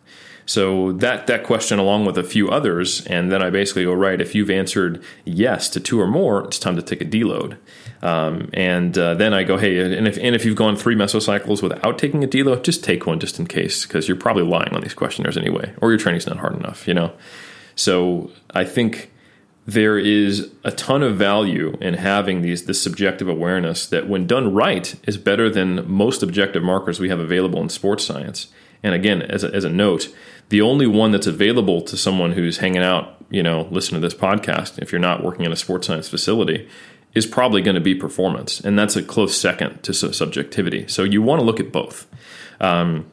So 0.46 0.92
that 0.94 1.28
that 1.28 1.44
question, 1.44 1.80
along 1.80 2.06
with 2.06 2.18
a 2.18 2.24
few 2.24 2.50
others, 2.50 3.06
and 3.08 3.32
then 3.32 3.42
I 3.42 3.50
basically 3.50 3.84
go 3.86 3.94
right. 3.94 4.20
If 4.20 4.36
you've 4.36 4.50
answered 4.50 5.02
yes 5.24 5.70
to 5.70 5.80
two 5.80 6.02
or 6.02 6.08
more, 6.08 6.44
it's 6.46 6.60
time 6.60 6.76
to 6.76 6.82
take 6.82 7.02
a 7.02 7.06
deload. 7.06 7.58
Um, 8.02 8.50
and 8.54 8.98
uh, 8.98 9.14
then 9.14 9.34
I 9.34 9.44
go, 9.44 9.58
hey, 9.58 9.80
and 9.80 10.08
if 10.08 10.18
and 10.18 10.36
if 10.36 10.44
you've 10.44 10.56
gone 10.56 10.76
three 10.76 10.96
mesocycles 10.96 11.62
without 11.62 12.00
taking 12.00 12.24
a 12.24 12.28
deload, 12.28 12.64
just 12.64 12.84
take 12.84 13.06
one 13.06 13.20
just 13.20 13.40
in 13.40 13.46
case, 13.46 13.86
because 13.86 14.08
you're 14.08 14.18
probably 14.18 14.44
lying 14.44 14.74
on 14.74 14.82
these 14.82 14.96
questionnaires 14.96 15.38
anyway, 15.38 15.74
or 15.82 15.92
your 15.92 16.00
training's 16.00 16.26
not 16.26 16.38
hard 16.38 16.56
enough, 16.56 16.88
you 16.88 16.94
know. 16.94 17.14
So 17.76 18.32
I 18.56 18.64
think 18.64 19.12
there 19.68 20.00
is 20.00 20.52
a 20.64 20.72
ton 20.72 21.04
of 21.04 21.16
value 21.16 21.78
in 21.80 21.94
having 21.94 22.42
these 22.42 22.66
this 22.66 22.82
subjective 22.82 23.30
awareness 23.30 23.86
that, 23.86 24.10
when 24.10 24.26
done 24.26 24.54
right, 24.54 24.96
is 25.08 25.18
better 25.18 25.50
than 25.50 25.88
most 25.90 26.24
objective 26.24 26.64
markers 26.64 27.00
we 27.00 27.10
have 27.10 27.20
available 27.20 27.62
in 27.62 27.70
sports 27.70 28.04
science. 28.04 28.48
And 28.84 28.96
again, 28.96 29.22
as 29.22 29.44
a, 29.44 29.54
as 29.54 29.64
a 29.64 29.70
note, 29.70 30.14
the 30.50 30.62
only 30.62 30.88
one 30.88 31.12
that's 31.12 31.28
available 31.28 31.82
to 31.84 31.96
someone 31.96 32.34
who's 32.34 32.58
hanging 32.58 32.84
out, 32.84 33.24
you 33.30 33.44
know, 33.44 33.68
listen 33.72 33.94
to 33.94 34.00
this 34.00 34.14
podcast, 34.14 34.80
if 34.80 34.92
you're 34.92 35.00
not 35.00 35.24
working 35.24 35.46
in 35.46 35.52
a 35.52 35.56
sports 35.56 35.88
science 35.88 36.10
facility, 36.10 36.68
is 37.14 37.26
probably 37.26 37.62
going 37.62 37.76
to 37.76 37.82
be 37.82 37.96
performance. 37.96 38.60
And 38.60 38.78
that's 38.78 38.96
a 38.96 39.04
close 39.04 39.38
second 39.38 39.84
to 39.84 39.94
subjectivity. 39.94 40.88
So 40.88 41.04
you 41.04 41.22
want 41.22 41.40
to 41.40 41.46
look 41.46 41.60
at 41.60 41.72
both. 41.72 42.08
Um, 42.60 43.06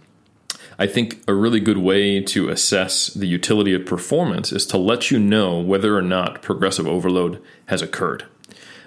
I 0.79 0.87
think 0.87 1.23
a 1.27 1.35
really 1.35 1.59
good 1.59 1.79
way 1.79 2.21
to 2.23 2.49
assess 2.49 3.09
the 3.09 3.27
utility 3.27 3.75
of 3.75 3.85
performance 3.85 4.53
is 4.53 4.65
to 4.67 4.79
let 4.79 5.11
you 5.11 5.19
know 5.19 5.59
whether 5.59 5.97
or 5.97 6.03
not 6.03 6.41
progressive 6.41 6.87
overload 6.87 7.43
has 7.67 7.83
occurred. 7.83 8.25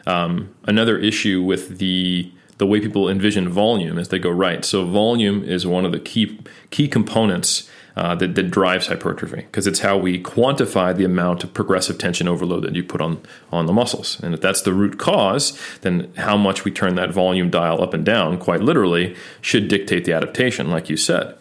Um, 0.07 0.55
another 0.63 0.97
issue 0.97 1.43
with 1.43 1.79
the 1.79 2.31
the 2.61 2.67
way 2.67 2.79
people 2.79 3.09
envision 3.09 3.49
volume 3.49 3.97
as 3.97 4.09
they 4.09 4.19
go 4.19 4.29
right. 4.29 4.63
So 4.63 4.85
volume 4.85 5.43
is 5.43 5.65
one 5.65 5.83
of 5.83 5.91
the 5.91 5.99
key 5.99 6.39
key 6.69 6.87
components 6.87 7.67
uh, 7.95 8.13
that, 8.13 8.35
that 8.35 8.51
drives 8.51 8.85
hypertrophy 8.85 9.37
because 9.37 9.65
it's 9.65 9.79
how 9.79 9.97
we 9.97 10.21
quantify 10.21 10.95
the 10.95 11.03
amount 11.03 11.43
of 11.43 11.55
progressive 11.55 11.97
tension 11.97 12.27
overload 12.27 12.63
that 12.63 12.75
you 12.75 12.83
put 12.83 13.01
on 13.01 13.19
on 13.51 13.65
the 13.65 13.73
muscles. 13.73 14.19
And 14.21 14.35
if 14.35 14.41
that's 14.41 14.61
the 14.61 14.73
root 14.73 14.99
cause, 14.99 15.59
then 15.81 16.13
how 16.17 16.37
much 16.37 16.63
we 16.63 16.69
turn 16.69 16.93
that 16.97 17.11
volume 17.11 17.49
dial 17.49 17.81
up 17.81 17.95
and 17.95 18.05
down, 18.05 18.37
quite 18.37 18.61
literally, 18.61 19.15
should 19.41 19.67
dictate 19.67 20.05
the 20.05 20.13
adaptation, 20.13 20.69
like 20.69 20.87
you 20.87 20.97
said. 20.97 21.35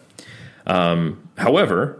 Um, 0.65 1.29
however, 1.37 1.99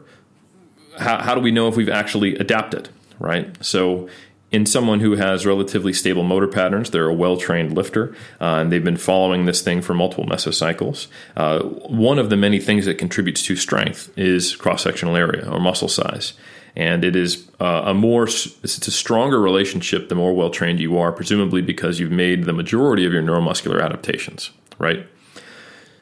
how, 0.97 1.21
how 1.21 1.35
do 1.35 1.41
we 1.41 1.51
know 1.51 1.67
if 1.67 1.75
we've 1.75 1.89
actually 1.89 2.37
adapted? 2.37 2.89
Right. 3.19 3.55
So 3.63 4.09
in 4.51 4.65
someone 4.65 4.99
who 4.99 5.15
has 5.15 5.45
relatively 5.45 5.93
stable 5.93 6.23
motor 6.23 6.47
patterns, 6.47 6.91
they're 6.91 7.07
a 7.07 7.13
well 7.13 7.37
trained 7.37 7.73
lifter, 7.73 8.13
uh, 8.39 8.59
and 8.59 8.71
they've 8.71 8.83
been 8.83 8.97
following 8.97 9.45
this 9.45 9.61
thing 9.61 9.81
for 9.81 9.93
multiple 9.93 10.25
mesocycles. 10.25 11.07
Uh, 11.37 11.59
one 11.63 12.19
of 12.19 12.29
the 12.29 12.37
many 12.37 12.59
things 12.59 12.85
that 12.85 12.97
contributes 12.97 13.43
to 13.43 13.55
strength 13.55 14.11
is 14.17 14.55
cross 14.55 14.83
sectional 14.83 15.15
area 15.15 15.49
or 15.49 15.59
muscle 15.59 15.87
size. 15.87 16.33
and 16.75 17.03
it 17.03 17.15
is 17.15 17.49
uh, 17.59 17.83
a 17.85 17.93
more 17.93 18.23
it's 18.25 18.87
a 18.87 18.91
stronger 18.91 19.39
relationship 19.39 20.09
the 20.09 20.15
more 20.15 20.33
well 20.33 20.49
trained 20.49 20.79
you 20.79 20.97
are, 20.97 21.11
presumably 21.11 21.61
because 21.61 21.99
you've 21.99 22.11
made 22.11 22.45
the 22.45 22.53
majority 22.53 23.05
of 23.05 23.13
your 23.13 23.23
neuromuscular 23.23 23.81
adaptations, 23.83 24.51
right? 24.79 25.05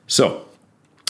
So 0.08 0.49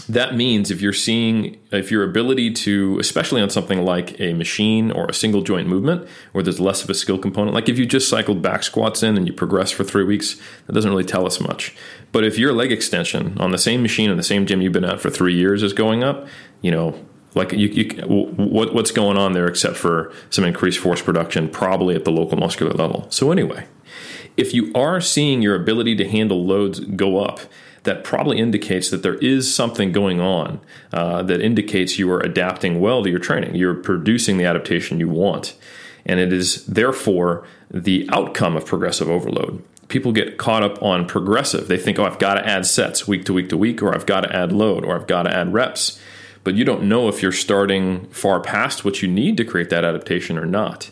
that 0.09 0.35
means 0.35 0.71
if 0.71 0.81
you're 0.81 0.91
seeing 0.91 1.55
if 1.71 1.91
your 1.91 2.03
ability 2.03 2.51
to 2.51 2.97
especially 2.99 3.41
on 3.41 3.49
something 3.49 3.85
like 3.85 4.19
a 4.19 4.33
machine 4.33 4.91
or 4.91 5.05
a 5.05 5.13
single 5.13 5.41
joint 5.41 5.67
movement 5.67 6.07
where 6.31 6.43
there's 6.43 6.59
less 6.59 6.83
of 6.83 6.89
a 6.89 6.95
skill 6.95 7.19
component 7.19 7.53
like 7.53 7.69
if 7.69 7.77
you 7.77 7.85
just 7.85 8.09
cycled 8.09 8.41
back 8.41 8.63
squats 8.63 9.03
in 9.03 9.15
and 9.15 9.27
you 9.27 9.33
progress 9.33 9.71
for 9.71 9.83
three 9.83 10.03
weeks 10.03 10.41
that 10.65 10.73
doesn't 10.73 10.89
really 10.89 11.05
tell 11.05 11.25
us 11.25 11.39
much. 11.39 11.75
But 12.11 12.23
if 12.23 12.39
your 12.39 12.51
leg 12.53 12.71
extension 12.71 13.37
on 13.37 13.51
the 13.51 13.59
same 13.59 13.83
machine 13.83 14.09
in 14.09 14.17
the 14.17 14.23
same 14.23 14.47
gym 14.47 14.61
you've 14.61 14.73
been 14.73 14.83
at 14.83 14.99
for 14.99 15.11
three 15.11 15.35
years 15.35 15.61
is 15.61 15.73
going 15.73 16.03
up 16.03 16.27
you 16.61 16.71
know 16.71 16.99
like 17.35 17.51
you, 17.51 17.67
you 17.67 18.01
what, 18.07 18.73
what's 18.73 18.91
going 18.91 19.15
on 19.15 19.33
there 19.33 19.47
except 19.47 19.77
for 19.77 20.11
some 20.31 20.43
increased 20.43 20.79
force 20.79 21.01
production 21.03 21.47
probably 21.47 21.95
at 21.95 22.03
the 22.03 22.11
local 22.11 22.37
muscular 22.37 22.73
level. 22.73 23.05
So 23.11 23.31
anyway 23.31 23.67
if 24.37 24.53
you 24.53 24.71
are 24.73 24.99
seeing 25.01 25.41
your 25.41 25.53
ability 25.53 25.95
to 25.97 26.07
handle 26.07 26.43
loads 26.45 26.79
go 26.79 27.23
up 27.23 27.41
that 27.83 28.03
probably 28.03 28.39
indicates 28.39 28.89
that 28.89 29.03
there 29.03 29.15
is 29.15 29.53
something 29.53 29.91
going 29.91 30.19
on 30.19 30.59
uh, 30.91 31.23
that 31.23 31.41
indicates 31.41 31.97
you 31.97 32.11
are 32.11 32.19
adapting 32.19 32.79
well 32.79 33.03
to 33.03 33.09
your 33.09 33.19
training. 33.19 33.55
You're 33.55 33.75
producing 33.75 34.37
the 34.37 34.45
adaptation 34.45 34.99
you 34.99 35.09
want. 35.09 35.55
And 36.05 36.19
it 36.19 36.33
is 36.33 36.65
therefore 36.65 37.45
the 37.71 38.09
outcome 38.11 38.55
of 38.55 38.65
progressive 38.65 39.09
overload. 39.09 39.63
People 39.87 40.11
get 40.11 40.37
caught 40.37 40.63
up 40.63 40.81
on 40.83 41.07
progressive. 41.07 41.67
They 41.67 41.77
think, 41.77 41.99
oh, 41.99 42.05
I've 42.05 42.19
got 42.19 42.35
to 42.35 42.47
add 42.47 42.65
sets 42.65 43.07
week 43.07 43.25
to 43.25 43.33
week 43.33 43.49
to 43.49 43.57
week, 43.57 43.81
or 43.81 43.93
I've 43.93 44.05
got 44.05 44.21
to 44.21 44.35
add 44.35 44.51
load, 44.51 44.85
or 44.85 44.95
I've 44.95 45.07
got 45.07 45.23
to 45.23 45.35
add 45.35 45.53
reps. 45.53 45.99
But 46.43 46.55
you 46.55 46.63
don't 46.63 46.83
know 46.83 47.07
if 47.09 47.21
you're 47.21 47.31
starting 47.31 48.07
far 48.09 48.39
past 48.39 48.85
what 48.85 49.01
you 49.01 49.07
need 49.07 49.35
to 49.37 49.45
create 49.45 49.69
that 49.71 49.83
adaptation 49.83 50.37
or 50.37 50.45
not. 50.45 50.91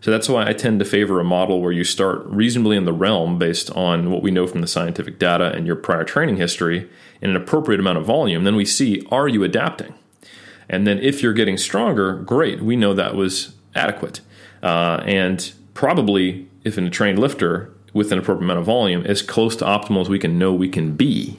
So 0.00 0.10
that's 0.10 0.28
why 0.28 0.46
I 0.46 0.52
tend 0.52 0.78
to 0.78 0.84
favor 0.84 1.18
a 1.18 1.24
model 1.24 1.60
where 1.60 1.72
you 1.72 1.84
start 1.84 2.24
reasonably 2.26 2.76
in 2.76 2.84
the 2.84 2.92
realm 2.92 3.38
based 3.38 3.70
on 3.72 4.10
what 4.10 4.22
we 4.22 4.30
know 4.30 4.46
from 4.46 4.60
the 4.60 4.66
scientific 4.66 5.18
data 5.18 5.52
and 5.52 5.66
your 5.66 5.76
prior 5.76 6.04
training 6.04 6.36
history 6.36 6.88
in 7.20 7.30
an 7.30 7.36
appropriate 7.36 7.80
amount 7.80 7.98
of 7.98 8.04
volume. 8.04 8.44
Then 8.44 8.56
we 8.56 8.64
see 8.64 9.06
are 9.10 9.28
you 9.28 9.42
adapting? 9.42 9.94
And 10.68 10.86
then 10.86 10.98
if 10.98 11.22
you're 11.22 11.32
getting 11.32 11.56
stronger, 11.56 12.14
great. 12.14 12.60
We 12.60 12.76
know 12.76 12.94
that 12.94 13.14
was 13.14 13.54
adequate. 13.74 14.20
Uh, 14.62 15.02
and 15.04 15.52
probably 15.74 16.48
if 16.64 16.78
in 16.78 16.86
a 16.86 16.90
trained 16.90 17.18
lifter 17.18 17.72
with 17.92 18.12
an 18.12 18.18
appropriate 18.18 18.44
amount 18.44 18.60
of 18.60 18.66
volume, 18.66 19.04
as 19.06 19.22
close 19.22 19.56
to 19.56 19.64
optimal 19.64 20.02
as 20.02 20.08
we 20.08 20.18
can 20.18 20.38
know 20.38 20.52
we 20.52 20.68
can 20.68 20.94
be. 20.94 21.38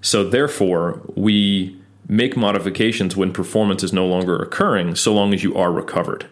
So 0.00 0.28
therefore, 0.28 1.02
we 1.16 1.76
make 2.08 2.36
modifications 2.36 3.16
when 3.16 3.32
performance 3.32 3.82
is 3.82 3.92
no 3.92 4.06
longer 4.06 4.36
occurring, 4.36 4.94
so 4.94 5.12
long 5.12 5.34
as 5.34 5.42
you 5.42 5.56
are 5.56 5.72
recovered. 5.72 6.26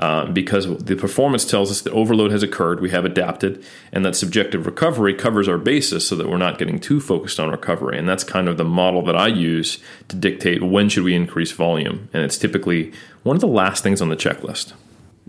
Uh, 0.00 0.24
because 0.24 0.82
the 0.82 0.96
performance 0.96 1.44
tells 1.44 1.70
us 1.70 1.82
that 1.82 1.92
overload 1.92 2.30
has 2.30 2.42
occurred, 2.42 2.80
we 2.80 2.88
have 2.88 3.04
adapted, 3.04 3.62
and 3.92 4.02
that 4.02 4.16
subjective 4.16 4.64
recovery 4.64 5.12
covers 5.12 5.46
our 5.46 5.58
basis 5.58 6.08
so 6.08 6.16
that 6.16 6.26
we're 6.26 6.38
not 6.38 6.56
getting 6.58 6.80
too 6.80 7.02
focused 7.02 7.38
on 7.38 7.50
recovery. 7.50 7.98
And 7.98 8.08
that's 8.08 8.24
kind 8.24 8.48
of 8.48 8.56
the 8.56 8.64
model 8.64 9.02
that 9.02 9.14
I 9.14 9.26
use 9.26 9.78
to 10.08 10.16
dictate 10.16 10.62
when 10.62 10.88
should 10.88 11.04
we 11.04 11.14
increase 11.14 11.52
volume. 11.52 12.08
And 12.14 12.22
it's 12.24 12.38
typically 12.38 12.92
one 13.24 13.36
of 13.36 13.40
the 13.42 13.46
last 13.46 13.82
things 13.82 14.00
on 14.00 14.08
the 14.08 14.16
checklist. 14.16 14.72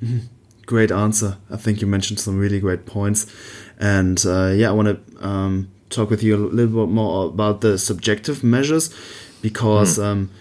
Mm-hmm. 0.02 0.20
Great 0.68 0.90
answer. 0.90 1.36
I 1.50 1.58
think 1.58 1.82
you 1.82 1.88
mentioned 1.88 2.22
some 2.22 2.40
really 2.40 2.62
great 2.62 2.86
points. 2.86 3.28
And 3.78 4.24
uh, 4.26 4.54
yeah, 4.56 4.70
I 4.70 4.72
want 4.72 4.88
to 4.88 5.28
um, 5.28 5.70
talk 5.90 6.10
with 6.10 6.24
you 6.24 6.34
a 6.34 6.38
little 6.38 6.86
bit 6.86 6.94
more 6.94 7.26
about 7.26 7.60
the 7.60 7.78
subjective 7.78 8.42
measures 8.42 8.96
because. 9.42 10.00
Mm. 10.00 10.04
Um, 10.06 10.32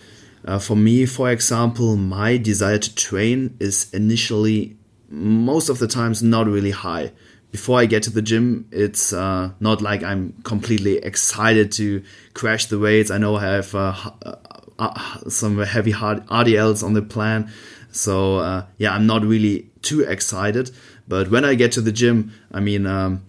uh, 0.45 0.59
for 0.59 0.77
me, 0.77 1.07
for 1.07 1.31
example, 1.31 1.97
my 1.97 2.37
desire 2.37 2.79
to 2.79 2.95
train 2.95 3.57
is 3.61 3.93
initially 3.93 4.77
most 5.09 5.69
of 5.69 5.79
the 5.79 5.89
times 5.89 6.23
not 6.23 6.47
really 6.47 6.71
high. 6.71 7.13
Before 7.51 7.81
I 7.81 7.87
get 7.87 8.05
to 8.05 8.11
the 8.11 8.23
gym, 8.23 8.69
it's 8.71 9.13
uh, 9.13 9.51
not 9.59 9.83
like 9.83 10.03
I'm 10.03 10.35
completely 10.45 10.99
excited 10.99 11.73
to 11.73 12.03
crash 12.33 12.67
the 12.67 12.79
weights. 12.79 13.11
I 13.11 13.19
know 13.19 13.37
I 13.37 13.43
have 13.43 13.75
uh, 13.75 13.95
uh, 14.23 14.35
uh 14.79 15.29
some 15.29 15.59
heavy 15.59 15.91
hard 15.91 16.25
RDLs 16.27 16.85
on 16.85 16.95
the 16.95 17.03
plan, 17.03 17.51
so 17.91 18.39
uh, 18.39 18.67
yeah, 18.79 18.95
I'm 18.95 19.07
not 19.07 19.25
really 19.25 19.69
too 19.83 20.03
excited. 20.03 20.71
But 21.09 21.29
when 21.29 21.45
I 21.45 21.57
get 21.57 21.73
to 21.73 21.81
the 21.81 21.91
gym, 21.91 22.33
I 22.53 22.61
mean, 22.61 22.87
um, 22.87 23.25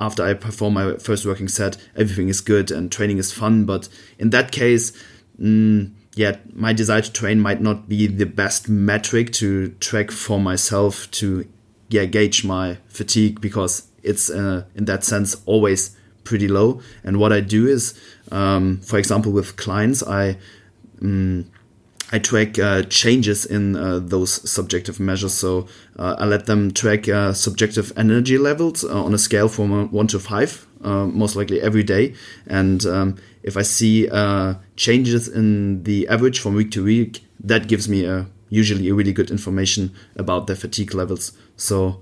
after 0.00 0.24
I 0.24 0.34
perform 0.34 0.74
my 0.74 0.94
first 0.94 1.24
working 1.24 1.46
set, 1.46 1.76
everything 1.94 2.28
is 2.28 2.40
good 2.40 2.72
and 2.72 2.90
training 2.90 3.18
is 3.18 3.32
fun. 3.32 3.66
But 3.66 3.88
in 4.18 4.30
that 4.30 4.50
case, 4.50 4.92
mm, 5.40 5.92
yet 6.20 6.54
my 6.54 6.72
desire 6.72 7.00
to 7.00 7.10
train 7.10 7.40
might 7.40 7.60
not 7.60 7.88
be 7.88 8.06
the 8.06 8.26
best 8.26 8.68
metric 8.68 9.32
to 9.32 9.70
track 9.80 10.10
for 10.10 10.38
myself 10.38 11.10
to 11.10 11.48
yeah 11.88 12.04
gauge 12.04 12.44
my 12.44 12.76
fatigue 12.88 13.40
because 13.40 13.88
it's 14.02 14.30
uh, 14.30 14.64
in 14.74 14.84
that 14.84 15.02
sense 15.02 15.36
always 15.46 15.96
pretty 16.22 16.46
low 16.46 16.80
and 17.02 17.18
what 17.18 17.32
i 17.32 17.40
do 17.40 17.66
is 17.66 17.98
um, 18.30 18.78
for 18.82 18.98
example 18.98 19.32
with 19.32 19.56
clients 19.56 20.02
i 20.02 20.36
um, 21.02 21.50
I 22.12 22.18
track 22.18 22.58
uh, 22.58 22.82
changes 22.82 23.46
in 23.46 23.76
uh, 23.76 24.00
those 24.00 24.50
subjective 24.50 24.98
measures. 24.98 25.32
So 25.32 25.68
uh, 25.96 26.16
I 26.18 26.24
let 26.24 26.46
them 26.46 26.72
track 26.72 27.08
uh, 27.08 27.32
subjective 27.32 27.92
energy 27.96 28.36
levels 28.36 28.84
uh, 28.84 29.04
on 29.04 29.14
a 29.14 29.18
scale 29.18 29.48
from 29.48 29.90
one 29.92 30.08
to 30.08 30.18
five, 30.18 30.66
uh, 30.82 31.06
most 31.06 31.36
likely 31.36 31.60
every 31.60 31.84
day. 31.84 32.14
And 32.48 32.84
um, 32.84 33.16
if 33.42 33.56
I 33.56 33.62
see 33.62 34.08
uh, 34.08 34.54
changes 34.76 35.28
in 35.28 35.82
the 35.84 36.08
average 36.08 36.40
from 36.40 36.54
week 36.54 36.70
to 36.72 36.84
week, 36.84 37.24
that 37.40 37.68
gives 37.68 37.88
me 37.88 38.04
a 38.04 38.26
usually 38.50 38.88
a 38.88 38.94
really 38.94 39.12
good 39.12 39.30
information 39.30 39.94
about 40.16 40.46
their 40.46 40.56
fatigue 40.56 40.92
levels. 40.92 41.32
So 41.56 42.00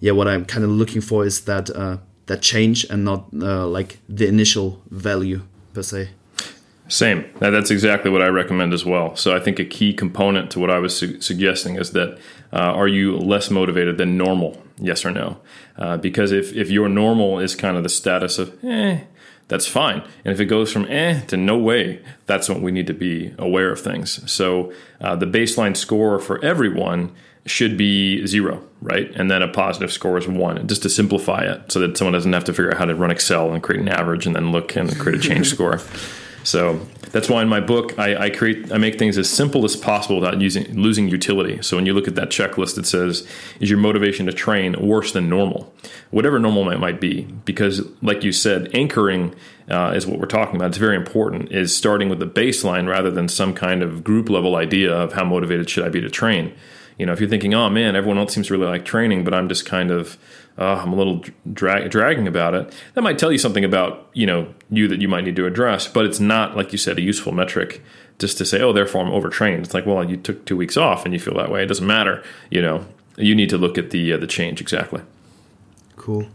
yeah, 0.00 0.12
what 0.12 0.26
I'm 0.26 0.44
kind 0.44 0.64
of 0.64 0.70
looking 0.70 1.02
for 1.02 1.24
is 1.24 1.42
that 1.42 1.70
uh, 1.70 1.98
that 2.26 2.42
change 2.42 2.84
and 2.90 3.04
not 3.04 3.26
uh, 3.40 3.66
like 3.66 3.98
the 4.08 4.26
initial 4.26 4.82
value 4.90 5.42
per 5.74 5.82
se. 5.82 6.10
Same. 6.88 7.24
That's 7.38 7.70
exactly 7.70 8.10
what 8.10 8.20
I 8.20 8.26
recommend 8.26 8.72
as 8.72 8.84
well. 8.84 9.14
So 9.14 9.36
I 9.36 9.38
think 9.38 9.60
a 9.60 9.64
key 9.64 9.92
component 9.92 10.50
to 10.50 10.58
what 10.58 10.70
I 10.70 10.80
was 10.80 10.96
su- 10.96 11.20
suggesting 11.20 11.76
is 11.76 11.92
that 11.92 12.18
uh, 12.52 12.56
are 12.56 12.88
you 12.88 13.16
less 13.16 13.48
motivated 13.48 13.96
than 13.96 14.16
normal? 14.16 14.60
Yes 14.76 15.04
or 15.04 15.12
no? 15.12 15.36
Uh, 15.76 15.98
because 15.98 16.32
if 16.32 16.52
if 16.52 16.68
your 16.68 16.88
normal 16.88 17.38
is 17.38 17.54
kind 17.54 17.76
of 17.76 17.84
the 17.84 17.88
status 17.88 18.38
of 18.38 18.52
eh, 18.64 19.00
that's 19.50 19.66
fine. 19.66 20.02
And 20.24 20.32
if 20.32 20.40
it 20.40 20.46
goes 20.46 20.72
from 20.72 20.86
eh 20.86 21.22
to 21.26 21.36
no 21.36 21.58
way, 21.58 22.00
that's 22.26 22.48
when 22.48 22.62
we 22.62 22.70
need 22.70 22.86
to 22.86 22.94
be 22.94 23.34
aware 23.36 23.72
of 23.72 23.80
things. 23.80 24.30
So 24.30 24.72
uh, 25.00 25.16
the 25.16 25.26
baseline 25.26 25.76
score 25.76 26.20
for 26.20 26.42
everyone 26.42 27.12
should 27.46 27.76
be 27.76 28.24
zero, 28.26 28.62
right? 28.80 29.10
And 29.16 29.28
then 29.28 29.42
a 29.42 29.48
positive 29.48 29.92
score 29.92 30.18
is 30.18 30.28
one, 30.28 30.68
just 30.68 30.82
to 30.82 30.88
simplify 30.88 31.42
it 31.42 31.72
so 31.72 31.80
that 31.80 31.96
someone 31.96 32.12
doesn't 32.12 32.32
have 32.32 32.44
to 32.44 32.52
figure 32.52 32.70
out 32.70 32.78
how 32.78 32.84
to 32.84 32.94
run 32.94 33.10
Excel 33.10 33.52
and 33.52 33.60
create 33.60 33.80
an 33.80 33.88
average 33.88 34.24
and 34.24 34.36
then 34.36 34.52
look 34.52 34.76
and 34.76 34.96
create 34.98 35.18
a 35.18 35.22
change 35.22 35.48
score. 35.54 35.80
So 36.42 36.80
that's 37.12 37.28
why 37.28 37.42
in 37.42 37.48
my 37.48 37.60
book 37.60 37.98
I, 37.98 38.24
I, 38.24 38.30
create 38.30 38.72
I 38.72 38.78
make 38.78 38.98
things 38.98 39.18
as 39.18 39.28
simple 39.28 39.64
as 39.64 39.76
possible 39.76 40.16
without 40.16 40.40
using 40.40 40.72
losing 40.74 41.08
utility. 41.08 41.60
So 41.62 41.76
when 41.76 41.86
you 41.86 41.92
look 41.92 42.08
at 42.08 42.14
that 42.14 42.30
checklist, 42.30 42.78
it 42.78 42.86
says, 42.86 43.26
"Is 43.60 43.68
your 43.68 43.78
motivation 43.78 44.26
to 44.26 44.32
train 44.32 44.76
worse 44.80 45.12
than 45.12 45.28
normal?" 45.28 45.72
Whatever 46.10 46.38
normal 46.38 46.64
might, 46.64 46.80
might 46.80 47.00
be, 47.00 47.22
because 47.44 47.86
like 48.02 48.24
you 48.24 48.32
said, 48.32 48.70
anchoring 48.74 49.34
uh, 49.70 49.92
is 49.94 50.06
what 50.06 50.18
we're 50.18 50.26
talking 50.26 50.56
about. 50.56 50.68
It's 50.68 50.78
very 50.78 50.96
important. 50.96 51.52
Is 51.52 51.76
starting 51.76 52.08
with 52.08 52.18
the 52.18 52.26
baseline 52.26 52.88
rather 52.88 53.10
than 53.10 53.28
some 53.28 53.54
kind 53.54 53.82
of 53.82 54.02
group 54.02 54.28
level 54.30 54.56
idea 54.56 54.92
of 54.92 55.12
how 55.12 55.24
motivated 55.24 55.68
should 55.68 55.84
I 55.84 55.88
be 55.88 56.00
to 56.00 56.10
train. 56.10 56.52
You 56.98 57.06
know, 57.06 57.12
if 57.12 57.20
you're 57.20 57.28
thinking, 57.28 57.54
"Oh 57.54 57.68
man, 57.70 57.96
everyone 57.96 58.18
else 58.18 58.34
seems 58.34 58.48
to 58.48 58.54
really 58.54 58.66
like 58.66 58.84
training, 58.84 59.24
but 59.24 59.34
I'm 59.34 59.48
just 59.48 59.66
kind 59.66 59.90
of 59.90 60.18
uh, 60.60 60.82
I'm 60.82 60.92
a 60.92 60.96
little 60.96 61.24
dra- 61.52 61.88
dragging 61.88 62.28
about 62.28 62.54
it. 62.54 62.72
That 62.94 63.02
might 63.02 63.18
tell 63.18 63.32
you 63.32 63.38
something 63.38 63.64
about 63.64 64.08
you 64.12 64.26
know 64.26 64.54
you 64.70 64.86
that 64.88 65.00
you 65.00 65.08
might 65.08 65.24
need 65.24 65.36
to 65.36 65.46
address, 65.46 65.88
but 65.88 66.04
it's 66.04 66.20
not 66.20 66.56
like 66.56 66.72
you 66.72 66.78
said 66.78 66.98
a 66.98 67.02
useful 67.02 67.32
metric 67.32 67.82
just 68.18 68.36
to 68.38 68.44
say, 68.44 68.60
oh, 68.60 68.72
therefore 68.72 69.02
I'm 69.02 69.12
overtrained. 69.12 69.64
It's 69.64 69.74
like, 69.74 69.86
well, 69.86 70.08
you 70.08 70.18
took 70.18 70.44
two 70.44 70.56
weeks 70.56 70.76
off 70.76 71.06
and 71.06 71.14
you 71.14 71.18
feel 71.18 71.34
that 71.38 71.50
way. 71.50 71.62
It 71.62 71.66
doesn't 71.66 71.86
matter. 71.86 72.22
You 72.50 72.60
know, 72.60 72.86
you 73.16 73.34
need 73.34 73.48
to 73.48 73.58
look 73.58 73.78
at 73.78 73.90
the 73.90 74.12
uh, 74.12 74.18
the 74.18 74.26
change 74.26 74.60
exactly. 74.60 75.02
Cool. 75.96 76.26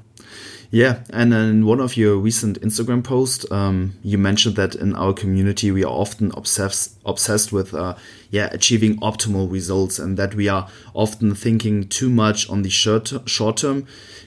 Yeah, 0.71 1.03
and 1.11 1.33
in 1.33 1.65
one 1.65 1.79
of 1.79 1.95
your 1.95 2.17
recent 2.17 2.59
Instagram 2.61 3.03
posts, 3.03 3.49
um, 3.51 3.93
you 4.03 4.17
mentioned 4.17 4.55
that 4.57 4.75
in 4.75 4.95
our 4.95 5.13
community 5.13 5.71
we 5.71 5.85
are 5.85 5.91
often 5.91 6.31
obsessed 6.35 6.97
obsessed 7.05 7.53
with 7.53 7.73
uh, 7.73 7.95
yeah 8.29 8.49
achieving 8.51 8.99
optimal 8.99 9.49
results, 9.49 9.99
and 9.99 10.17
that 10.17 10.35
we 10.35 10.49
are 10.49 10.67
often 10.93 11.35
thinking 11.35 11.87
too 11.87 12.09
much 12.09 12.49
on 12.49 12.63
the 12.63 12.69
short 12.69 13.13
short 13.25 13.57
term, 13.57 13.85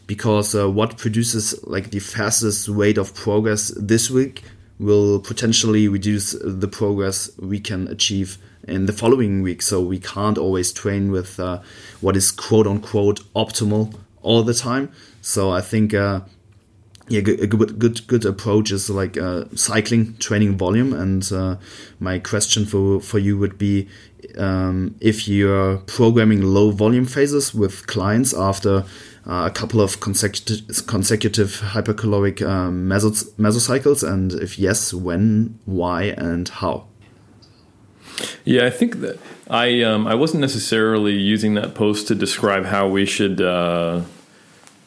because 0.09 0.55
uh, 0.55 0.69
what 0.69 0.97
produces 0.97 1.55
like 1.65 1.91
the 1.91 2.01
fastest 2.01 2.67
rate 2.67 2.99
of 2.99 3.15
progress 3.15 3.69
this 3.77 4.11
week 4.11 4.43
will 4.81 5.21
potentially 5.21 5.87
reduce 5.87 6.35
the 6.43 6.67
progress 6.67 7.31
we 7.39 7.61
can 7.61 7.87
achieve 7.89 8.39
in 8.67 8.87
the 8.87 8.93
following 8.93 9.43
week. 9.43 9.61
So 9.61 9.81
we 9.83 9.99
can't 10.01 10.39
always 10.39 10.73
train 10.73 11.13
with 11.13 11.39
uh, 11.39 11.61
what 12.01 12.17
is 12.17 12.31
quote 12.31 12.67
unquote 12.67 13.21
optimal 13.35 13.95
all 14.23 14.43
the 14.43 14.55
time. 14.55 14.91
So 15.21 15.51
I 15.51 15.61
think 15.61 15.93
uh, 15.93 16.21
yeah, 17.09 17.21
a 17.21 17.47
good 17.47 17.79
good 17.79 18.07
good 18.07 18.25
approach 18.25 18.71
is 18.71 18.89
like 18.89 19.19
uh, 19.19 19.45
cycling 19.55 20.17
training 20.17 20.57
volume. 20.57 20.95
And 20.95 21.31
uh, 21.31 21.57
my 22.01 22.19
question 22.19 22.65
for 22.65 23.01
for 23.01 23.19
you 23.19 23.37
would 23.37 23.59
be 23.59 23.89
um, 24.39 24.95
if 25.01 25.29
you're 25.29 25.79
programming 25.79 26.43
low 26.43 26.71
volume 26.71 27.07
phases 27.07 27.55
with 27.55 27.87
clients 27.87 28.33
after 28.33 28.85
a 29.29 29.51
couple 29.51 29.81
of 29.81 30.01
consecutive 30.01 30.87
consecutive 30.87 31.61
hypercaloric 31.73 32.41
um, 32.47 32.89
mesos 32.89 33.31
mesocycles, 33.33 34.03
and 34.03 34.33
if 34.33 34.59
yes, 34.59 34.95
when, 34.95 35.59
why, 35.67 36.05
and 36.05 36.49
how. 36.49 36.87
Yeah, 38.45 38.67
I 38.67 38.71
think 38.71 39.01
that 39.01 39.19
I 39.51 39.83
um, 39.83 40.07
I 40.07 40.15
wasn't 40.15 40.41
necessarily 40.41 41.13
using 41.13 41.55
that 41.55 41.75
post 41.75 42.09
to 42.09 42.15
describe 42.15 42.65
how 42.65 42.89
we 42.89 43.05
should 43.05 43.41
uh, 43.41 44.03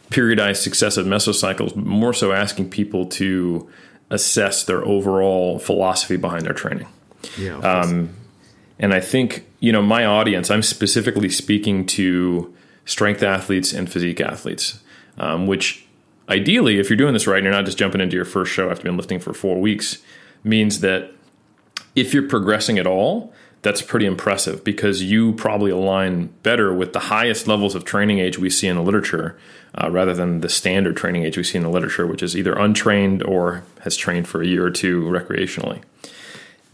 periodize 0.10 0.58
successive 0.58 1.06
mesocycles, 1.06 1.76
but 1.76 1.86
more 1.86 2.14
so 2.14 2.32
asking 2.32 2.72
people 2.72 3.06
to 3.06 3.70
assess 4.10 4.64
their 4.64 4.84
overall 4.84 5.60
philosophy 5.60 6.18
behind 6.18 6.46
their 6.46 6.54
training. 6.54 6.88
Yeah. 7.38 7.58
Um, 7.60 8.10
and 8.80 8.94
I 8.94 9.00
think 9.00 9.46
you 9.60 9.72
know 9.72 9.84
my 9.84 10.04
audience. 10.04 10.50
I'm 10.50 10.64
specifically 10.64 11.30
speaking 11.30 11.86
to 11.88 12.54
strength 12.86 13.24
athletes 13.24 13.74
and 13.74 13.92
physique 13.92 14.22
athletes, 14.22 14.82
um, 15.18 15.48
which 15.48 15.86
ideally, 16.30 16.80
if 16.80 16.90
you're 16.90 16.98
doing 16.98 17.14
this 17.14 17.28
right, 17.28 17.38
and 17.38 17.46
you're 17.46 17.54
not 17.54 17.66
just 17.66 17.78
jumping 17.78 18.02
into 18.02 18.16
your 18.16 18.26
first 18.26 18.52
show 18.52 18.70
after 18.70 18.84
being 18.84 18.98
lifting 18.98 19.20
for 19.20 19.34
four 19.34 19.60
weeks, 19.60 20.00
means 20.44 20.80
that 20.80 21.12
if 21.96 22.14
you're 22.14 22.28
progressing 22.28 22.80
at 22.80 22.88
all, 22.88 23.34
that's 23.62 23.82
pretty 23.82 24.06
impressive 24.06 24.64
because 24.64 25.04
you 25.04 25.34
probably 25.34 25.70
align 25.70 26.28
better 26.42 26.74
with 26.74 26.94
the 26.94 27.00
highest 27.00 27.48
levels 27.48 27.76
of 27.76 27.86
training 27.86 28.20
age 28.20 28.40
we 28.40 28.50
see 28.50 28.68
in 28.68 28.76
the 28.76 28.82
literature 28.82 29.38
uh, 29.76 29.90
rather 29.92 30.14
than 30.14 30.42
the 30.42 30.50
standard 30.50 30.98
training 30.98 31.24
age 31.24 31.38
we 31.38 31.44
see 31.44 31.58
in 31.58 31.64
the 31.64 31.70
literature, 31.70 32.08
which 32.08 32.24
is 32.24 32.36
either 32.36 32.54
untrained 32.54 33.22
or 33.24 33.64
has 33.82 33.96
trained 33.96 34.28
for 34.28 34.42
a 34.42 34.48
year 34.48 34.66
or 34.66 34.72
two 34.72 35.04
recreationally. 35.04 35.82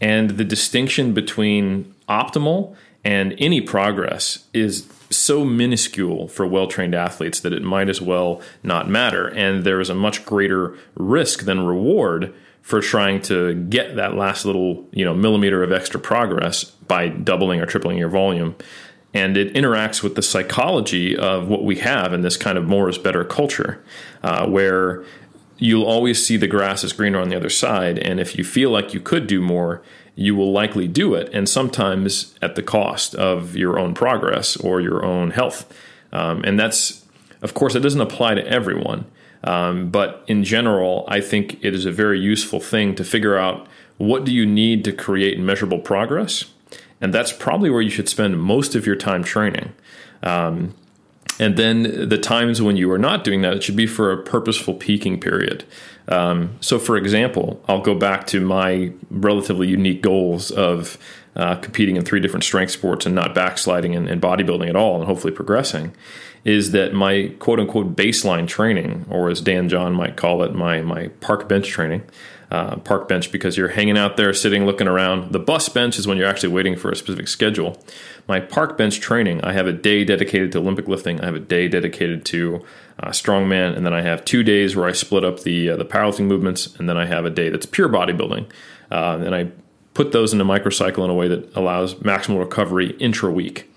And 0.00 0.30
the 0.30 0.44
distinction 0.44 1.12
between 1.12 1.94
optimal 2.08 2.74
and 3.04 3.34
any 3.38 3.60
progress 3.60 4.44
is 4.54 4.88
so 5.10 5.44
minuscule 5.44 6.28
for 6.28 6.46
well 6.46 6.66
trained 6.66 6.94
athletes 6.94 7.40
that 7.40 7.52
it 7.52 7.62
might 7.62 7.88
as 7.88 8.00
well 8.00 8.40
not 8.62 8.88
matter. 8.88 9.28
And 9.28 9.64
there 9.64 9.80
is 9.80 9.90
a 9.90 9.94
much 9.94 10.24
greater 10.24 10.76
risk 10.94 11.44
than 11.44 11.60
reward 11.60 12.34
for 12.68 12.82
trying 12.82 13.22
to 13.22 13.54
get 13.54 13.96
that 13.96 14.14
last 14.14 14.44
little 14.44 14.86
you 14.92 15.02
know 15.02 15.14
millimeter 15.14 15.62
of 15.62 15.72
extra 15.72 15.98
progress 15.98 16.64
by 16.64 17.08
doubling 17.08 17.60
or 17.60 17.66
tripling 17.66 17.96
your 17.96 18.10
volume 18.10 18.54
and 19.14 19.38
it 19.38 19.54
interacts 19.54 20.02
with 20.02 20.16
the 20.16 20.22
psychology 20.22 21.16
of 21.16 21.48
what 21.48 21.64
we 21.64 21.76
have 21.76 22.12
in 22.12 22.20
this 22.20 22.36
kind 22.36 22.58
of 22.58 22.66
more 22.66 22.90
is 22.90 22.98
better 22.98 23.24
culture 23.24 23.82
uh, 24.22 24.46
where 24.46 25.02
you'll 25.56 25.86
always 25.86 26.24
see 26.24 26.36
the 26.36 26.46
grass 26.46 26.84
is 26.84 26.92
greener 26.92 27.18
on 27.18 27.30
the 27.30 27.36
other 27.36 27.48
side 27.48 27.98
and 28.00 28.20
if 28.20 28.36
you 28.36 28.44
feel 28.44 28.68
like 28.68 28.92
you 28.92 29.00
could 29.00 29.26
do 29.26 29.40
more 29.40 29.82
you 30.18 30.34
will 30.34 30.52
likely 30.52 30.88
do 30.88 31.14
it 31.14 31.30
and 31.32 31.48
sometimes 31.48 32.34
at 32.42 32.54
the 32.56 32.62
cost 32.62 33.14
of 33.14 33.56
your 33.56 33.78
own 33.78 33.94
progress 33.94 34.56
or 34.56 34.80
your 34.80 35.04
own 35.04 35.30
health 35.30 35.72
um, 36.12 36.42
and 36.44 36.58
that's 36.58 37.04
of 37.42 37.54
course 37.54 37.74
it 37.74 37.80
doesn't 37.80 38.00
apply 38.00 38.34
to 38.34 38.46
everyone 38.46 39.04
um, 39.44 39.90
but 39.90 40.24
in 40.26 40.44
general, 40.44 41.04
I 41.08 41.20
think 41.20 41.62
it 41.62 41.74
is 41.74 41.86
a 41.86 41.92
very 41.92 42.20
useful 42.20 42.60
thing 42.60 42.94
to 42.96 43.04
figure 43.04 43.36
out 43.36 43.66
what 43.96 44.24
do 44.24 44.32
you 44.32 44.46
need 44.46 44.84
to 44.84 44.92
create 44.92 45.38
measurable 45.38 45.78
progress, 45.78 46.44
and 47.00 47.12
that's 47.12 47.32
probably 47.32 47.70
where 47.70 47.82
you 47.82 47.90
should 47.90 48.08
spend 48.08 48.40
most 48.40 48.74
of 48.74 48.86
your 48.86 48.96
time 48.96 49.22
training. 49.22 49.72
Um, 50.22 50.74
and 51.40 51.56
then 51.56 52.08
the 52.08 52.18
times 52.18 52.60
when 52.60 52.76
you 52.76 52.90
are 52.90 52.98
not 52.98 53.22
doing 53.22 53.42
that, 53.42 53.54
it 53.54 53.62
should 53.62 53.76
be 53.76 53.86
for 53.86 54.10
a 54.10 54.20
purposeful 54.20 54.74
peaking 54.74 55.20
period. 55.20 55.64
Um, 56.08 56.56
so, 56.60 56.78
for 56.78 56.96
example, 56.96 57.62
I'll 57.68 57.82
go 57.82 57.94
back 57.94 58.26
to 58.28 58.40
my 58.40 58.92
relatively 59.10 59.68
unique 59.68 60.02
goals 60.02 60.50
of 60.50 60.98
uh, 61.36 61.56
competing 61.56 61.96
in 61.96 62.04
three 62.04 62.18
different 62.18 62.44
strength 62.44 62.72
sports 62.72 63.06
and 63.06 63.14
not 63.14 63.34
backsliding 63.34 63.94
in, 63.94 64.08
in 64.08 64.20
bodybuilding 64.20 64.68
at 64.68 64.76
all, 64.76 64.96
and 64.96 65.04
hopefully 65.04 65.32
progressing 65.32 65.94
is 66.44 66.70
that 66.70 66.94
my 66.94 67.32
quote 67.38 67.60
unquote 67.60 67.94
baseline 67.94 68.48
training, 68.48 69.04
or 69.10 69.28
as 69.28 69.40
Dan 69.40 69.68
John 69.68 69.92
might 69.92 70.16
call 70.16 70.42
it, 70.42 70.54
my 70.54 70.80
my 70.82 71.08
park 71.20 71.48
bench 71.48 71.68
training. 71.68 72.02
Uh, 72.50 72.76
park 72.76 73.08
bench 73.08 73.30
because 73.30 73.58
you're 73.58 73.68
hanging 73.68 73.98
out 73.98 74.16
there, 74.16 74.32
sitting, 74.32 74.64
looking 74.64 74.88
around. 74.88 75.32
The 75.32 75.38
bus 75.38 75.68
bench 75.68 75.98
is 75.98 76.06
when 76.06 76.16
you're 76.16 76.26
actually 76.26 76.48
waiting 76.48 76.76
for 76.76 76.90
a 76.90 76.96
specific 76.96 77.28
schedule. 77.28 77.76
My 78.26 78.40
park 78.40 78.78
bench 78.78 79.00
training, 79.00 79.44
I 79.44 79.52
have 79.52 79.66
a 79.66 79.72
day 79.72 80.02
dedicated 80.02 80.52
to 80.52 80.58
Olympic 80.58 80.88
lifting. 80.88 81.20
I 81.20 81.26
have 81.26 81.34
a 81.34 81.40
day 81.40 81.68
dedicated 81.68 82.24
to 82.26 82.64
uh, 83.00 83.08
strongman, 83.08 83.76
and 83.76 83.84
then 83.84 83.92
I 83.92 84.00
have 84.00 84.24
two 84.24 84.42
days 84.42 84.74
where 84.74 84.88
I 84.88 84.92
split 84.92 85.24
up 85.24 85.40
the 85.40 85.70
uh, 85.70 85.76
the 85.76 85.84
powerlifting 85.84 86.24
movements, 86.24 86.74
and 86.76 86.88
then 86.88 86.96
I 86.96 87.04
have 87.04 87.26
a 87.26 87.30
day 87.30 87.50
that's 87.50 87.66
pure 87.66 87.88
bodybuilding. 87.88 88.50
Uh, 88.90 89.18
and 89.22 89.34
I 89.34 89.50
put 89.92 90.12
those 90.12 90.32
in 90.32 90.40
a 90.40 90.44
microcycle 90.44 91.04
in 91.04 91.10
a 91.10 91.14
way 91.14 91.28
that 91.28 91.54
allows 91.54 91.96
maximal 91.96 92.38
recovery 92.38 92.92
intra 92.98 93.30
week 93.30 93.70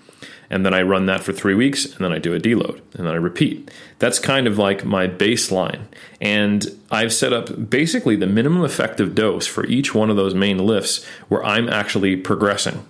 and 0.52 0.66
then 0.66 0.74
I 0.74 0.82
run 0.82 1.06
that 1.06 1.22
for 1.24 1.32
three 1.32 1.54
weeks, 1.54 1.86
and 1.86 2.04
then 2.04 2.12
I 2.12 2.18
do 2.18 2.34
a 2.34 2.38
deload, 2.38 2.82
and 2.94 3.06
then 3.06 3.14
I 3.14 3.16
repeat. 3.16 3.70
That's 3.98 4.18
kind 4.18 4.46
of 4.46 4.58
like 4.58 4.84
my 4.84 5.08
baseline. 5.08 5.86
And 6.20 6.66
I've 6.90 7.12
set 7.12 7.32
up 7.32 7.70
basically 7.70 8.16
the 8.16 8.26
minimum 8.26 8.62
effective 8.62 9.14
dose 9.14 9.46
for 9.46 9.64
each 9.66 9.94
one 9.94 10.10
of 10.10 10.16
those 10.16 10.34
main 10.34 10.58
lifts 10.58 11.04
where 11.28 11.42
I'm 11.42 11.70
actually 11.70 12.16
progressing, 12.16 12.86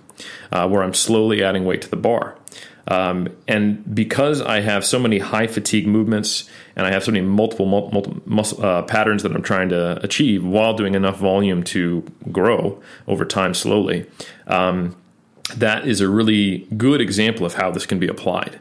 uh, 0.51 0.67
where 0.67 0.83
I'm 0.83 0.93
slowly 0.93 1.41
adding 1.41 1.63
weight 1.63 1.81
to 1.83 1.89
the 1.89 1.95
bar. 1.95 2.37
Um, 2.85 3.29
and 3.47 3.95
because 3.95 4.41
I 4.41 4.59
have 4.59 4.83
so 4.83 4.99
many 4.99 5.19
high 5.19 5.47
fatigue 5.47 5.87
movements 5.87 6.49
and 6.75 6.85
I 6.85 6.91
have 6.91 7.05
so 7.05 7.13
many 7.13 7.25
multiple, 7.25 7.65
multiple 7.65 8.21
muscle, 8.25 8.63
uh, 8.63 8.81
patterns 8.81 9.23
that 9.23 9.33
I'm 9.33 9.41
trying 9.41 9.69
to 9.69 10.03
achieve 10.03 10.43
while 10.43 10.73
doing 10.73 10.95
enough 10.95 11.17
volume 11.17 11.63
to 11.63 12.03
grow 12.29 12.83
over 13.07 13.23
time 13.23 13.53
slowly, 13.53 14.05
um, 14.47 14.97
that 15.55 15.87
is 15.87 16.01
a 16.01 16.09
really 16.09 16.67
good 16.77 17.01
example 17.01 17.45
of 17.45 17.55
how 17.55 17.71
this 17.71 17.85
can 17.85 17.99
be 17.99 18.07
applied. 18.07 18.59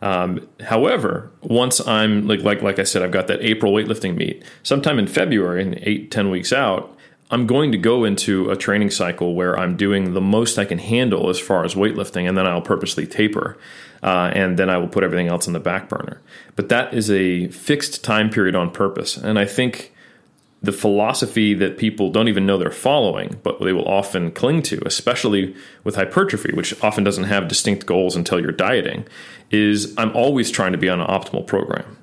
Um, 0.00 0.48
however, 0.60 1.30
once 1.42 1.86
I'm 1.86 2.26
like 2.26 2.42
like 2.42 2.60
like 2.60 2.78
I 2.78 2.82
said, 2.82 3.02
I've 3.02 3.12
got 3.12 3.28
that 3.28 3.40
April 3.40 3.72
weightlifting 3.72 4.16
meet. 4.16 4.42
Sometime 4.62 4.98
in 4.98 5.06
February, 5.06 5.62
and 5.62 5.78
eight 5.82 6.10
ten 6.10 6.28
weeks 6.30 6.52
out, 6.52 6.96
I'm 7.30 7.46
going 7.46 7.70
to 7.70 7.78
go 7.78 8.04
into 8.04 8.50
a 8.50 8.56
training 8.56 8.90
cycle 8.90 9.34
where 9.34 9.56
I'm 9.56 9.76
doing 9.76 10.12
the 10.12 10.20
most 10.20 10.58
I 10.58 10.64
can 10.64 10.78
handle 10.78 11.30
as 11.30 11.38
far 11.38 11.64
as 11.64 11.74
weightlifting, 11.74 12.28
and 12.28 12.36
then 12.36 12.46
I'll 12.46 12.60
purposely 12.60 13.06
taper, 13.06 13.56
uh, 14.02 14.32
and 14.34 14.58
then 14.58 14.68
I 14.68 14.76
will 14.78 14.88
put 14.88 15.04
everything 15.04 15.28
else 15.28 15.46
on 15.46 15.52
the 15.52 15.60
back 15.60 15.88
burner. 15.88 16.20
But 16.56 16.68
that 16.70 16.92
is 16.92 17.08
a 17.08 17.48
fixed 17.48 18.02
time 18.02 18.28
period 18.28 18.56
on 18.56 18.70
purpose, 18.70 19.16
and 19.16 19.38
I 19.38 19.44
think 19.44 19.94
the 20.62 20.72
philosophy 20.72 21.54
that 21.54 21.76
people 21.76 22.10
don't 22.10 22.28
even 22.28 22.46
know 22.46 22.56
they're 22.56 22.70
following, 22.70 23.40
but 23.42 23.60
they 23.60 23.72
will 23.72 23.88
often 23.88 24.30
cling 24.30 24.62
to, 24.62 24.80
especially 24.86 25.56
with 25.82 25.96
hypertrophy, 25.96 26.52
which 26.52 26.80
often 26.82 27.02
doesn't 27.02 27.24
have 27.24 27.48
distinct 27.48 27.84
goals 27.84 28.14
until 28.14 28.40
you're 28.40 28.52
dieting, 28.52 29.04
is 29.50 29.92
I'm 29.98 30.14
always 30.14 30.50
trying 30.50 30.72
to 30.72 30.78
be 30.78 30.88
on 30.88 31.00
an 31.00 31.06
optimal 31.08 31.46
program. 31.46 31.98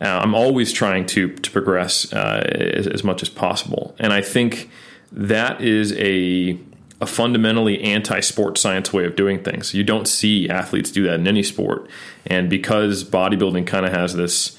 Uh, 0.00 0.04
I'm 0.04 0.34
always 0.34 0.72
trying 0.72 1.06
to 1.06 1.32
to 1.32 1.50
progress 1.50 2.12
uh, 2.12 2.42
as, 2.46 2.86
as, 2.86 3.02
much 3.02 3.22
as 3.22 3.28
possible, 3.28 3.96
and 3.98 4.12
I 4.12 4.20
think 4.20 4.70
that 5.10 5.60
is 5.60 5.92
a 5.94 6.58
a 7.00 7.06
fundamentally 7.06 7.82
anti-sport 7.82 8.56
science 8.56 8.92
way 8.92 9.04
of 9.04 9.16
doing 9.16 9.42
things. 9.42 9.74
You 9.74 9.84
don't 9.84 10.06
see 10.06 10.48
athletes 10.48 10.90
do 10.90 11.02
that 11.04 11.14
in 11.14 11.26
any 11.26 11.42
sport, 11.42 11.88
and 12.26 12.50
because 12.50 13.04
bodybuilding 13.04 13.66
kind 13.66 13.86
of 13.86 13.92
has 13.92 14.14
this 14.14 14.58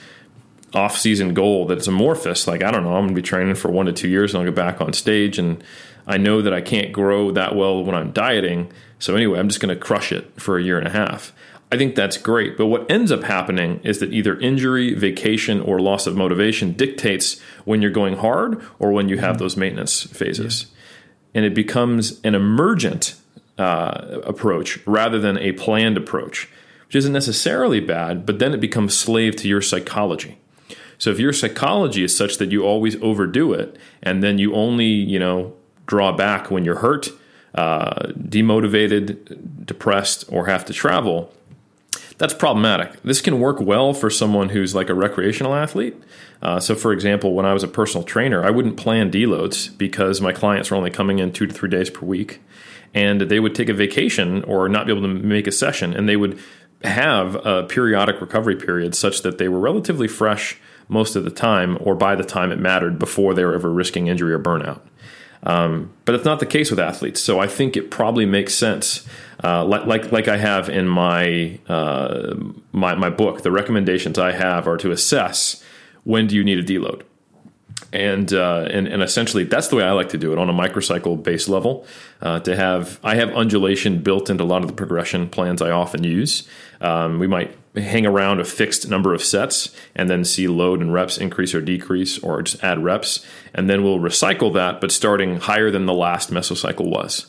off-season 0.74 1.34
goal 1.34 1.66
that's 1.66 1.88
amorphous. 1.88 2.48
Like 2.48 2.64
I 2.64 2.72
don't 2.72 2.84
know, 2.84 2.94
I'm 2.94 3.06
going 3.06 3.16
to 3.16 3.16
be 3.16 3.22
training 3.22 3.56
for 3.56 3.72
one 3.72 3.86
to 3.86 3.94
two 3.94 4.10
years 4.10 4.34
and 4.34 4.42
I'll 4.42 4.48
get 4.48 4.56
back 4.56 4.82
on 4.82 4.94
stage, 4.94 5.38
and 5.40 5.64
I 6.06 6.18
know 6.18 6.42
that 6.42 6.54
I 6.54 6.62
can't 6.62 6.92
grow 6.92 7.32
that 7.32 7.56
well 7.56 7.84
when 7.84 7.96
I'm 7.96 8.12
dieting. 8.12 8.72
So 9.00 9.16
anyway, 9.16 9.40
I'm 9.40 9.48
just 9.48 9.60
going 9.60 9.76
to 9.76 9.82
crush 9.82 10.12
it 10.12 10.40
for 10.40 10.58
a 10.58 10.64
year 10.64 10.78
and 10.78 10.88
a 10.88 10.92
half. 10.92 11.34
I 11.72 11.78
think 11.78 11.96
that's 11.96 12.18
great. 12.18 12.58
But 12.58 12.68
what 12.68 12.90
ends 12.90 13.12
up 13.12 13.24
happening 13.24 13.82
is 13.84 14.00
that 14.00 14.14
either 14.14 14.40
injury, 14.40 14.94
vacation, 14.94 15.60
or 15.60 15.80
loss 15.80 16.08
of 16.08 16.16
motivation 16.16 16.72
dictates 16.72 17.42
when 17.66 17.82
you're 17.82 17.92
going 17.92 18.18
hard 18.18 18.62
or 18.80 18.92
when 18.92 19.10
you 19.10 19.18
have 19.18 19.36
mm-hmm. 19.36 19.44
those 19.44 19.58
maintenance 19.58 20.04
phases. 20.04 20.62
Yeah. 20.62 20.78
And 21.36 21.46
it 21.46 21.54
becomes 21.54 22.22
an 22.24 22.36
emergent 22.36 23.16
uh, 23.58 24.22
approach 24.24 24.80
rather 24.88 25.20
than 25.20 25.38
a 25.38 25.52
planned 25.52 25.98
approach, 25.98 26.50
which 26.86 26.96
isn't 26.96 27.14
necessarily 27.14 27.82
bad, 27.82 28.26
but 28.26 28.40
then 28.40 28.54
it 28.54 28.62
becomes 28.62 28.98
slave 28.98 29.36
to 29.38 29.48
your 29.48 29.62
psychology. 29.62 30.38
So 30.98 31.12
if 31.12 31.20
your 31.20 31.34
psychology 31.34 32.04
is 32.04 32.16
such 32.16 32.38
that 32.38 32.52
you 32.52 32.66
always 32.66 32.96
overdo 33.02 33.54
it, 33.54 33.78
and 34.02 34.24
then 34.24 34.38
you 34.38 34.54
only 34.54 34.86
you 34.86 35.20
know 35.20 35.54
draw 35.86 36.12
back 36.12 36.52
when 36.52 36.66
you're 36.66 36.80
hurt, 36.80 37.10
uh, 37.56 38.08
demotivated, 38.14 39.66
depressed, 39.66 40.26
or 40.30 40.48
have 40.48 40.66
to 40.66 40.74
travel, 40.74 41.34
that's 42.18 42.34
problematic. 42.34 43.02
This 43.04 43.22
can 43.22 43.40
work 43.40 43.60
well 43.60 43.94
for 43.94 44.10
someone 44.10 44.50
who's 44.50 44.74
like 44.74 44.90
a 44.90 44.94
recreational 44.94 45.54
athlete. 45.54 45.96
Uh, 46.42 46.60
so, 46.60 46.76
for 46.76 46.92
example, 46.92 47.34
when 47.34 47.46
I 47.46 47.54
was 47.54 47.64
a 47.64 47.68
personal 47.68 48.04
trainer, 48.04 48.44
I 48.44 48.50
wouldn't 48.50 48.78
plan 48.78 49.12
deloads 49.12 49.76
because 49.78 50.20
my 50.20 50.32
clients 50.32 50.72
were 50.72 50.78
only 50.78 50.90
coming 50.90 51.20
in 51.20 51.32
two 51.32 51.46
to 51.46 51.54
three 51.54 51.70
days 51.70 51.90
per 51.90 52.06
week. 52.06 52.42
And 52.94 53.22
they 53.22 53.40
would 53.40 53.54
take 53.54 53.70
a 53.70 53.74
vacation 53.74 54.44
or 54.44 54.68
not 54.70 54.88
be 54.88 54.94
able 54.94 55.04
to 55.04 55.08
make 55.08 55.46
a 55.46 55.52
session, 55.52 55.94
and 55.94 56.08
they 56.08 56.16
would 56.16 56.40
have 56.84 57.36
a 57.46 57.64
periodic 57.64 58.22
recovery 58.22 58.56
period 58.56 58.96
such 58.96 59.22
that 59.24 59.38
they 59.38 59.48
were 59.48 59.60
relatively 59.60 60.08
fresh 60.08 60.58
most 60.88 61.16
of 61.16 61.24
the 61.24 61.32
time 61.32 61.78
or 61.82 61.96
by 61.96 62.16
the 62.16 62.24
time 62.24 62.52
it 62.52 62.60
mattered 62.60 62.98
before 62.98 63.34
they 63.34 63.44
were 63.44 63.54
ever 63.54 63.72
risking 63.72 64.08
injury 64.08 64.34
or 64.34 64.40
burnout. 64.40 64.82
Um, 65.44 65.92
but 66.06 66.16
it's 66.16 66.26
not 66.26 66.40
the 66.40 66.46
case 66.46 66.72
with 66.72 66.80
athletes. 66.80 67.22
So 67.22 67.40
I 67.40 67.48
think 67.48 67.78
it 67.78 67.92
probably 67.92 68.26
makes 68.26 68.54
sense, 68.54 69.08
uh, 69.44 69.64
like, 69.64 69.86
like, 69.86 70.12
like 70.12 70.28
I 70.28 70.38
have 70.38 70.68
in 70.68 70.88
my, 70.88 71.60
uh, 71.70 72.36
my 72.72 72.96
my 72.96 73.10
book. 73.10 73.44
The 73.44 73.52
recommendations 73.52 74.18
I 74.18 74.32
have 74.32 74.68
are 74.68 74.78
to 74.78 74.92
assess 74.92 75.64
when 76.04 76.28
do 76.28 76.36
you 76.36 76.44
need 76.44 76.58
a 76.58 76.64
deload, 76.64 77.04
and 77.94 78.34
uh, 78.34 78.68
and 78.70 78.88
and 78.88 79.02
essentially 79.02 79.44
that's 79.44 79.70
the 79.70 79.76
way 79.76 79.84
I 79.84 79.92
like 79.92 80.10
to 80.10 80.18
do 80.18 80.34
it 80.34 80.40
on 80.40 80.50
a 80.50 80.54
microcycle 80.54 81.22
base 81.22 81.48
level. 81.48 81.86
Uh, 82.22 82.40
to 82.42 82.56
have 82.56 83.00
I 83.04 83.16
have 83.16 83.30
undulation 83.32 84.02
built 84.02 84.30
into 84.30 84.44
a 84.44 84.46
lot 84.46 84.62
of 84.62 84.68
the 84.68 84.74
progression 84.74 85.30
plans 85.30 85.62
I 85.62 85.72
often 85.72 86.04
use. 86.04 86.48
Um, 86.82 87.20
we 87.20 87.28
might 87.28 87.56
hang 87.76 88.06
around 88.06 88.40
a 88.40 88.46
fixed 88.46 88.90
number 88.90 89.14
of 89.14 89.24
sets 89.24 89.76
and 89.96 90.10
then 90.10 90.26
see 90.26 90.48
load 90.48 90.82
and 90.82 90.94
reps 90.94 91.18
increase 91.18 91.54
or 91.54 91.62
decrease 91.62 92.18
or 92.20 92.42
just 92.42 92.64
add 92.64 92.84
reps. 92.84 93.26
And 93.54 93.70
then 93.70 93.84
we'll 93.84 94.00
recycle 94.00 94.54
that, 94.54 94.82
but 94.82 94.92
starting 94.92 95.38
higher 95.38 95.72
than 95.72 95.86
the 95.86 95.94
last 95.94 96.32
mesocycle 96.32 96.90
was. 96.90 97.28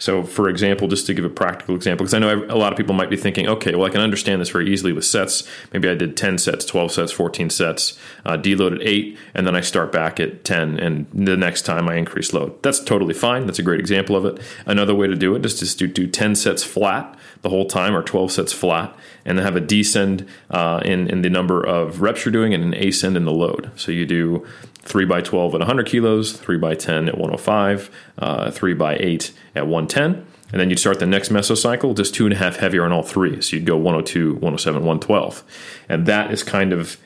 So, 0.00 0.24
for 0.24 0.48
example, 0.48 0.88
just 0.88 1.06
to 1.06 1.14
give 1.14 1.26
a 1.26 1.30
practical 1.30 1.76
example, 1.76 2.04
because 2.04 2.14
I 2.14 2.18
know 2.18 2.46
a 2.48 2.56
lot 2.56 2.72
of 2.72 2.78
people 2.78 2.94
might 2.94 3.10
be 3.10 3.18
thinking, 3.18 3.46
okay, 3.46 3.74
well, 3.74 3.86
I 3.86 3.90
can 3.90 4.00
understand 4.00 4.40
this 4.40 4.48
very 4.48 4.68
easily 4.72 4.94
with 4.94 5.04
sets. 5.04 5.46
Maybe 5.74 5.90
I 5.90 5.94
did 5.94 6.16
10 6.16 6.38
sets, 6.38 6.64
12 6.64 6.90
sets, 6.90 7.12
14 7.12 7.50
sets, 7.50 7.98
uh, 8.24 8.38
deloaded 8.38 8.80
eight, 8.80 9.18
and 9.34 9.46
then 9.46 9.54
I 9.54 9.60
start 9.60 9.92
back 9.92 10.18
at 10.18 10.42
10, 10.42 10.80
and 10.80 11.06
the 11.12 11.36
next 11.36 11.62
time 11.62 11.86
I 11.86 11.96
increase 11.96 12.32
load. 12.32 12.62
That's 12.62 12.80
totally 12.80 13.12
fine. 13.12 13.44
That's 13.44 13.58
a 13.58 13.62
great 13.62 13.78
example 13.78 14.16
of 14.16 14.24
it. 14.24 14.40
Another 14.64 14.94
way 14.94 15.06
to 15.06 15.14
do 15.14 15.34
it 15.34 15.44
is 15.44 15.60
just 15.60 15.78
to 15.80 15.86
do 15.86 16.06
10 16.06 16.34
sets 16.34 16.64
flat 16.64 17.16
the 17.42 17.50
whole 17.50 17.66
time, 17.66 17.94
or 17.94 18.02
12 18.02 18.32
sets 18.32 18.54
flat, 18.54 18.96
and 19.30 19.38
then 19.38 19.44
have 19.44 19.54
a 19.54 19.60
descend 19.60 20.26
uh, 20.50 20.80
in, 20.84 21.08
in 21.08 21.22
the 21.22 21.30
number 21.30 21.62
of 21.62 22.02
reps 22.02 22.24
you're 22.24 22.32
doing 22.32 22.52
and 22.52 22.64
an 22.64 22.74
ascend 22.74 23.16
in 23.16 23.24
the 23.24 23.32
load. 23.32 23.70
So 23.76 23.92
you 23.92 24.04
do 24.04 24.44
3 24.82 25.04
by 25.04 25.20
12 25.20 25.54
at 25.54 25.60
100 25.60 25.86
kilos, 25.86 26.32
3 26.32 26.58
by 26.58 26.74
10 26.74 27.08
at 27.08 27.14
105, 27.14 27.90
uh, 28.18 28.50
3 28.50 28.74
by 28.74 28.96
8 28.96 29.32
at 29.54 29.68
110. 29.68 30.26
And 30.50 30.60
then 30.60 30.68
you'd 30.68 30.80
start 30.80 30.98
the 30.98 31.06
next 31.06 31.28
mesocycle 31.28 31.96
just 31.96 32.12
two 32.12 32.26
and 32.26 32.34
a 32.34 32.38
half 32.38 32.56
heavier 32.56 32.84
on 32.84 32.90
all 32.90 33.04
three. 33.04 33.40
So 33.40 33.54
you'd 33.54 33.66
go 33.66 33.76
102, 33.76 34.32
107, 34.34 34.80
112. 34.80 35.44
And 35.88 36.06
that 36.06 36.32
is 36.32 36.42
kind 36.42 36.72
of, 36.72 36.96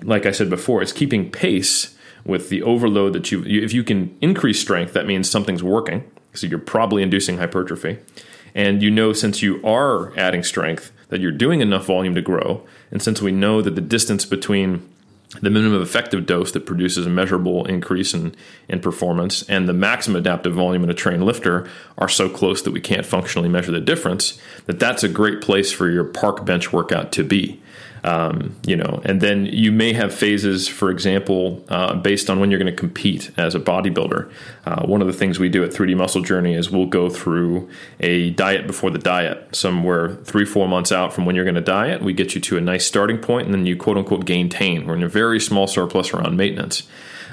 like 0.00 0.26
I 0.26 0.30
said 0.30 0.48
before, 0.48 0.80
it's 0.80 0.92
keeping 0.92 1.28
pace 1.28 1.98
with 2.24 2.50
the 2.50 2.62
overload 2.62 3.14
that 3.14 3.32
you, 3.32 3.42
if 3.44 3.72
you 3.72 3.82
can 3.82 4.16
increase 4.20 4.60
strength, 4.60 4.92
that 4.92 5.06
means 5.06 5.28
something's 5.28 5.64
working. 5.64 6.08
So 6.34 6.46
you're 6.46 6.60
probably 6.60 7.02
inducing 7.02 7.38
hypertrophy. 7.38 7.98
And 8.54 8.80
you 8.80 8.92
know, 8.92 9.12
since 9.12 9.42
you 9.42 9.60
are 9.66 10.16
adding 10.16 10.44
strength, 10.44 10.92
that 11.14 11.20
you're 11.20 11.30
doing 11.30 11.60
enough 11.60 11.86
volume 11.86 12.16
to 12.16 12.20
grow. 12.20 12.60
And 12.90 13.00
since 13.00 13.22
we 13.22 13.30
know 13.30 13.62
that 13.62 13.76
the 13.76 13.80
distance 13.80 14.24
between 14.24 14.82
the 15.42 15.48
minimum 15.48 15.80
effective 15.80 16.26
dose 16.26 16.50
that 16.50 16.66
produces 16.66 17.06
a 17.06 17.08
measurable 17.08 17.64
increase 17.66 18.14
in, 18.14 18.34
in 18.68 18.80
performance 18.80 19.48
and 19.48 19.68
the 19.68 19.72
maximum 19.72 20.16
adaptive 20.16 20.54
volume 20.54 20.82
in 20.82 20.90
a 20.90 20.94
trained 20.94 21.24
lifter 21.24 21.70
are 21.98 22.08
so 22.08 22.28
close 22.28 22.62
that 22.62 22.72
we 22.72 22.80
can't 22.80 23.06
functionally 23.06 23.48
measure 23.48 23.70
the 23.70 23.80
difference 23.80 24.40
that 24.66 24.80
that's 24.80 25.04
a 25.04 25.08
great 25.08 25.40
place 25.40 25.70
for 25.70 25.88
your 25.88 26.02
park 26.02 26.44
bench 26.44 26.72
workout 26.72 27.12
to 27.12 27.22
be 27.22 27.62
um, 28.04 28.54
you 28.66 28.76
know, 28.76 29.00
and 29.04 29.22
then 29.22 29.46
you 29.46 29.72
may 29.72 29.94
have 29.94 30.14
phases, 30.14 30.68
for 30.68 30.90
example, 30.90 31.64
uh, 31.70 31.94
based 31.94 32.28
on 32.28 32.38
when 32.38 32.50
you're 32.50 32.60
going 32.60 32.70
to 32.70 32.78
compete 32.78 33.30
as 33.38 33.54
a 33.54 33.58
bodybuilder. 33.58 34.30
Uh, 34.66 34.86
one 34.86 35.00
of 35.00 35.06
the 35.06 35.12
things 35.14 35.38
we 35.38 35.48
do 35.48 35.64
at 35.64 35.70
3D 35.70 35.96
Muscle 35.96 36.20
Journey 36.20 36.52
is 36.52 36.70
we'll 36.70 36.84
go 36.84 37.08
through 37.08 37.68
a 38.00 38.30
diet 38.30 38.66
before 38.66 38.90
the 38.90 38.98
diet, 38.98 39.56
somewhere 39.56 40.16
three, 40.16 40.44
four 40.44 40.68
months 40.68 40.92
out 40.92 41.14
from 41.14 41.24
when 41.24 41.34
you're 41.34 41.46
going 41.46 41.54
to 41.54 41.62
diet. 41.62 42.02
We 42.02 42.12
get 42.12 42.34
you 42.34 42.42
to 42.42 42.58
a 42.58 42.60
nice 42.60 42.84
starting 42.86 43.16
point, 43.16 43.46
and 43.46 43.54
then 43.54 43.64
you 43.64 43.74
quote 43.74 43.96
unquote 43.96 44.26
gaintain. 44.26 44.86
We're 44.86 44.96
in 44.96 45.02
a 45.02 45.08
very 45.08 45.40
small 45.40 45.66
surplus 45.66 46.12
around 46.12 46.36
maintenance. 46.36 46.86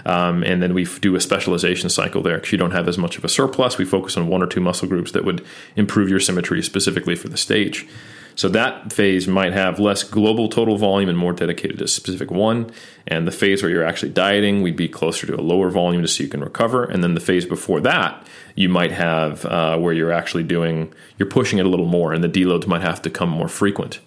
Um, 0.05 0.41
and 0.43 0.63
then 0.63 0.73
we 0.73 0.85
do 0.85 1.15
a 1.15 1.21
specialization 1.21 1.89
cycle 1.89 2.23
there 2.23 2.37
because 2.37 2.51
you 2.51 2.57
don't 2.57 2.71
have 2.71 2.87
as 2.87 2.97
much 2.97 3.17
of 3.17 3.25
a 3.25 3.29
surplus. 3.29 3.77
We 3.77 3.85
focus 3.85 4.17
on 4.17 4.27
one 4.27 4.41
or 4.41 4.47
two 4.47 4.61
muscle 4.61 4.87
groups 4.87 5.11
that 5.11 5.25
would 5.25 5.45
improve 5.75 6.09
your 6.09 6.19
symmetry 6.19 6.63
specifically 6.63 7.15
for 7.15 7.27
the 7.27 7.37
stage. 7.37 7.87
So 8.35 8.49
that 8.49 8.93
phase 8.93 9.27
might 9.27 9.53
have 9.53 9.79
less 9.79 10.03
global 10.03 10.47
total 10.49 10.77
volume 10.77 11.09
and 11.09 11.17
more 11.17 11.33
dedicated 11.33 11.77
to 11.79 11.87
specific 11.87 12.31
one. 12.31 12.71
And 13.07 13.27
the 13.27 13.31
phase 13.31 13.61
where 13.61 13.71
you're 13.71 13.83
actually 13.83 14.11
dieting, 14.11 14.61
we'd 14.61 14.77
be 14.77 14.87
closer 14.87 15.27
to 15.27 15.35
a 15.35 15.41
lower 15.41 15.69
volume 15.69 16.01
just 16.01 16.17
so 16.17 16.23
you 16.23 16.29
can 16.29 16.43
recover. 16.43 16.85
And 16.85 17.03
then 17.03 17.13
the 17.13 17.19
phase 17.19 17.45
before 17.45 17.81
that, 17.81 18.25
you 18.55 18.69
might 18.69 18.91
have 18.91 19.45
uh, 19.45 19.77
where 19.77 19.93
you're 19.93 20.11
actually 20.11 20.43
doing, 20.43 20.93
you're 21.17 21.29
pushing 21.29 21.59
it 21.59 21.65
a 21.65 21.69
little 21.69 21.85
more, 21.85 22.13
and 22.13 22.23
the 22.23 22.29
deloads 22.29 22.67
might 22.67 22.81
have 22.81 23.01
to 23.03 23.09
come 23.09 23.29
more 23.29 23.47
frequent. 23.47 23.99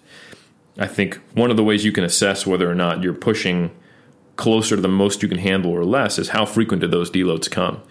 I 0.77 0.87
think 0.87 1.19
one 1.33 1.51
of 1.51 1.57
the 1.57 1.63
ways 1.63 1.85
you 1.85 1.91
can 1.91 2.03
assess 2.03 2.45
whether 2.45 2.69
or 2.69 2.75
not 2.75 3.01
you're 3.01 3.13
pushing 3.13 3.71
closer 4.35 4.75
to 4.75 4.81
the 4.81 4.87
most 4.87 5.23
you 5.23 5.29
can 5.29 5.37
handle 5.37 5.71
or 5.71 5.85
less 5.85 6.19
is 6.19 6.29
how 6.29 6.45
frequent 6.45 6.81
do 6.81 6.87
those 6.87 7.09
deloads 7.09 7.49
come. 7.49 7.81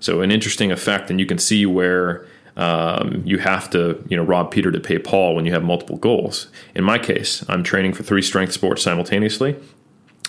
So 0.00 0.20
an 0.20 0.30
interesting 0.30 0.70
effect, 0.70 1.08
and 1.10 1.18
you 1.18 1.24
can 1.24 1.38
see 1.38 1.64
where 1.64 2.26
um, 2.56 3.22
you 3.24 3.38
have 3.38 3.68
to 3.70 4.04
you 4.08 4.16
know 4.16 4.22
rob 4.22 4.50
Peter 4.50 4.70
to 4.70 4.80
pay 4.80 4.98
Paul 4.98 5.34
when 5.34 5.46
you 5.46 5.52
have 5.52 5.64
multiple 5.64 5.96
goals. 5.96 6.48
In 6.74 6.84
my 6.84 6.98
case, 6.98 7.44
I'm 7.48 7.62
training 7.62 7.94
for 7.94 8.02
three 8.02 8.22
strength 8.22 8.52
sports 8.52 8.82
simultaneously. 8.82 9.56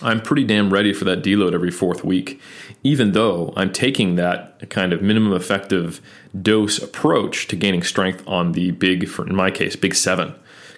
I'm 0.02 0.22
pretty 0.22 0.44
damn 0.44 0.74
ready 0.74 0.92
for 0.92 1.06
that 1.06 1.24
deload 1.24 1.54
every 1.54 1.72
fourth 1.72 2.04
week, 2.04 2.42
even 2.84 3.14
though 3.14 3.54
I'm 3.56 3.72
taking 3.72 4.16
that 4.16 4.70
kind 4.70 4.92
of 4.92 5.02
minimum 5.02 5.32
effective 5.32 6.02
dose 6.40 6.82
approach 6.82 7.48
to 7.48 7.56
gaining 7.56 7.82
strength 7.82 8.22
on 8.28 8.52
the 8.52 8.72
big, 8.72 9.08
for 9.08 9.26
in 9.26 9.36
my 9.36 9.52
case, 9.52 9.78
big 9.78 9.96
seven 9.96 10.36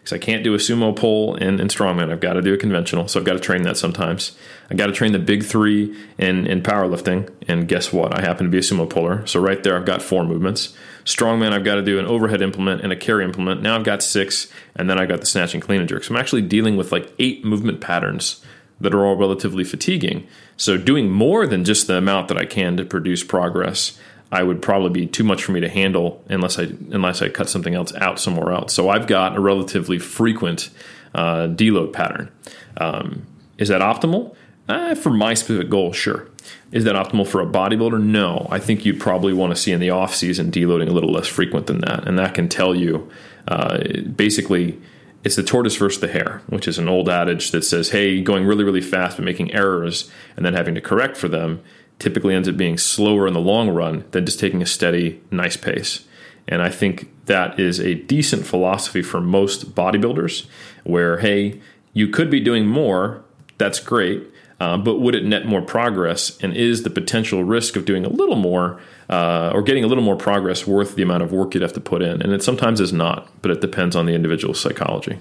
because 0.07 0.15
I 0.15 0.19
can't 0.23 0.41
do 0.41 0.53
a 0.53 0.57
sumo 0.57 0.95
pull 0.95 1.35
in, 1.35 1.59
in 1.59 1.67
strongman. 1.67 2.09
I've 2.09 2.21
got 2.21 2.33
to 2.33 2.41
do 2.41 2.53
a 2.53 2.57
conventional, 2.57 3.09
so 3.09 3.19
I've 3.19 3.25
got 3.25 3.33
to 3.33 3.41
train 3.41 3.63
that 3.63 3.75
sometimes. 3.75 4.37
I 4.69 4.75
got 4.75 4.87
to 4.87 4.93
train 4.93 5.11
the 5.11 5.19
big 5.19 5.43
three 5.43 5.93
in, 6.17 6.47
in 6.47 6.61
powerlifting, 6.61 7.29
and 7.45 7.67
guess 7.67 7.91
what? 7.91 8.17
I 8.17 8.21
happen 8.21 8.45
to 8.45 8.49
be 8.49 8.57
a 8.57 8.61
sumo 8.61 8.89
puller, 8.89 9.27
so 9.27 9.41
right 9.41 9.61
there 9.63 9.75
I've 9.75 9.85
got 9.85 10.01
four 10.01 10.23
movements. 10.23 10.73
Strongman, 11.07 11.53
I've 11.53 11.63
got 11.63 11.75
to 11.75 11.81
do 11.81 11.99
an 11.99 12.05
overhead 12.05 12.41
implement 12.41 12.81
and 12.81 12.91
a 12.91 12.95
carry 12.95 13.23
implement. 13.23 13.61
Now 13.61 13.75
I've 13.75 13.83
got 13.83 14.03
six, 14.03 14.51
and 14.75 14.89
then 14.89 14.99
I've 14.99 15.07
got 15.07 15.21
the 15.21 15.25
snatch 15.25 15.53
and 15.53 15.63
clean 15.63 15.79
and 15.79 15.89
jerk. 15.89 16.03
So 16.03 16.13
I'm 16.13 16.19
actually 16.19 16.41
dealing 16.41 16.77
with 16.77 16.91
like 16.91 17.13
eight 17.17 17.43
movement 17.45 17.81
patterns 17.81 18.43
that 18.79 18.93
are 18.93 19.05
all 19.05 19.15
relatively 19.15 19.63
fatiguing. 19.63 20.27
So 20.57 20.77
doing 20.77 21.09
more 21.09 21.47
than 21.47 21.63
just 21.63 21.87
the 21.87 21.97
amount 21.97 22.27
that 22.27 22.37
I 22.37 22.45
can 22.45 22.77
to 22.77 22.85
produce 22.85 23.23
progress 23.23 23.97
I 24.31 24.43
would 24.43 24.61
probably 24.61 24.89
be 24.89 25.07
too 25.07 25.23
much 25.23 25.43
for 25.43 25.51
me 25.53 25.61
to 25.61 25.69
handle 25.69 26.23
unless 26.27 26.59
I 26.59 26.63
unless 26.91 27.21
I 27.21 27.29
cut 27.29 27.49
something 27.49 27.75
else 27.75 27.93
out 27.95 28.19
somewhere 28.19 28.51
else. 28.51 28.73
So 28.73 28.89
I've 28.89 29.07
got 29.07 29.37
a 29.37 29.39
relatively 29.39 29.99
frequent 29.99 30.69
uh, 31.15 31.47
deload 31.47 31.93
pattern. 31.93 32.29
Um, 32.77 33.25
is 33.57 33.69
that 33.69 33.81
optimal? 33.81 34.35
Uh, 34.67 34.95
for 34.95 35.11
my 35.11 35.33
specific 35.33 35.69
goal, 35.69 35.93
sure. 35.93 36.27
Is 36.71 36.83
that 36.83 36.95
optimal 36.95 37.27
for 37.27 37.41
a 37.41 37.45
bodybuilder? 37.45 38.01
No. 38.01 38.47
I 38.49 38.59
think 38.59 38.85
you'd 38.85 38.99
probably 38.99 39.33
want 39.33 39.55
to 39.55 39.61
see 39.61 39.71
in 39.71 39.79
the 39.79 39.89
off 39.89 40.15
season 40.15 40.51
deloading 40.51 40.89
a 40.89 40.93
little 40.93 41.11
less 41.11 41.27
frequent 41.27 41.67
than 41.67 41.81
that, 41.81 42.07
and 42.07 42.17
that 42.19 42.33
can 42.33 42.49
tell 42.49 42.75
you 42.75 43.09
uh, 43.47 43.79
basically 44.15 44.79
it's 45.23 45.35
the 45.35 45.43
tortoise 45.43 45.75
versus 45.75 45.99
the 45.99 46.07
hare, 46.07 46.41
which 46.47 46.67
is 46.67 46.77
an 46.77 46.87
old 46.87 47.09
adage 47.09 47.51
that 47.51 47.63
says, 47.63 47.89
hey, 47.89 48.21
going 48.21 48.45
really, 48.45 48.63
really 48.63 48.81
fast 48.81 49.17
but 49.17 49.25
making 49.25 49.53
errors 49.53 50.09
and 50.35 50.45
then 50.45 50.53
having 50.53 50.75
to 50.75 50.81
correct 50.81 51.17
for 51.17 51.27
them 51.27 51.61
typically 51.99 52.33
ends 52.33 52.47
up 52.47 52.55
being 52.55 52.77
slower 52.77 53.27
in 53.27 53.33
the 53.33 53.39
long 53.39 53.69
run 53.69 54.05
than 54.11 54.25
just 54.25 54.39
taking 54.39 54.61
a 54.61 54.65
steady, 54.65 55.21
nice 55.31 55.57
pace. 55.57 56.05
And 56.47 56.61
I 56.61 56.69
think 56.69 57.09
that 57.25 57.59
is 57.59 57.79
a 57.79 57.95
decent 57.95 58.45
philosophy 58.45 59.01
for 59.01 59.19
most 59.19 59.75
bodybuilders 59.75 60.45
where, 60.83 61.17
hey, 61.19 61.59
you 61.93 62.07
could 62.07 62.29
be 62.29 62.39
doing 62.39 62.65
more, 62.65 63.23
that's 63.57 63.79
great, 63.79 64.23
uh, 64.59 64.77
but 64.77 64.99
would 64.99 65.15
it 65.15 65.23
net 65.23 65.45
more 65.45 65.61
progress? 65.61 66.37
And 66.41 66.55
is 66.55 66.83
the 66.83 66.89
potential 66.89 67.43
risk 67.43 67.75
of 67.75 67.85
doing 67.85 68.05
a 68.05 68.09
little 68.09 68.35
more 68.35 68.79
uh, 69.09 69.51
or 69.53 69.61
getting 69.61 69.83
a 69.83 69.87
little 69.87 70.03
more 70.03 70.15
progress 70.15 70.65
worth 70.65 70.95
the 70.95 71.03
amount 71.03 71.23
of 71.23 71.31
work 71.31 71.53
you'd 71.53 71.63
have 71.63 71.73
to 71.73 71.81
put 71.81 72.01
in? 72.01 72.21
And 72.21 72.33
it 72.33 72.43
sometimes 72.43 72.79
is 72.79 72.91
not, 72.93 73.29
but 73.41 73.51
it 73.51 73.61
depends 73.61 73.95
on 73.95 74.05
the 74.05 74.13
individual 74.13 74.53
psychology. 74.53 75.19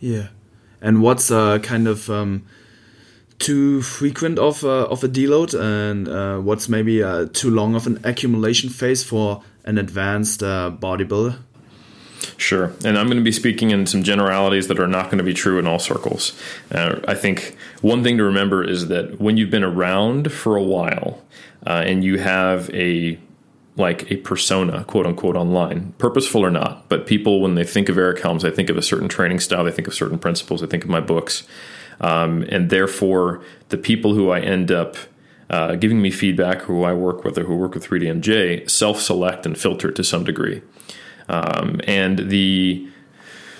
Yeah. 0.00 0.28
And 0.80 1.02
what's 1.02 1.30
uh, 1.30 1.58
kind 1.60 1.88
of. 1.88 2.10
Um 2.10 2.44
too 3.38 3.82
frequent 3.82 4.38
of 4.38 4.62
a, 4.64 4.68
of 4.68 5.02
a 5.02 5.08
deload 5.08 5.58
and 5.58 6.08
uh, 6.08 6.38
what's 6.38 6.68
maybe 6.68 7.02
uh, 7.02 7.26
too 7.32 7.50
long 7.50 7.74
of 7.74 7.86
an 7.86 7.98
accumulation 8.04 8.70
phase 8.70 9.02
for 9.02 9.42
an 9.64 9.76
advanced 9.78 10.42
uh, 10.42 10.70
bodybuilder? 10.78 11.36
Sure. 12.36 12.72
And 12.84 12.98
I'm 12.98 13.06
going 13.06 13.18
to 13.18 13.24
be 13.24 13.32
speaking 13.32 13.70
in 13.70 13.86
some 13.86 14.02
generalities 14.02 14.68
that 14.68 14.78
are 14.78 14.86
not 14.86 15.06
going 15.06 15.18
to 15.18 15.24
be 15.24 15.34
true 15.34 15.58
in 15.58 15.66
all 15.66 15.78
circles. 15.78 16.38
Uh, 16.70 17.00
I 17.06 17.14
think 17.14 17.56
one 17.80 18.02
thing 18.02 18.16
to 18.18 18.24
remember 18.24 18.62
is 18.62 18.88
that 18.88 19.20
when 19.20 19.36
you've 19.36 19.50
been 19.50 19.64
around 19.64 20.32
for 20.32 20.56
a 20.56 20.62
while 20.62 21.22
uh, 21.66 21.82
and 21.86 22.04
you 22.04 22.18
have 22.18 22.70
a 22.70 23.18
like 23.76 24.10
a 24.10 24.16
persona, 24.18 24.84
quote 24.84 25.06
unquote, 25.06 25.36
online, 25.36 25.94
purposeful 25.98 26.44
or 26.44 26.50
not, 26.50 26.88
but 26.88 27.06
people, 27.06 27.40
when 27.40 27.56
they 27.56 27.64
think 27.64 27.88
of 27.88 27.98
Eric 27.98 28.20
Helms, 28.20 28.42
they 28.42 28.50
think 28.50 28.70
of 28.70 28.76
a 28.76 28.82
certain 28.82 29.08
training 29.08 29.40
style, 29.40 29.64
they 29.64 29.72
think 29.72 29.88
of 29.88 29.94
certain 29.94 30.18
principles, 30.18 30.60
they 30.60 30.66
think 30.68 30.84
of 30.84 30.90
my 30.90 31.00
books. 31.00 31.46
Um, 32.00 32.44
and 32.48 32.70
therefore, 32.70 33.42
the 33.70 33.76
people 33.76 34.14
who 34.14 34.30
I 34.30 34.40
end 34.40 34.70
up 34.70 34.96
uh, 35.50 35.74
giving 35.74 36.00
me 36.00 36.10
feedback, 36.10 36.62
who 36.62 36.84
I 36.84 36.92
work 36.92 37.24
with 37.24 37.36
or 37.38 37.44
who 37.44 37.56
work 37.56 37.74
with 37.74 37.86
3DMJ, 37.86 38.70
self 38.70 39.00
select 39.00 39.46
and 39.46 39.58
filter 39.58 39.90
to 39.90 40.04
some 40.04 40.24
degree. 40.24 40.62
Um, 41.28 41.80
and 41.86 42.30
the 42.30 42.88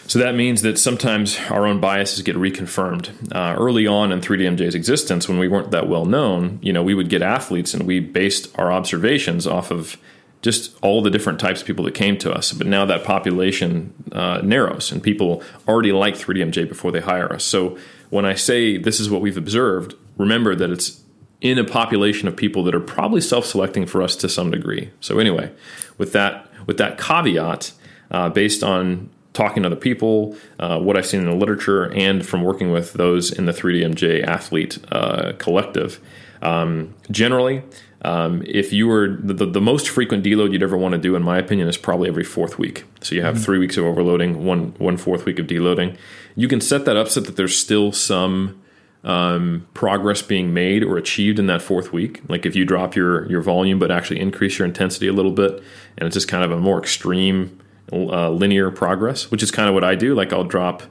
So 0.07 0.19
that 0.19 0.35
means 0.35 0.63
that 0.63 0.79
sometimes 0.79 1.39
our 1.51 1.67
own 1.67 1.81
biases 1.81 2.21
get 2.23 2.37
reconfirmed. 2.37 3.35
Uh, 3.35 3.57
early 3.59 3.87
on 3.87 4.13
in 4.13 4.21
3DMJ's 4.21 4.75
existence, 4.75 5.29
when 5.29 5.39
we 5.39 5.49
weren't 5.49 5.71
that 5.71 5.89
well 5.89 6.05
known, 6.05 6.59
you 6.63 6.73
know, 6.73 6.83
we 6.83 6.95
would 6.95 7.09
get 7.09 7.23
athletes 7.23 7.73
and 7.73 7.85
we 7.87 8.01
based 8.01 8.57
our 8.59 8.71
observations 8.71 9.47
off 9.47 9.71
of 9.71 9.97
just 10.43 10.77
all 10.83 11.01
the 11.01 11.09
different 11.09 11.41
types 11.41 11.63
of 11.63 11.67
people 11.67 11.87
that 11.87 11.95
came 11.95 12.19
to 12.19 12.31
us. 12.31 12.53
But 12.53 12.67
now 12.67 12.85
that 12.85 13.03
population 13.03 13.95
uh, 14.13 14.43
narrows, 14.45 14.93
and 14.93 15.03
people 15.03 15.43
already 15.67 15.91
like 15.91 16.17
3DMJ 16.17 16.69
before 16.69 16.93
they 16.93 17.01
hire 17.01 17.33
us. 17.33 17.45
So 17.45 17.79
when 18.11 18.27
I 18.27 18.35
say 18.35 18.77
this 18.77 19.01
is 19.01 19.09
what 19.09 19.23
we've 19.23 19.39
observed, 19.39 19.95
remember 20.19 20.55
that 20.55 20.69
it's 20.69 21.01
in 21.45 21.59
a 21.59 21.65
population 21.65 22.27
of 22.27 22.35
people 22.35 22.65
that 22.65 22.75
are 22.75 22.81
probably 22.81 23.21
self-selecting 23.21 23.85
for 23.85 24.03
us 24.03 24.17
to 24.17 24.29
some 24.31 24.51
degree. 24.51 24.91
So 25.01 25.19
anyway, 25.19 25.53
with 25.99 26.13
that 26.13 26.51
with 26.67 26.79
that 26.79 26.99
caveat, 26.99 27.73
uh, 28.11 28.31
based 28.31 28.65
on 28.65 29.11
talking 29.35 29.63
to 29.63 29.67
other 29.67 29.77
people, 29.77 30.35
uh, 30.59 30.81
what 30.81 30.97
I've 30.97 31.05
seen 31.05 31.21
in 31.21 31.27
the 31.27 31.37
literature, 31.37 31.93
and 31.93 32.25
from 32.25 32.43
working 32.43 32.73
with 32.73 32.95
those 32.95 33.31
in 33.31 33.45
the 33.45 33.53
3DMJ 33.53 34.25
athlete 34.25 34.79
uh, 34.91 35.33
collective, 35.37 36.01
um, 36.41 36.95
generally, 37.11 37.63
um, 38.03 38.43
if 38.47 38.73
you 38.73 38.87
were 38.87 39.19
the, 39.21 39.47
the, 39.47 39.61
most 39.61 39.89
frequent 39.89 40.25
deload 40.25 40.53
you'd 40.53 40.63
ever 40.63 40.79
want 40.79 40.93
to 40.93 40.99
do, 40.99 41.15
in 41.15 41.23
my 41.23 41.37
opinion, 41.37 41.69
is 41.69 41.77
probably 41.77 42.09
every 42.09 42.25
fourth 42.25 42.59
week. 42.59 42.85
So 43.03 43.15
you 43.15 43.23
have 43.23 43.35
mm-hmm. 43.35 43.45
three 43.45 43.59
weeks 43.59 43.77
of 43.77 43.85
overloading, 43.85 44.45
one 44.47 44.75
one 44.79 44.97
fourth 44.97 45.27
week 45.27 45.39
of 45.39 45.47
deloading. 45.47 45.97
You 46.37 46.49
can 46.49 46.63
set 46.63 46.87
that 46.87 46.97
up 46.97 47.09
so 47.09 47.21
that 47.21 47.37
there's 47.37 47.57
still 47.57 47.93
some 47.93 48.63
um, 49.05 49.67
progress 49.75 50.23
being 50.23 50.53
made 50.55 50.83
or 50.83 50.97
achieved 50.97 51.39
in 51.39 51.47
that 51.47 51.63
fourth 51.63 51.93
week. 51.93 52.23
Like 52.29 52.47
if 52.47 52.57
you 52.57 52.65
drop 52.65 52.97
your 52.97 53.31
your 53.31 53.43
volume 53.43 53.79
but 53.79 53.91
actually 53.91 54.21
increase 54.21 54.59
your 54.59 54.67
intensity 54.67 55.07
a 55.07 55.13
little 55.13 55.33
bit, 55.33 55.63
and 55.97 56.07
it's 56.07 56.15
just 56.15 56.29
kind 56.29 56.45
of 56.45 56.51
a 56.51 56.59
more 56.59 56.79
extreme 56.79 57.61
uh, 57.93 58.31
linear 58.31 58.71
progress, 58.71 59.31
which 59.31 59.43
is 59.43 59.51
kind 59.51 59.69
of 59.69 59.75
what 59.75 59.85
I 59.85 59.95
do. 59.95 60.15
Like 60.15 60.33
I'll 60.33 60.45
drop 60.45 60.83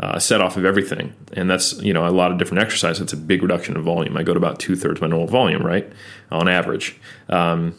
uh, 0.00 0.18
set 0.18 0.40
off 0.40 0.56
of 0.56 0.64
everything. 0.64 1.14
And 1.34 1.50
that's, 1.50 1.74
you 1.82 1.92
know, 1.92 2.06
a 2.06 2.10
lot 2.10 2.32
of 2.32 2.38
different 2.38 2.62
exercises. 2.62 3.02
It's 3.02 3.12
a 3.12 3.18
big 3.18 3.42
reduction 3.42 3.76
in 3.76 3.82
volume. 3.82 4.16
I 4.16 4.22
go 4.22 4.32
to 4.32 4.38
about 4.38 4.58
two 4.58 4.74
thirds 4.74 5.00
my 5.00 5.06
normal 5.06 5.28
volume, 5.28 5.62
right? 5.62 5.90
On 6.32 6.48
average. 6.48 6.98
Um, 7.28 7.74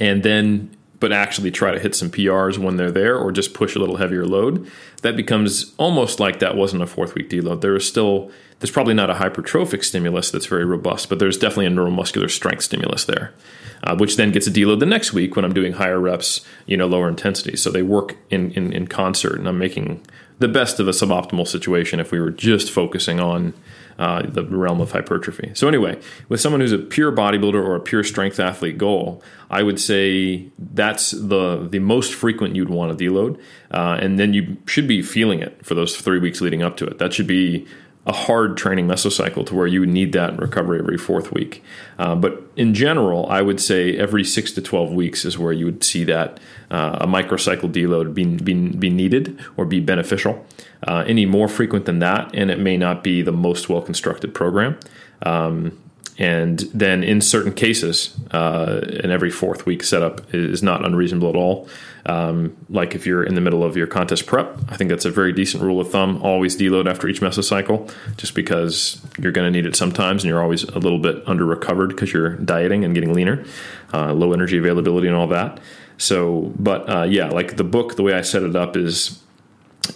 and 0.00 0.22
then, 0.22 0.73
but 1.04 1.12
actually 1.12 1.50
try 1.50 1.70
to 1.70 1.78
hit 1.78 1.94
some 1.94 2.08
PRs 2.08 2.56
when 2.56 2.78
they're 2.78 2.90
there 2.90 3.18
or 3.18 3.30
just 3.30 3.52
push 3.52 3.76
a 3.76 3.78
little 3.78 3.98
heavier 3.98 4.24
load. 4.24 4.66
That 5.02 5.16
becomes 5.16 5.74
almost 5.76 6.18
like 6.18 6.38
that 6.38 6.56
wasn't 6.56 6.82
a 6.82 6.86
fourth 6.86 7.14
week 7.14 7.28
deload. 7.28 7.60
There 7.60 7.76
is 7.76 7.86
still, 7.86 8.30
there's 8.60 8.70
probably 8.70 8.94
not 8.94 9.10
a 9.10 9.14
hypertrophic 9.16 9.84
stimulus 9.84 10.30
that's 10.30 10.46
very 10.46 10.64
robust, 10.64 11.10
but 11.10 11.18
there's 11.18 11.36
definitely 11.36 11.66
a 11.66 11.68
neuromuscular 11.68 12.30
strength 12.30 12.62
stimulus 12.62 13.04
there. 13.04 13.34
Uh, 13.82 13.94
which 13.94 14.16
then 14.16 14.32
gets 14.32 14.46
a 14.46 14.50
deload 14.50 14.80
the 14.80 14.86
next 14.86 15.12
week 15.12 15.36
when 15.36 15.44
I'm 15.44 15.52
doing 15.52 15.74
higher 15.74 16.00
reps, 16.00 16.40
you 16.64 16.74
know, 16.74 16.86
lower 16.86 17.06
intensity. 17.06 17.54
So 17.54 17.70
they 17.70 17.82
work 17.82 18.16
in, 18.30 18.52
in, 18.52 18.72
in 18.72 18.86
concert, 18.86 19.38
and 19.38 19.46
I'm 19.46 19.58
making 19.58 20.00
the 20.38 20.48
best 20.48 20.80
of 20.80 20.88
a 20.88 20.92
suboptimal 20.92 21.46
situation 21.46 22.00
if 22.00 22.12
we 22.12 22.18
were 22.18 22.30
just 22.30 22.70
focusing 22.70 23.20
on 23.20 23.52
uh, 23.98 24.22
the 24.22 24.44
realm 24.44 24.80
of 24.80 24.92
hypertrophy. 24.92 25.52
So 25.54 25.68
anyway, 25.68 26.00
with 26.28 26.40
someone 26.40 26.60
who's 26.60 26.72
a 26.72 26.78
pure 26.78 27.12
bodybuilder 27.12 27.54
or 27.54 27.76
a 27.76 27.80
pure 27.80 28.04
strength 28.04 28.40
athlete 28.40 28.78
goal, 28.78 29.22
I 29.50 29.62
would 29.62 29.80
say 29.80 30.48
that's 30.58 31.12
the 31.12 31.66
the 31.70 31.78
most 31.78 32.14
frequent 32.14 32.56
you'd 32.56 32.70
want 32.70 32.96
to 32.96 33.04
deload, 33.04 33.38
uh, 33.70 33.98
and 34.00 34.18
then 34.18 34.34
you 34.34 34.56
should 34.66 34.88
be 34.88 35.02
feeling 35.02 35.40
it 35.40 35.64
for 35.64 35.74
those 35.74 35.96
three 35.96 36.18
weeks 36.18 36.40
leading 36.40 36.62
up 36.62 36.76
to 36.78 36.86
it. 36.86 36.98
That 36.98 37.12
should 37.12 37.26
be 37.26 37.66
a 38.06 38.12
hard 38.12 38.56
training 38.56 38.86
mesocycle 38.86 39.46
to 39.46 39.54
where 39.54 39.66
you 39.66 39.80
would 39.80 39.88
need 39.88 40.12
that 40.12 40.38
recovery 40.38 40.78
every 40.78 40.98
fourth 40.98 41.32
week. 41.32 41.62
Uh, 41.98 42.14
but 42.14 42.42
in 42.54 42.74
general, 42.74 43.26
I 43.30 43.40
would 43.40 43.60
say 43.60 43.96
every 43.96 44.24
six 44.24 44.52
to 44.52 44.62
12 44.62 44.92
weeks 44.92 45.24
is 45.24 45.38
where 45.38 45.52
you 45.52 45.64
would 45.64 45.82
see 45.82 46.04
that 46.04 46.38
uh, 46.70 46.98
a 47.00 47.06
microcycle 47.06 47.72
deload 47.72 48.12
be, 48.12 48.24
be, 48.24 48.54
be 48.70 48.90
needed 48.90 49.40
or 49.56 49.64
be 49.64 49.80
beneficial. 49.80 50.44
Uh, 50.86 51.02
any 51.06 51.24
more 51.24 51.48
frequent 51.48 51.86
than 51.86 51.98
that, 52.00 52.30
and 52.34 52.50
it 52.50 52.58
may 52.58 52.76
not 52.76 53.02
be 53.02 53.22
the 53.22 53.32
most 53.32 53.70
well 53.70 53.80
constructed 53.80 54.34
program. 54.34 54.78
Um, 55.22 55.78
and 56.18 56.60
then 56.72 57.02
in 57.02 57.20
certain 57.20 57.52
cases, 57.52 58.16
uh, 58.30 58.80
an 59.02 59.10
every 59.10 59.30
fourth 59.30 59.66
week 59.66 59.82
setup 59.82 60.32
is 60.32 60.62
not 60.62 60.84
unreasonable 60.84 61.28
at 61.28 61.36
all. 61.36 61.68
Um, 62.06 62.56
like 62.68 62.94
if 62.94 63.06
you're 63.06 63.24
in 63.24 63.34
the 63.34 63.40
middle 63.40 63.64
of 63.64 63.76
your 63.76 63.86
contest 63.86 64.26
prep, 64.26 64.56
I 64.68 64.76
think 64.76 64.90
that's 64.90 65.06
a 65.06 65.10
very 65.10 65.32
decent 65.32 65.62
rule 65.62 65.80
of 65.80 65.90
thumb. 65.90 66.22
Always 66.22 66.56
deload 66.56 66.88
after 66.88 67.08
each 67.08 67.20
mesocycle, 67.20 67.92
just 68.16 68.34
because 68.34 69.00
you're 69.18 69.32
going 69.32 69.50
to 69.50 69.56
need 69.56 69.66
it 69.66 69.74
sometimes, 69.74 70.22
and 70.22 70.28
you're 70.28 70.42
always 70.42 70.64
a 70.64 70.78
little 70.78 70.98
bit 70.98 71.22
under 71.26 71.46
recovered 71.46 71.88
because 71.88 72.12
you're 72.12 72.36
dieting 72.36 72.84
and 72.84 72.94
getting 72.94 73.14
leaner, 73.14 73.44
uh, 73.92 74.12
low 74.12 74.32
energy 74.32 74.58
availability, 74.58 75.08
and 75.08 75.16
all 75.16 75.28
that. 75.28 75.60
So, 75.96 76.52
but 76.58 76.88
uh, 76.88 77.02
yeah, 77.04 77.28
like 77.28 77.56
the 77.56 77.64
book, 77.64 77.96
the 77.96 78.02
way 78.02 78.12
I 78.12 78.20
set 78.20 78.42
it 78.42 78.54
up 78.54 78.76
is 78.76 79.20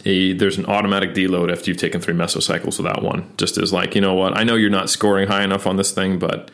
a, 0.04 0.32
there's 0.32 0.58
an 0.58 0.66
automatic 0.66 1.14
deload 1.14 1.52
after 1.52 1.70
you've 1.70 1.78
taken 1.78 2.00
three 2.00 2.14
mesocycles 2.14 2.78
of 2.78 2.84
that 2.84 3.02
one. 3.02 3.30
Just 3.36 3.58
as 3.58 3.72
like, 3.72 3.94
you 3.94 4.00
know 4.00 4.14
what, 4.14 4.36
I 4.36 4.44
know 4.44 4.54
you're 4.54 4.70
not 4.70 4.90
scoring 4.90 5.28
high 5.28 5.44
enough 5.44 5.66
on 5.66 5.76
this 5.76 5.92
thing, 5.92 6.18
but 6.18 6.50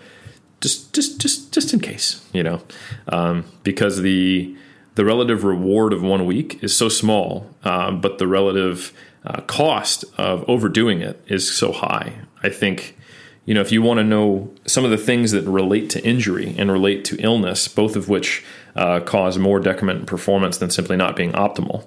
just 0.61 0.95
just 0.95 1.21
just 1.21 1.53
just 1.53 1.73
in 1.73 1.81
case, 1.81 2.27
you 2.33 2.43
know, 2.43 2.63
um, 3.09 3.45
because 3.63 4.01
the 4.01 4.57
the 4.95 5.05
relative 5.05 5.45
reward 5.45 5.93
of 5.93 6.03
one 6.03 6.25
week 6.25 6.63
is 6.63 6.77
so 6.77 6.89
small, 6.89 7.51
uh, 7.65 7.91
but 7.91 8.19
the 8.19 8.27
relative 8.27 8.93
uh, 9.25 9.41
cost 9.43 10.05
of 10.17 10.49
overdoing 10.49 11.01
it 11.01 11.23
is 11.27 11.55
so 11.55 11.73
high. 11.73 12.15
I 12.43 12.49
think 12.49 12.97
you 13.45 13.55
know 13.55 13.61
if 13.61 13.73
you 13.73 13.83
want 13.83 13.99
to 13.99 14.05
know 14.05 14.53
some 14.67 14.85
of 14.85 14.91
the 14.91 14.97
things 14.97 15.33
that 15.33 15.43
relate 15.43 15.91
to 15.91 16.05
injury 16.05 16.55
and 16.57 16.73
relate 16.73 17.05
to 17.07 17.17
illness, 17.19 17.69
both 17.69 17.95
of 17.95 18.09
which 18.09 18.43
uh, 18.77 19.01
cause 19.01 19.39
more 19.39 19.61
decrement 19.61 20.01
in 20.01 20.07
performance 20.07 20.59
than 20.59 20.71
simply 20.71 20.97
not 20.97 21.17
being 21.17 21.33
optimal 21.33 21.85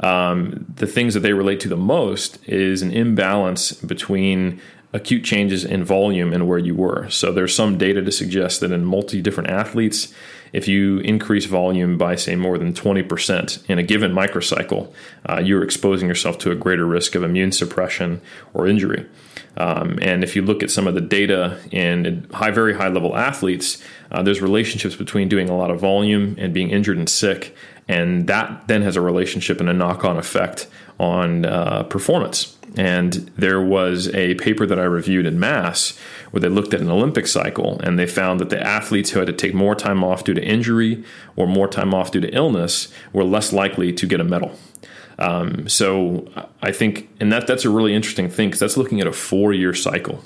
um, 0.00 0.66
the 0.76 0.86
things 0.86 1.14
that 1.14 1.20
they 1.20 1.32
relate 1.32 1.60
to 1.60 1.68
the 1.68 1.76
most 1.76 2.38
is 2.46 2.82
an 2.82 2.92
imbalance 2.92 3.72
between 3.72 4.60
acute 4.92 5.24
changes 5.24 5.64
in 5.64 5.84
volume 5.84 6.32
and 6.32 6.48
where 6.48 6.58
you 6.58 6.74
were. 6.74 7.08
So 7.10 7.32
there's 7.32 7.54
some 7.54 7.76
data 7.76 8.00
to 8.02 8.12
suggest 8.12 8.60
that 8.60 8.72
in 8.72 8.84
multi 8.84 9.20
different 9.20 9.50
athletes, 9.50 10.14
if 10.52 10.68
you 10.68 10.98
increase 10.98 11.46
volume 11.46 11.98
by, 11.98 12.16
say, 12.16 12.36
more 12.36 12.58
than 12.58 12.72
20% 12.72 13.68
in 13.68 13.78
a 13.78 13.82
given 13.82 14.12
microcycle, 14.12 14.92
uh, 15.28 15.40
you're 15.44 15.62
exposing 15.62 16.08
yourself 16.08 16.38
to 16.38 16.50
a 16.50 16.54
greater 16.54 16.86
risk 16.86 17.14
of 17.14 17.22
immune 17.22 17.52
suppression 17.52 18.20
or 18.54 18.66
injury. 18.66 19.06
Um, 19.56 19.98
and 20.00 20.22
if 20.22 20.36
you 20.36 20.42
look 20.42 20.62
at 20.62 20.70
some 20.70 20.86
of 20.86 20.94
the 20.94 21.00
data 21.00 21.58
in 21.72 22.28
high, 22.32 22.50
very 22.52 22.74
high 22.74 22.88
level 22.88 23.16
athletes, 23.16 23.82
uh, 24.12 24.22
there's 24.22 24.40
relationships 24.40 24.94
between 24.94 25.28
doing 25.28 25.48
a 25.48 25.56
lot 25.56 25.70
of 25.70 25.80
volume 25.80 26.36
and 26.38 26.54
being 26.54 26.70
injured 26.70 26.96
and 26.96 27.08
sick 27.08 27.56
and 27.88 28.26
that 28.26 28.68
then 28.68 28.82
has 28.82 28.96
a 28.96 29.00
relationship 29.00 29.60
and 29.60 29.68
a 29.68 29.72
knock-on 29.72 30.18
effect 30.18 30.68
on 31.00 31.46
uh, 31.46 31.84
performance. 31.84 32.56
And 32.76 33.12
there 33.36 33.62
was 33.62 34.14
a 34.14 34.34
paper 34.34 34.66
that 34.66 34.78
I 34.78 34.84
reviewed 34.84 35.24
in 35.24 35.40
Mass 35.40 35.98
where 36.30 36.40
they 36.40 36.48
looked 36.48 36.74
at 36.74 36.80
an 36.80 36.90
Olympic 36.90 37.26
cycle 37.26 37.80
and 37.80 37.98
they 37.98 38.06
found 38.06 38.40
that 38.40 38.50
the 38.50 38.60
athletes 38.60 39.10
who 39.10 39.18
had 39.18 39.26
to 39.26 39.32
take 39.32 39.54
more 39.54 39.74
time 39.74 40.04
off 40.04 40.24
due 40.24 40.34
to 40.34 40.44
injury 40.44 41.04
or 41.36 41.46
more 41.46 41.68
time 41.68 41.94
off 41.94 42.10
due 42.10 42.20
to 42.20 42.34
illness 42.34 42.92
were 43.12 43.24
less 43.24 43.52
likely 43.52 43.92
to 43.92 44.06
get 44.06 44.20
a 44.20 44.24
medal. 44.24 44.56
Um, 45.18 45.68
so 45.68 46.28
I 46.62 46.70
think, 46.70 47.08
and 47.18 47.32
that 47.32 47.46
that's 47.46 47.64
a 47.64 47.70
really 47.70 47.94
interesting 47.94 48.28
thing 48.28 48.48
because 48.48 48.60
that's 48.60 48.76
looking 48.76 49.00
at 49.00 49.06
a 49.06 49.12
four-year 49.12 49.74
cycle 49.74 50.22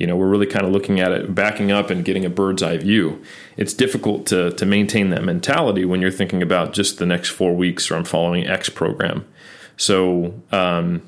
you 0.00 0.06
know, 0.06 0.16
we're 0.16 0.28
really 0.28 0.46
kind 0.46 0.64
of 0.64 0.72
looking 0.72 0.98
at 0.98 1.12
it, 1.12 1.34
backing 1.34 1.70
up 1.70 1.90
and 1.90 2.06
getting 2.06 2.24
a 2.24 2.30
bird's 2.30 2.62
eye 2.62 2.78
view. 2.78 3.22
It's 3.58 3.74
difficult 3.74 4.24
to, 4.28 4.50
to 4.52 4.64
maintain 4.64 5.10
that 5.10 5.22
mentality 5.22 5.84
when 5.84 6.00
you're 6.00 6.10
thinking 6.10 6.40
about 6.40 6.72
just 6.72 6.96
the 6.96 7.04
next 7.04 7.28
four 7.28 7.54
weeks 7.54 7.90
or 7.90 7.96
I'm 7.96 8.04
following 8.04 8.46
X 8.46 8.70
program. 8.70 9.26
So 9.76 10.40
um, 10.52 11.02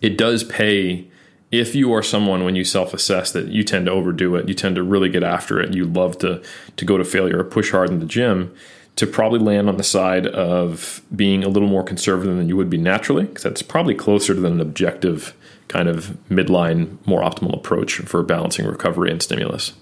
it 0.00 0.16
does 0.16 0.44
pay 0.44 1.08
if 1.52 1.74
you 1.74 1.92
are 1.92 2.02
someone 2.02 2.44
when 2.44 2.56
you 2.56 2.64
self-assess 2.64 3.32
that 3.32 3.48
you 3.48 3.62
tend 3.62 3.86
to 3.86 3.92
overdo 3.92 4.34
it, 4.36 4.48
you 4.48 4.54
tend 4.54 4.76
to 4.76 4.82
really 4.82 5.08
get 5.08 5.22
after 5.22 5.60
it, 5.60 5.74
you 5.74 5.84
love 5.84 6.18
to 6.18 6.42
to 6.76 6.84
go 6.84 6.98
to 6.98 7.04
failure 7.04 7.38
or 7.38 7.44
push 7.44 7.70
hard 7.70 7.90
in 7.90 8.00
the 8.00 8.06
gym, 8.06 8.54
to 8.96 9.06
probably 9.06 9.38
land 9.38 9.68
on 9.68 9.76
the 9.76 9.84
side 9.84 10.26
of 10.26 11.02
being 11.14 11.44
a 11.44 11.48
little 11.48 11.68
more 11.68 11.84
conservative 11.84 12.36
than 12.36 12.48
you 12.48 12.56
would 12.56 12.70
be 12.70 12.78
naturally, 12.78 13.24
because 13.24 13.42
that's 13.42 13.62
probably 13.62 13.94
closer 13.94 14.34
to 14.34 14.44
an 14.46 14.60
objective 14.60 15.34
kind 15.68 15.88
of 15.88 16.16
midline, 16.28 16.96
more 17.06 17.22
optimal 17.22 17.54
approach 17.54 17.96
for 17.98 18.22
balancing 18.22 18.66
recovery 18.66 19.10
and 19.10 19.22
stimulus. 19.22 19.72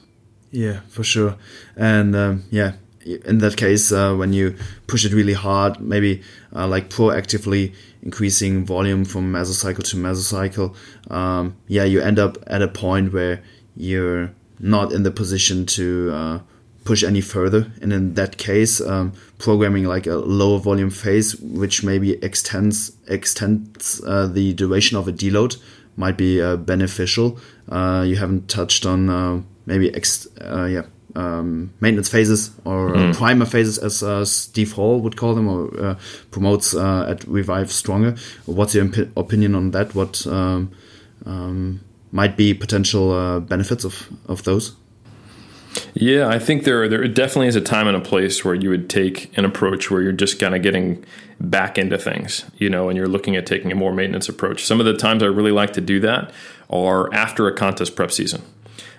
Yeah, 0.50 0.80
for 0.88 1.04
sure. 1.04 1.36
And 1.76 2.14
um, 2.14 2.44
yeah, 2.50 2.72
in 3.04 3.38
that 3.38 3.56
case, 3.56 3.92
uh, 3.92 4.14
when 4.14 4.32
you 4.32 4.56
push 4.86 5.04
it 5.04 5.12
really 5.12 5.34
hard, 5.34 5.80
maybe 5.80 6.22
uh, 6.54 6.66
like 6.66 6.88
proactively 6.88 7.74
increasing 8.02 8.64
volume 8.64 9.04
from 9.04 9.32
mesocycle 9.32 9.84
to 9.90 9.96
mesocycle, 9.96 10.74
um, 11.10 11.56
yeah, 11.68 11.84
you 11.84 12.00
end 12.00 12.18
up 12.18 12.38
at 12.46 12.62
a 12.62 12.68
point 12.68 13.12
where 13.12 13.42
you're 13.76 14.32
not 14.58 14.92
in 14.92 15.02
the 15.02 15.10
position 15.10 15.66
to 15.66 16.10
uh, 16.12 16.38
push 16.84 17.02
any 17.02 17.20
further. 17.20 17.70
And 17.82 17.92
in 17.92 18.14
that 18.14 18.38
case, 18.38 18.80
um, 18.80 19.12
programming 19.38 19.84
like 19.84 20.06
a 20.06 20.16
lower 20.16 20.58
volume 20.58 20.90
phase, 20.90 21.36
which 21.36 21.82
maybe 21.82 22.12
extends 22.24 22.92
extends 23.06 24.00
uh, 24.06 24.26
the 24.26 24.54
duration 24.54 24.96
of 24.96 25.08
a 25.08 25.12
deload, 25.12 25.56
might 25.96 26.16
be 26.16 26.40
uh, 26.40 26.56
beneficial. 26.56 27.38
Uh, 27.68 28.04
you 28.06 28.16
haven't 28.16 28.48
touched 28.48 28.86
on 28.86 29.46
maybe 29.66 29.94
ex- 29.94 30.28
yeah 30.40 30.82
um, 31.14 31.72
maintenance 31.80 32.08
phases 32.08 32.50
or 32.64 32.90
mm. 32.90 33.14
primer 33.14 33.46
phases, 33.46 33.78
as 33.78 34.02
uh, 34.02 34.24
Steve 34.24 34.72
Hall 34.72 35.00
would 35.00 35.16
call 35.16 35.34
them, 35.34 35.48
or 35.48 35.80
uh, 35.80 35.94
promotes 36.30 36.74
uh, 36.74 37.06
at 37.08 37.24
Revive 37.26 37.70
Stronger. 37.70 38.16
What's 38.46 38.74
your 38.74 38.88
opinion 39.16 39.54
on 39.54 39.70
that? 39.72 39.94
What 39.94 40.26
um, 40.26 40.72
um, 41.26 41.80
might 42.12 42.36
be 42.36 42.54
potential 42.54 43.40
benefits 43.40 43.84
of, 43.84 44.08
of 44.28 44.44
those? 44.44 44.76
Yeah, 45.94 46.28
I 46.28 46.38
think 46.38 46.64
there 46.64 46.88
there 46.88 47.06
definitely 47.08 47.48
is 47.48 47.56
a 47.56 47.60
time 47.60 47.88
and 47.88 47.96
a 47.96 48.00
place 48.00 48.44
where 48.44 48.54
you 48.54 48.70
would 48.70 48.88
take 48.88 49.36
an 49.36 49.44
approach 49.44 49.90
where 49.90 50.02
you're 50.02 50.12
just 50.12 50.38
kind 50.38 50.54
of 50.54 50.62
getting 50.62 51.04
back 51.40 51.78
into 51.78 51.98
things, 51.98 52.44
you 52.58 52.70
know, 52.70 52.88
and 52.88 52.96
you're 52.96 53.08
looking 53.08 53.36
at 53.36 53.46
taking 53.46 53.72
a 53.72 53.74
more 53.74 53.92
maintenance 53.92 54.28
approach. 54.28 54.64
Some 54.64 54.80
of 54.80 54.86
the 54.86 54.94
times 54.94 55.22
I 55.22 55.26
really 55.26 55.50
like 55.50 55.72
to 55.74 55.80
do 55.80 56.00
that 56.00 56.32
are 56.70 57.12
after 57.12 57.46
a 57.48 57.54
contest 57.54 57.96
prep 57.96 58.12
season. 58.12 58.42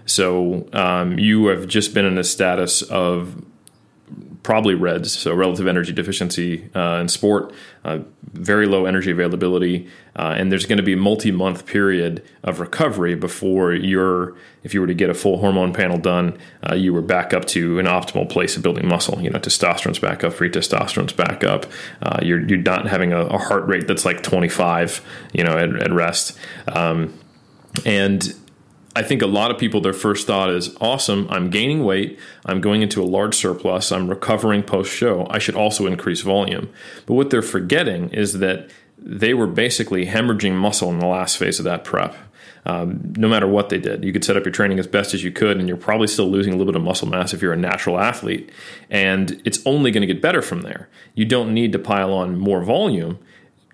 So 0.05 0.67
um, 0.73 1.17
you 1.17 1.47
have 1.47 1.67
just 1.67 1.93
been 1.93 2.05
in 2.05 2.17
a 2.17 2.23
status 2.23 2.81
of 2.83 3.43
probably 4.45 4.75
REDS, 4.75 5.11
so 5.11 5.33
relative 5.33 5.65
energy 5.65 5.91
deficiency 5.91 6.69
uh, 6.75 6.99
in 7.01 7.07
sport, 7.07 7.51
uh, 7.83 7.97
very 8.31 8.67
low 8.67 8.85
energy 8.85 9.09
availability, 9.09 9.89
uh, 10.17 10.35
and 10.37 10.51
there's 10.51 10.67
going 10.67 10.77
to 10.77 10.83
be 10.83 10.93
a 10.93 10.97
multi-month 10.97 11.65
period 11.65 12.23
of 12.43 12.59
recovery 12.59 13.15
before 13.15 13.73
you're, 13.73 14.35
if 14.63 14.71
you 14.71 14.81
were 14.81 14.85
to 14.85 14.93
get 14.93 15.09
a 15.09 15.15
full 15.15 15.39
hormone 15.39 15.73
panel 15.73 15.97
done, 15.97 16.37
uh, 16.69 16.75
you 16.75 16.93
were 16.93 17.01
back 17.01 17.33
up 17.33 17.45
to 17.45 17.79
an 17.79 17.87
optimal 17.87 18.29
place 18.29 18.55
of 18.55 18.61
building 18.61 18.87
muscle. 18.87 19.19
You 19.19 19.31
know, 19.31 19.39
testosterone's 19.39 19.97
back 19.97 20.23
up, 20.23 20.33
free 20.33 20.51
testosterone's 20.51 21.13
back 21.13 21.43
up. 21.43 21.65
Uh, 22.03 22.19
you're 22.21 22.47
you're 22.47 22.59
not 22.59 22.87
having 22.87 23.13
a, 23.13 23.25
a, 23.25 23.39
heart 23.39 23.65
rate 23.65 23.87
that's 23.87 24.05
like 24.05 24.21
25, 24.21 25.01
you 25.33 25.43
know, 25.43 25.57
at, 25.57 25.75
at 25.81 25.91
rest, 25.91 26.37
um, 26.67 27.17
and 27.83 28.35
I 28.95 29.03
think 29.03 29.21
a 29.21 29.27
lot 29.27 29.51
of 29.51 29.57
people, 29.57 29.81
their 29.81 29.93
first 29.93 30.25
thought 30.25 30.49
is 30.49 30.75
awesome, 30.79 31.27
I'm 31.29 31.49
gaining 31.49 31.83
weight, 31.83 32.17
I'm 32.45 32.61
going 32.61 32.81
into 32.81 33.03
a 33.03 33.05
large 33.05 33.35
surplus, 33.35 33.91
I'm 33.91 34.07
recovering 34.07 34.63
post 34.63 34.91
show, 34.91 35.27
I 35.29 35.39
should 35.39 35.55
also 35.55 35.85
increase 35.85 36.21
volume. 36.21 36.69
But 37.05 37.15
what 37.15 37.29
they're 37.29 37.41
forgetting 37.41 38.09
is 38.11 38.39
that 38.39 38.69
they 38.97 39.33
were 39.33 39.47
basically 39.47 40.05
hemorrhaging 40.05 40.53
muscle 40.53 40.89
in 40.89 40.99
the 40.99 41.07
last 41.07 41.37
phase 41.37 41.59
of 41.59 41.65
that 41.65 41.83
prep. 41.83 42.15
Um, 42.65 43.13
no 43.17 43.27
matter 43.27 43.47
what 43.47 43.69
they 43.69 43.77
did, 43.77 44.03
you 44.03 44.11
could 44.11 44.23
set 44.23 44.37
up 44.37 44.45
your 44.45 44.51
training 44.51 44.79
as 44.79 44.87
best 44.87 45.13
as 45.13 45.23
you 45.23 45.31
could, 45.31 45.57
and 45.57 45.67
you're 45.67 45.77
probably 45.77 46.07
still 46.07 46.29
losing 46.29 46.53
a 46.53 46.55
little 46.55 46.71
bit 46.71 46.79
of 46.79 46.83
muscle 46.83 47.07
mass 47.07 47.33
if 47.33 47.41
you're 47.41 47.53
a 47.53 47.57
natural 47.57 47.99
athlete. 47.99 48.49
And 48.89 49.39
it's 49.45 49.59
only 49.67 49.91
going 49.91 50.01
to 50.01 50.11
get 50.11 50.21
better 50.21 50.41
from 50.41 50.61
there. 50.61 50.89
You 51.13 51.25
don't 51.25 51.53
need 51.53 51.73
to 51.73 51.79
pile 51.79 52.11
on 52.13 52.39
more 52.39 52.63
volume 52.63 53.19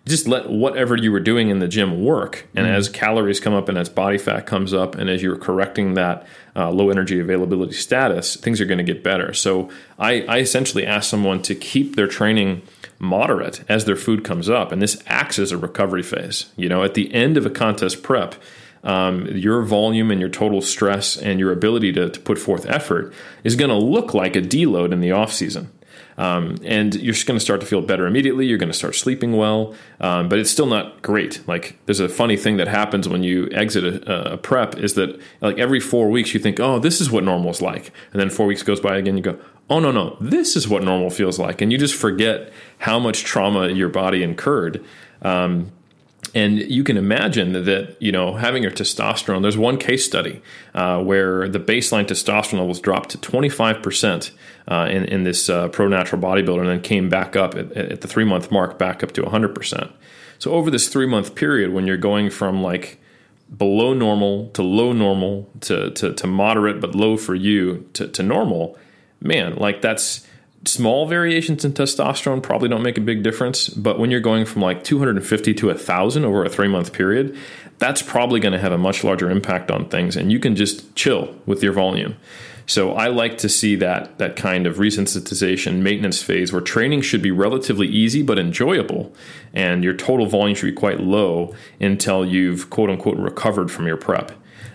just 0.07 0.27
let 0.27 0.49
whatever 0.49 0.95
you 0.95 1.11
were 1.11 1.19
doing 1.19 1.49
in 1.49 1.59
the 1.59 1.67
gym 1.67 2.03
work. 2.03 2.47
And 2.55 2.65
mm 2.65 2.71
as 2.71 2.87
calories 2.87 3.41
come 3.41 3.53
up 3.53 3.67
and 3.67 3.77
as 3.77 3.89
body 3.89 4.17
fat 4.17 4.45
comes 4.45 4.73
up, 4.73 4.95
and 4.95 5.09
as 5.09 5.21
you're 5.21 5.35
correcting 5.35 5.95
that 5.95 6.25
uh, 6.55 6.71
low 6.71 6.89
energy 6.89 7.19
availability 7.19 7.73
status, 7.73 8.37
things 8.37 8.61
are 8.61 8.65
going 8.65 8.77
to 8.77 8.83
get 8.83 9.03
better. 9.03 9.33
So 9.33 9.69
I, 9.99 10.21
I 10.21 10.39
essentially 10.39 10.85
ask 10.85 11.09
someone 11.09 11.41
to 11.43 11.53
keep 11.53 11.97
their 11.97 12.07
training 12.07 12.61
moderate 12.97 13.63
as 13.67 13.83
their 13.83 13.97
food 13.97 14.23
comes 14.23 14.49
up, 14.49 14.71
and 14.71 14.81
this 14.81 15.03
acts 15.05 15.37
as 15.37 15.51
a 15.51 15.57
recovery 15.57 16.03
phase. 16.03 16.45
You 16.55 16.69
know, 16.69 16.83
at 16.83 16.93
the 16.93 17.13
end 17.13 17.35
of 17.35 17.45
a 17.45 17.49
contest 17.49 18.03
prep, 18.03 18.35
um, 18.83 19.27
your 19.27 19.61
volume 19.63 20.09
and 20.09 20.19
your 20.19 20.29
total 20.29 20.61
stress 20.61 21.17
and 21.17 21.39
your 21.39 21.51
ability 21.51 21.91
to, 21.93 22.09
to 22.09 22.19
put 22.19 22.39
forth 22.39 22.65
effort 22.67 23.13
is 23.43 23.55
going 23.55 23.69
to 23.69 23.75
look 23.75 24.13
like 24.13 24.35
a 24.35 24.41
deload 24.41 24.93
in 24.93 25.01
the 25.01 25.11
off 25.11 25.33
season. 25.33 25.71
Um, 26.21 26.57
and 26.63 26.93
you're 26.93 27.15
just 27.15 27.25
going 27.25 27.39
to 27.39 27.43
start 27.43 27.61
to 27.61 27.65
feel 27.65 27.81
better 27.81 28.05
immediately. 28.05 28.45
You're 28.45 28.59
going 28.59 28.71
to 28.71 28.77
start 28.77 28.93
sleeping 28.93 29.35
well, 29.35 29.73
um, 29.99 30.29
but 30.29 30.37
it's 30.37 30.51
still 30.51 30.67
not 30.67 31.01
great. 31.01 31.41
Like 31.47 31.79
there's 31.87 31.99
a 31.99 32.07
funny 32.07 32.37
thing 32.37 32.57
that 32.57 32.67
happens 32.67 33.09
when 33.09 33.23
you 33.23 33.49
exit 33.51 33.83
a, 33.83 34.33
a, 34.33 34.37
prep 34.37 34.77
is 34.77 34.93
that 34.93 35.19
like 35.41 35.57
every 35.57 35.79
four 35.79 36.11
weeks 36.11 36.35
you 36.35 36.39
think, 36.39 36.59
oh, 36.59 36.77
this 36.77 37.01
is 37.01 37.09
what 37.09 37.23
normal 37.23 37.49
is 37.49 37.59
like, 37.59 37.91
and 38.11 38.21
then 38.21 38.29
four 38.29 38.45
weeks 38.45 38.61
goes 38.61 38.79
by 38.79 38.97
again, 38.97 39.17
you 39.17 39.23
go, 39.23 39.39
oh 39.67 39.79
no 39.79 39.91
no, 39.91 40.15
this 40.21 40.55
is 40.55 40.67
what 40.67 40.83
normal 40.83 41.09
feels 41.09 41.39
like, 41.39 41.59
and 41.59 41.71
you 41.71 41.79
just 41.79 41.95
forget 41.95 42.53
how 42.77 42.99
much 42.99 43.23
trauma 43.23 43.69
your 43.69 43.89
body 43.89 44.21
incurred. 44.21 44.85
Um, 45.23 45.71
and 46.33 46.59
you 46.59 46.83
can 46.83 46.97
imagine 46.97 47.53
that 47.53 47.95
you 47.99 48.11
know 48.11 48.35
having 48.35 48.63
your 48.63 48.71
testosterone. 48.71 49.41
There's 49.41 49.57
one 49.57 49.77
case 49.77 50.05
study 50.05 50.41
uh, 50.73 51.03
where 51.03 51.47
the 51.47 51.59
baseline 51.59 52.05
testosterone 52.05 52.59
levels 52.59 52.79
dropped 52.79 53.09
to 53.11 53.17
25 53.17 53.81
percent 53.81 54.31
uh, 54.67 54.87
in, 54.89 55.05
in 55.05 55.23
this 55.23 55.49
uh, 55.49 55.67
pro 55.69 55.87
natural 55.87 56.21
bodybuilder, 56.21 56.59
and 56.59 56.69
then 56.69 56.81
came 56.81 57.09
back 57.09 57.35
up 57.35 57.55
at, 57.55 57.71
at 57.73 58.01
the 58.01 58.07
three 58.07 58.23
month 58.23 58.51
mark, 58.51 58.77
back 58.77 59.03
up 59.03 59.11
to 59.13 59.21
100 59.23 59.53
percent. 59.53 59.91
So 60.39 60.51
over 60.51 60.71
this 60.71 60.87
three 60.87 61.05
month 61.05 61.35
period, 61.35 61.73
when 61.73 61.85
you're 61.85 61.97
going 61.97 62.29
from 62.29 62.63
like 62.63 62.99
below 63.55 63.93
normal 63.93 64.49
to 64.51 64.63
low 64.63 64.93
normal 64.93 65.49
to 65.61 65.91
to, 65.91 66.13
to 66.13 66.27
moderate 66.27 66.79
but 66.79 66.95
low 66.95 67.17
for 67.17 67.35
you 67.35 67.89
to, 67.93 68.07
to 68.07 68.23
normal, 68.23 68.77
man, 69.19 69.55
like 69.55 69.81
that's 69.81 70.25
small 70.65 71.07
variations 71.07 71.65
in 71.65 71.73
testosterone 71.73 72.41
probably 72.41 72.69
don't 72.69 72.83
make 72.83 72.97
a 72.97 73.01
big 73.01 73.23
difference, 73.23 73.69
but 73.69 73.99
when 73.99 74.11
you're 74.11 74.19
going 74.19 74.45
from 74.45 74.61
like 74.61 74.83
250 74.83 75.53
to 75.55 75.67
1,000 75.67 76.25
over 76.25 76.45
a 76.45 76.49
three 76.49 76.67
month 76.67 76.93
period, 76.93 77.37
that's 77.79 78.01
probably 78.01 78.39
going 78.39 78.53
to 78.53 78.59
have 78.59 78.71
a 78.71 78.77
much 78.77 79.03
larger 79.03 79.29
impact 79.29 79.71
on 79.71 79.89
things, 79.89 80.15
and 80.15 80.31
you 80.31 80.39
can 80.39 80.55
just 80.55 80.95
chill 80.95 81.35
with 81.45 81.63
your 81.63 81.73
volume. 81.73 82.15
So 82.67 82.93
I 82.93 83.07
like 83.07 83.39
to 83.39 83.49
see 83.49 83.75
that 83.77 84.19
that 84.19 84.35
kind 84.35 84.67
of 84.67 84.77
resensitization 84.77 85.81
maintenance 85.81 86.21
phase 86.21 86.53
where 86.53 86.61
training 86.61 87.01
should 87.01 87.21
be 87.21 87.31
relatively 87.31 87.87
easy 87.87 88.21
but 88.21 88.37
enjoyable, 88.37 89.13
and 89.53 89.83
your 89.83 89.95
total 89.95 90.27
volume 90.27 90.55
should 90.55 90.67
be 90.67 90.71
quite 90.71 90.99
low 90.99 91.55
until 91.79 92.23
you've 92.23 92.69
quote 92.69 92.89
unquote 92.89 93.17
recovered 93.17 93.71
from 93.71 93.87
your 93.87 93.97
prep. 93.97 94.31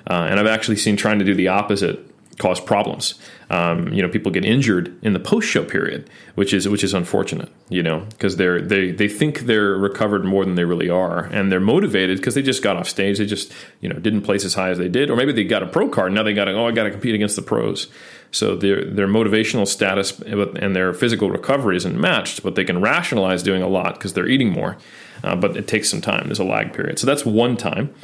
Uh, 0.09 0.27
and 0.29 0.39
I've 0.39 0.47
actually 0.47 0.77
seen 0.77 0.97
trying 0.97 1.21
to 1.21 1.25
do 1.25 1.35
the 1.35 1.49
opposite 1.49 2.01
cause 2.39 2.61
problems. 2.61 3.15
Um, 3.49 3.93
you 3.93 4.03
know, 4.03 4.09
people 4.09 4.33
get 4.33 4.45
injured 4.45 4.99
in 5.03 5.13
the 5.13 5.21
post-show 5.21 5.65
period, 5.65 6.11
which 6.35 6.53
is 6.53 6.69
which 6.69 6.83
is 6.83 6.95
unfortunate. 6.95 7.49
You 7.69 7.83
know, 7.83 8.01
because 8.11 8.37
they're 8.37 8.61
they 8.61 8.91
they 8.91 9.09
think 9.09 9.41
they're 9.41 9.77
recovered 9.77 10.25
more 10.25 10.45
than 10.45 10.55
they 10.55 10.65
really 10.65 10.91
are, 10.91 11.25
and 11.27 11.51
they're 11.51 11.61
motivated 11.61 12.19
because 12.19 12.35
they 12.35 12.43
just 12.43 12.63
got 12.63 12.77
off 12.77 12.89
stage. 12.89 13.19
They 13.19 13.27
just 13.27 13.53
you 13.81 13.89
know 13.89 13.99
didn't 13.99 14.23
place 14.23 14.45
as 14.45 14.55
high 14.55 14.71
as 14.71 14.79
they 14.79 14.89
did, 14.89 15.11
or 15.11 15.17
maybe 15.17 15.33
they 15.33 15.45
got 15.45 15.63
a 15.63 15.67
pro 15.67 15.89
card. 15.89 16.13
Now 16.13 16.23
they 16.23 16.35
got 16.35 16.47
to 16.47 16.53
oh 16.53 16.67
I 16.67 16.73
got 16.73 16.85
to 16.85 16.91
compete 16.91 17.15
against 17.15 17.37
the 17.37 17.43
pros. 17.43 17.89
So 18.33 18.57
their 18.57 18.85
their 18.85 19.09
motivational 19.09 19.67
status 19.67 20.19
and 20.21 20.75
their 20.75 20.93
physical 20.93 21.31
recovery 21.31 21.77
isn't 21.77 21.99
matched, 21.99 22.43
but 22.43 22.55
they 22.55 22.65
can 22.65 22.81
rationalize 22.81 23.43
doing 23.43 23.63
a 23.63 23.69
lot 23.69 23.95
because 23.95 24.15
they're 24.15 24.29
eating 24.29 24.51
more. 24.51 24.77
Uh, 25.25 25.35
but 25.35 25.57
it 25.57 25.67
takes 25.67 25.89
some 25.89 26.01
time. 26.01 26.25
There's 26.27 26.39
a 26.39 26.45
lag 26.45 26.73
period. 26.73 26.99
So 26.99 27.07
that's 27.07 27.25
one 27.25 27.57
time. 27.57 27.95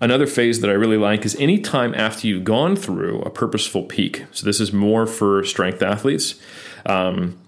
Another 0.00 0.26
phase 0.26 0.60
that 0.60 0.68
I 0.68 0.74
really 0.74 0.98
like 0.98 1.24
is 1.24 1.34
any 1.36 1.58
time 1.58 1.94
after 1.94 2.26
you've 2.26 2.44
gone 2.44 2.76
through 2.76 3.22
a 3.22 3.30
purposeful 3.30 3.84
peak. 3.84 4.26
So 4.30 4.44
this 4.44 4.60
is 4.60 4.72
more 4.72 5.06
for 5.06 5.42
strength 5.44 5.82
athletes. 5.82 6.34
Um, 6.84 7.38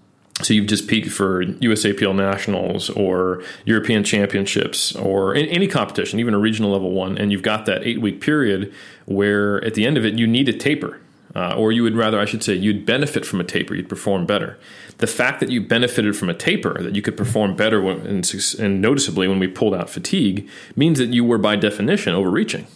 so 0.41 0.53
you've 0.53 0.67
just 0.67 0.87
peaked 0.87 1.11
for 1.11 1.43
USAPL 1.43 2.15
nationals 2.15 2.89
or 2.89 3.43
European 3.65 4.03
championships 4.03 4.95
or 4.95 5.35
any 5.35 5.67
competition, 5.67 6.19
even 6.19 6.33
a 6.33 6.39
regional 6.39 6.71
level 6.71 6.91
one, 6.91 7.17
and 7.17 7.31
you've 7.31 7.43
got 7.43 7.65
that 7.65 7.83
eight 7.83 8.01
week 8.01 8.21
period 8.21 8.73
where 9.05 9.63
at 9.65 9.73
the 9.73 9.85
end 9.85 9.97
of 9.97 10.05
it 10.05 10.17
you 10.17 10.25
need 10.25 10.47
a 10.47 10.53
taper. 10.53 10.99
Uh, 11.35 11.53
or 11.55 11.71
you 11.71 11.83
would 11.83 11.95
rather, 11.95 12.19
I 12.19 12.25
should 12.25 12.43
say, 12.43 12.55
you'd 12.55 12.85
benefit 12.85 13.25
from 13.25 13.39
a 13.39 13.43
taper, 13.43 13.75
you'd 13.75 13.89
perform 13.89 14.25
better. 14.25 14.57
The 14.97 15.07
fact 15.07 15.39
that 15.41 15.49
you 15.49 15.61
benefited 15.61 16.17
from 16.17 16.29
a 16.29 16.33
taper, 16.33 16.81
that 16.81 16.95
you 16.95 17.01
could 17.01 17.15
perform 17.15 17.55
better 17.55 17.81
when, 17.81 18.05
and, 18.05 18.81
noticeably 18.81 19.27
when 19.27 19.39
we 19.39 19.47
pulled 19.47 19.75
out 19.75 19.89
fatigue, 19.89 20.49
means 20.75 20.97
that 20.97 21.09
you 21.09 21.23
were 21.23 21.37
by 21.37 21.55
definition 21.55 22.13
overreaching 22.13 22.67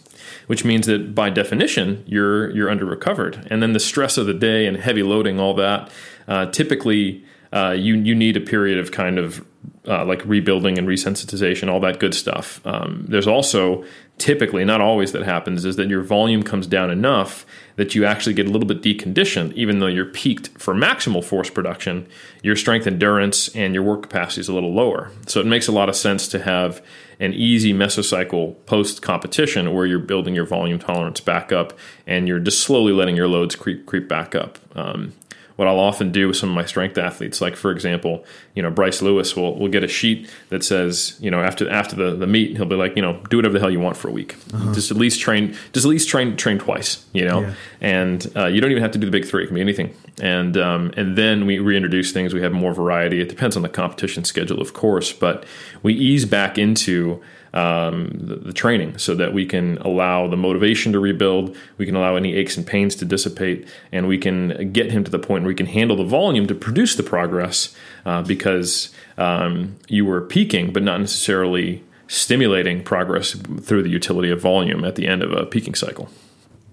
which 0.48 0.66
means 0.66 0.88
that 0.88 1.16
by 1.16 1.30
definition 1.30 2.04
you're 2.06 2.50
you're 2.52 2.70
under 2.70 2.84
recovered. 2.86 3.48
And 3.50 3.62
then 3.64 3.72
the 3.72 3.80
stress 3.80 4.18
of 4.18 4.26
the 4.26 4.34
day 4.34 4.66
and 4.66 4.76
heavy 4.76 5.02
loading, 5.02 5.40
all 5.40 5.54
that, 5.54 5.90
uh, 6.28 6.48
typically 6.48 7.24
uh, 7.54 7.72
you 7.72 7.96
you 7.96 8.16
need 8.16 8.36
a 8.36 8.42
period 8.42 8.80
of 8.80 8.92
kind 8.92 9.20
of 9.20 9.46
uh, 9.88 10.06
like 10.06 10.24
rebuilding 10.26 10.78
and 10.78 10.88
resensitization, 10.88 11.70
all 11.70 11.80
that 11.82 12.00
good 12.00 12.14
stuff. 12.14 12.66
Um, 12.66 13.06
there's 13.08 13.28
also 13.28 13.84
typically, 14.24 14.64
not 14.64 14.80
always, 14.80 15.12
that 15.12 15.24
happens 15.24 15.66
is 15.66 15.76
that 15.76 15.90
your 15.90 16.02
volume 16.02 16.44
comes 16.44 16.66
down 16.66 16.90
enough 16.90 17.46
that 17.76 17.94
you 17.94 18.06
actually 18.06 18.34
get 18.34 18.48
a 18.48 18.50
little 18.50 18.66
bit 18.66 18.82
deconditioned, 18.82 19.52
even 19.52 19.80
though 19.80 19.88
you're 19.88 20.06
peaked 20.06 20.48
for 20.58 20.74
maximal 20.74 21.22
force 21.22 21.50
production. 21.50 22.08
Your 22.42 22.56
strength 22.56 22.88
endurance 22.88 23.54
and 23.54 23.74
your 23.74 23.84
work 23.84 24.04
capacity 24.04 24.40
is 24.40 24.48
a 24.48 24.54
little 24.54 24.74
lower. 24.74 25.12
So 25.28 25.42
it 25.42 25.46
makes 25.46 25.68
a 25.68 25.74
lot 25.74 25.90
of 25.90 25.96
sense 25.98 26.30
to 26.30 26.40
have 26.40 26.82
an 27.20 27.34
easy 27.34 27.74
mesocycle 27.74 28.56
post 28.66 29.02
competition 29.02 29.74
where 29.74 29.86
you're 29.86 30.00
building 30.00 30.34
your 30.34 30.46
volume 30.46 30.80
tolerance 30.80 31.20
back 31.20 31.52
up 31.52 31.78
and 32.08 32.26
you're 32.26 32.40
just 32.40 32.62
slowly 32.62 32.94
letting 32.94 33.18
your 33.18 33.28
loads 33.28 33.58
creep 33.58 33.86
creep 33.86 34.08
back 34.08 34.36
up. 34.36 34.58
Um, 34.74 35.12
what 35.56 35.68
I'll 35.68 35.80
often 35.80 36.12
do 36.12 36.28
with 36.28 36.38
some 36.38 36.50
of 36.50 36.56
my 36.56 36.66
strength 36.66 36.98
athletes, 36.98 37.40
like 37.40 37.56
for 37.56 37.72
example, 37.72 38.26
you 38.56 38.64
know, 38.64 38.72
Bryce 38.72 39.02
Lewis 39.02 39.36
will, 39.36 39.58
will 39.58 39.68
get 39.68 39.84
a 39.84 39.88
sheet 39.88 40.30
that 40.50 40.64
says, 40.64 41.16
you 41.20 41.30
know, 41.30 41.42
after 41.42 41.70
after 41.70 41.96
the, 41.96 42.16
the 42.16 42.26
meet, 42.28 42.58
he'll 42.58 42.66
be 42.66 42.76
like, 42.76 42.96
you 42.96 43.02
know, 43.02 43.22
do 43.30 43.38
whatever 43.38 43.54
the 43.54 43.60
hell 43.60 43.70
you 43.70 43.80
want 43.80 43.96
for 43.96 44.08
a 44.08 44.12
week. 44.12 44.36
Uh-huh. 44.54 44.74
Just 44.74 44.90
at 44.90 44.98
least 44.98 45.22
train, 45.22 45.56
just 45.74 45.86
at 45.86 45.90
least 45.90 46.10
train 46.10 46.36
train 46.36 46.58
twice, 46.58 47.06
you 47.14 47.26
know, 47.26 47.42
yeah. 47.42 47.54
and 47.82 48.32
uh, 48.36 48.46
you 48.48 48.62
don't 48.62 48.72
even 48.72 48.82
have 48.82 48.92
to 48.92 49.00
do 49.00 49.06
the 49.06 49.12
big 49.12 49.26
three; 49.26 49.44
it 49.44 49.48
can 49.48 49.56
be 49.56 49.62
anything. 49.62 49.94
And 50.22 50.58
um, 50.58 50.92
and 50.98 51.18
then 51.18 51.46
we 51.46 51.60
reintroduce 51.60 52.12
things. 52.12 52.34
We 52.34 52.42
have 52.42 52.52
more 52.52 52.74
variety. 52.74 53.22
It 53.22 53.30
depends 53.30 53.56
on 53.56 53.62
the 53.62 53.70
competition 53.70 54.24
schedule, 54.24 54.62
of 54.62 54.74
course, 54.74 55.14
but 55.14 55.46
we 55.84 55.94
ease 55.94 56.26
back 56.26 56.58
into 56.58 57.22
um, 57.54 58.10
the, 58.14 58.36
the, 58.36 58.54
training 58.54 58.98
so 58.98 59.14
that 59.14 59.32
we 59.32 59.46
can 59.46 59.78
allow 59.80 60.28
the 60.28 60.36
motivation 60.36 60.92
to 60.94 61.00
rebuild, 61.00 61.56
we 61.78 61.86
can 61.86 61.96
allow 61.96 62.16
any 62.16 62.34
aches 62.34 62.58
and 62.58 62.66
pains 62.66 62.96
to 62.96 63.06
dissipate, 63.06 63.68
and 63.92 64.08
we 64.08 64.18
can 64.18 64.72
get 64.72 64.92
him 64.92 65.04
to 65.04 65.12
the 65.12 65.20
point 65.20 65.44
where 65.44 65.50
we 65.50 65.56
can 65.56 65.68
handle 65.68 65.96
the 65.96 66.04
volume 66.04 66.48
to 66.48 66.56
produce 66.56 66.96
the 66.96 67.04
progress 67.04 67.76
uh, 68.06 68.24
because 68.24 68.90
um, 69.18 69.76
you 69.88 70.04
were 70.04 70.22
peaking, 70.22 70.74
but 70.74 70.82
not 70.82 71.00
necessarily 71.00 71.84
stimulating 72.08 72.84
progress 72.84 73.34
through 73.62 73.84
the 73.84 73.90
utility 73.90 74.32
of 74.32 74.42
volume 74.42 74.84
at 74.84 74.96
the 74.96 75.08
end 75.08 75.22
of 75.22 75.32
a 75.32 75.46
peaking 75.46 75.76
cycle. 75.76 76.10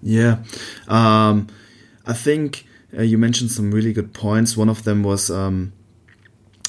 Yeah. 0.01 0.37
Um, 0.87 1.47
I 2.07 2.13
think 2.13 2.65
uh, 2.97 3.03
you 3.03 3.17
mentioned 3.17 3.51
some 3.51 3.71
really 3.71 3.93
good 3.93 4.13
points. 4.13 4.57
One 4.57 4.69
of 4.69 4.83
them 4.83 5.03
was 5.03 5.29
um, 5.29 5.73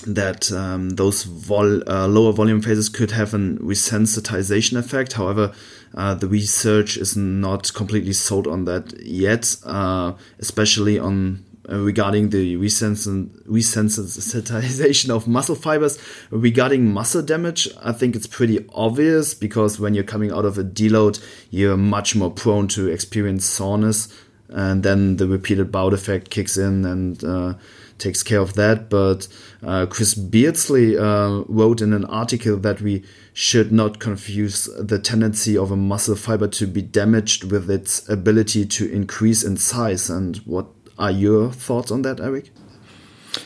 that 0.06 0.52
um, 0.52 0.90
those 0.90 1.24
vol 1.24 1.82
uh, 1.88 2.06
lower 2.06 2.32
volume 2.32 2.62
phases 2.62 2.88
could 2.88 3.10
have 3.12 3.34
an 3.34 3.58
resensitization 3.58 4.78
effect. 4.78 5.14
However, 5.14 5.52
uh, 5.94 6.14
the 6.14 6.28
research 6.28 6.96
is 6.96 7.16
not 7.16 7.74
completely 7.74 8.12
sold 8.12 8.46
on 8.46 8.64
that 8.64 9.04
yet, 9.04 9.56
uh, 9.64 10.12
especially 10.38 10.96
on 10.98 11.44
uh, 11.70 11.78
regarding 11.78 12.30
the 12.30 12.56
resensitization 12.56 15.10
of 15.10 15.28
muscle 15.28 15.54
fibers. 15.54 15.96
Regarding 16.30 16.92
muscle 16.92 17.22
damage, 17.22 17.68
I 17.82 17.92
think 17.92 18.16
it's 18.16 18.26
pretty 18.26 18.66
obvious 18.74 19.34
because 19.34 19.78
when 19.78 19.94
you're 19.94 20.02
coming 20.02 20.32
out 20.32 20.44
of 20.44 20.58
a 20.58 20.64
deload, 20.64 21.24
you're 21.50 21.76
much 21.76 22.16
more 22.16 22.30
prone 22.30 22.66
to 22.68 22.88
experience 22.88 23.44
soreness, 23.46 24.08
and 24.48 24.82
then 24.82 25.18
the 25.18 25.28
repeated 25.28 25.70
bout 25.70 25.92
effect 25.92 26.30
kicks 26.30 26.56
in 26.56 26.84
and 26.84 27.22
uh, 27.22 27.54
takes 28.02 28.22
care 28.22 28.40
of 28.40 28.54
that. 28.54 28.90
But 28.90 29.28
uh, 29.62 29.86
Chris 29.86 30.14
Beardsley 30.14 30.98
uh, 30.98 31.44
wrote 31.46 31.80
in 31.80 31.92
an 31.92 32.04
article 32.06 32.56
that 32.58 32.80
we 32.80 33.04
should 33.32 33.72
not 33.72 33.98
confuse 33.98 34.68
the 34.78 34.98
tendency 34.98 35.56
of 35.56 35.70
a 35.70 35.76
muscle 35.76 36.16
fiber 36.16 36.48
to 36.48 36.66
be 36.66 36.82
damaged 36.82 37.50
with 37.50 37.70
its 37.70 38.06
ability 38.08 38.66
to 38.66 38.90
increase 38.92 39.42
in 39.42 39.56
size. 39.56 40.10
And 40.10 40.36
what 40.38 40.66
are 40.98 41.10
your 41.10 41.50
thoughts 41.50 41.90
on 41.90 42.02
that, 42.02 42.20
Eric? 42.20 42.50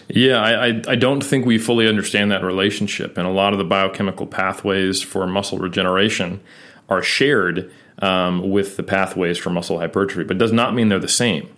Yeah, 0.09 0.41
I, 0.41 0.83
I, 0.89 0.97
don't 0.97 1.23
think 1.23 1.47
we 1.47 1.59
fully 1.59 1.87
understand 1.87 2.33
that 2.33 2.43
relationship. 2.43 3.17
And 3.17 3.25
a 3.25 3.31
lot 3.31 3.53
of 3.53 3.59
the 3.59 3.65
biochemical 3.65 4.27
pathways 4.27 5.01
for 5.01 5.29
muscle 5.29 5.59
regeneration 5.59 6.41
are 6.89 7.03
shared 7.03 7.71
um, 8.01 8.51
with 8.51 8.77
the 8.77 8.83
pathways 8.83 9.39
for 9.39 9.51
muscle 9.51 9.79
hypertrophy, 9.79 10.25
but 10.25 10.39
does 10.39 10.53
not 10.53 10.75
mean 10.75 10.89
they're 10.89 10.99
the 10.99 11.09
same. 11.09 11.49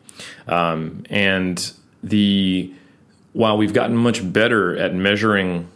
Um, 0.47 1.05
and 1.09 1.73
the 2.03 2.73
while 3.33 3.57
we've 3.57 3.73
gotten 3.73 3.97
much 3.97 4.33
better 4.33 4.77
at 4.77 4.95
measuring 4.95 5.69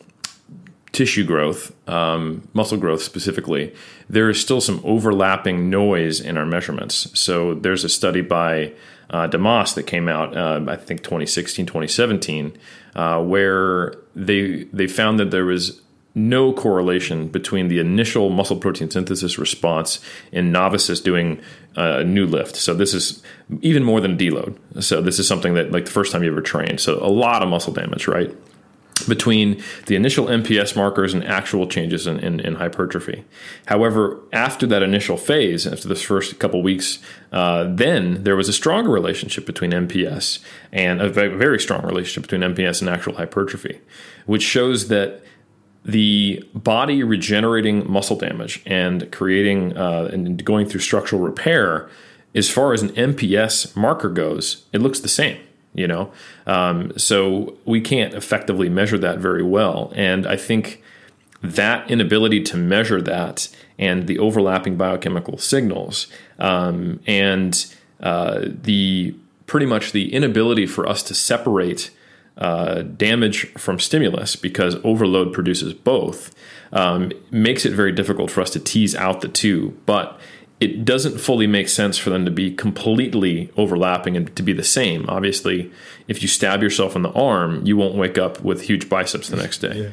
tissue 0.92 1.24
growth, 1.24 1.72
um, 1.88 2.46
muscle 2.52 2.78
growth 2.78 3.02
specifically, 3.02 3.74
there 4.08 4.28
is 4.28 4.40
still 4.40 4.60
some 4.60 4.80
overlapping 4.84 5.70
noise 5.70 6.20
in 6.20 6.36
our 6.36 6.46
measurements. 6.46 7.18
So 7.18 7.54
there's 7.54 7.84
a 7.84 7.88
study 7.88 8.20
by 8.20 8.72
uh, 9.10 9.26
Damas 9.26 9.74
that 9.74 9.84
came 9.84 10.08
out, 10.08 10.36
uh, 10.36 10.64
I 10.68 10.76
think 10.76 11.02
2016, 11.02 11.66
2017, 11.66 12.56
uh, 12.94 13.22
where 13.22 13.94
they 14.14 14.64
they 14.64 14.86
found 14.86 15.18
that 15.20 15.30
there 15.30 15.44
was 15.44 15.81
no 16.14 16.52
correlation 16.52 17.28
between 17.28 17.68
the 17.68 17.78
initial 17.78 18.30
muscle 18.30 18.56
protein 18.56 18.90
synthesis 18.90 19.38
response 19.38 20.00
in 20.30 20.52
novices 20.52 21.00
doing 21.00 21.40
uh, 21.76 21.98
a 22.00 22.04
new 22.04 22.26
lift. 22.26 22.56
So 22.56 22.74
this 22.74 22.92
is 22.92 23.22
even 23.62 23.82
more 23.82 24.00
than 24.00 24.18
deload. 24.18 24.56
So 24.82 25.00
this 25.00 25.18
is 25.18 25.26
something 25.26 25.54
that 25.54 25.72
like 25.72 25.86
the 25.86 25.90
first 25.90 26.12
time 26.12 26.22
you 26.22 26.30
ever 26.30 26.42
trained. 26.42 26.80
So 26.80 26.98
a 27.02 27.08
lot 27.08 27.42
of 27.42 27.48
muscle 27.48 27.72
damage, 27.72 28.06
right? 28.06 28.34
between 29.08 29.62
the 29.86 29.96
initial 29.96 30.26
MPS 30.26 30.76
markers 30.76 31.14
and 31.14 31.24
actual 31.24 31.66
changes 31.66 32.06
in, 32.06 32.18
in, 32.20 32.40
in, 32.40 32.54
hypertrophy. 32.56 33.24
However, 33.66 34.20
after 34.32 34.66
that 34.66 34.82
initial 34.82 35.16
phase, 35.16 35.66
after 35.66 35.88
this 35.88 36.02
first 36.02 36.38
couple 36.38 36.62
weeks, 36.62 36.98
uh, 37.32 37.64
then 37.68 38.22
there 38.22 38.36
was 38.36 38.48
a 38.48 38.52
stronger 38.52 38.90
relationship 38.90 39.46
between 39.46 39.72
MPS 39.72 40.38
and 40.72 41.00
a 41.00 41.08
very 41.08 41.58
strong 41.58 41.84
relationship 41.84 42.30
between 42.30 42.42
MPS 42.54 42.80
and 42.80 42.88
actual 42.88 43.14
hypertrophy, 43.14 43.80
which 44.26 44.42
shows 44.42 44.88
that 44.88 45.22
the 45.84 46.48
body 46.54 47.02
regenerating 47.02 47.90
muscle 47.90 48.16
damage 48.16 48.62
and 48.66 49.10
creating 49.10 49.76
uh, 49.76 50.10
and 50.12 50.44
going 50.44 50.66
through 50.66 50.80
structural 50.80 51.20
repair, 51.22 51.88
as 52.34 52.48
far 52.48 52.72
as 52.72 52.82
an 52.82 52.90
MPS 52.90 53.76
marker 53.76 54.08
goes, 54.08 54.64
it 54.72 54.80
looks 54.80 55.00
the 55.00 55.08
same 55.08 55.38
you 55.74 55.86
know? 55.88 56.12
Um, 56.46 56.92
so 56.98 57.56
we 57.64 57.80
can't 57.80 58.14
effectively 58.14 58.68
measure 58.68 58.98
that 58.98 59.18
very 59.18 59.42
well. 59.42 59.92
And 59.96 60.26
i 60.26 60.36
think 60.36 60.82
that 61.42 61.90
inability 61.90 62.40
to 62.40 62.56
measure 62.56 63.02
that 63.02 63.48
and 63.78 64.06
the 64.06 64.18
overlapping 64.18 64.76
biochemical 64.76 65.38
signals 65.38 66.06
um, 66.38 67.00
and 67.06 67.66
uh, 68.00 68.40
the 68.44 69.14
pretty 69.46 69.66
much 69.66 69.92
the 69.92 70.12
inability 70.14 70.66
for 70.66 70.86
us 70.88 71.02
to 71.02 71.14
separate 71.14 71.90
uh, 72.38 72.82
damage 72.82 73.46
from 73.54 73.78
stimulus 73.78 74.36
because 74.36 74.76
overload 74.84 75.32
produces 75.32 75.74
both 75.74 76.34
um, 76.72 77.12
makes 77.30 77.66
it 77.66 77.72
very 77.72 77.92
difficult 77.92 78.30
for 78.30 78.40
us 78.40 78.50
to 78.50 78.60
tease 78.60 78.94
out 78.94 79.20
the 79.20 79.28
two 79.28 79.78
but 79.86 80.18
it 80.62 80.84
doesn't 80.84 81.18
fully 81.18 81.48
make 81.48 81.68
sense 81.68 81.98
for 81.98 82.10
them 82.10 82.24
to 82.24 82.30
be 82.30 82.54
completely 82.54 83.50
overlapping 83.56 84.16
and 84.16 84.34
to 84.36 84.44
be 84.44 84.52
the 84.52 84.62
same. 84.62 85.04
Obviously, 85.08 85.72
if 86.06 86.22
you 86.22 86.28
stab 86.28 86.62
yourself 86.62 86.94
in 86.94 87.02
the 87.02 87.10
arm, 87.14 87.66
you 87.66 87.76
won't 87.76 87.96
wake 87.96 88.16
up 88.16 88.40
with 88.42 88.62
huge 88.62 88.88
biceps 88.88 89.28
the 89.28 89.34
next 89.34 89.58
day. 89.58 89.76
Yeah. 89.76 89.90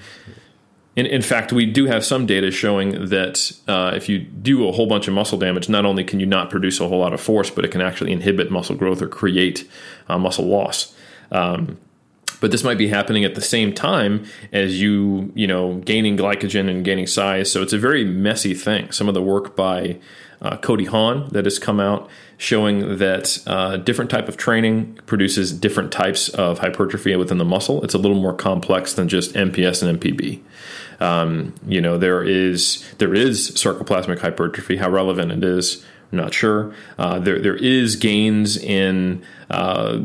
In, 0.96 1.08
in 1.08 1.24
fact, 1.24 1.52
we 1.52 1.66
do 1.66 1.86
have 1.86 2.06
some 2.06 2.28
data 2.28 2.52
showing 2.52 3.06
that 3.06 3.52
uh, 3.68 3.94
if 3.96 4.08
you 4.08 4.20
do 4.20 4.68
a 4.68 4.72
whole 4.72 4.86
bunch 4.86 5.08
of 5.08 5.16
muscle 5.16 5.40
damage, 5.40 5.70
not 5.70 5.88
only 5.88 6.04
can 6.04 6.20
you 6.20 6.28
not 6.28 6.52
produce 6.52 6.80
a 6.80 6.88
whole 6.88 7.00
lot 7.00 7.14
of 7.14 7.22
force, 7.22 7.50
but 7.50 7.66
it 7.66 7.72
can 7.72 7.82
actually 7.82 8.12
inhibit 8.12 8.52
muscle 8.52 8.76
growth 8.76 9.02
or 9.02 9.08
create 9.08 9.68
uh, 10.08 10.20
muscle 10.20 10.46
loss. 10.46 10.96
Um, 11.32 11.80
but 12.40 12.52
this 12.52 12.64
might 12.64 12.78
be 12.78 12.88
happening 12.88 13.24
at 13.26 13.36
the 13.36 13.42
same 13.42 13.74
time 13.74 14.26
as 14.52 14.82
you, 14.82 15.32
you 15.36 15.48
know, 15.48 15.76
gaining 15.76 16.18
glycogen 16.18 16.70
and 16.70 16.84
gaining 16.86 17.08
size. 17.08 17.52
So 17.52 17.62
it's 17.62 17.74
a 17.74 17.78
very 17.78 18.06
messy 18.06 18.54
thing. 18.54 18.92
Some 18.92 19.08
of 19.08 19.14
the 19.14 19.22
work 19.22 19.56
by 19.56 20.00
uh, 20.42 20.58
Cody 20.58 20.86
Haun 20.86 21.28
that 21.32 21.46
has 21.46 21.60
come 21.60 21.80
out 21.80 22.10
showing 22.38 22.98
that 22.98 23.38
uh, 23.46 23.78
different 23.78 24.10
type 24.10 24.30
of 24.30 24.38
training 24.38 24.98
produces 25.06 25.52
different 25.52 25.92
types 25.92 26.30
of 26.30 26.60
hypertrophy 26.60 27.16
within 27.16 27.38
the 27.38 27.46
muscle. 27.46 27.84
It's 27.84 27.94
a 27.94 27.98
little 27.98 28.20
more 28.20 28.34
complex 28.34 28.94
than 28.94 29.10
just 29.10 29.34
MPS 29.34 29.84
and 29.84 30.00
MPB. 30.00 30.42
Um, 31.02 31.54
you 31.68 31.82
know, 31.82 31.98
there 31.98 32.24
is 32.24 32.86
there 32.98 33.14
is 33.14 33.52
sarcoplasmic 33.52 34.20
hypertrophy. 34.20 34.78
How 34.78 34.90
relevant 34.90 35.32
it 35.32 35.44
is, 35.44 35.86
I'm 36.12 36.18
not 36.18 36.34
sure. 36.34 36.74
Uh, 36.98 37.20
there 37.20 37.40
there 37.40 37.56
is 37.56 37.98
gains 37.98 38.58
in 38.58 39.24
uh, 39.50 40.00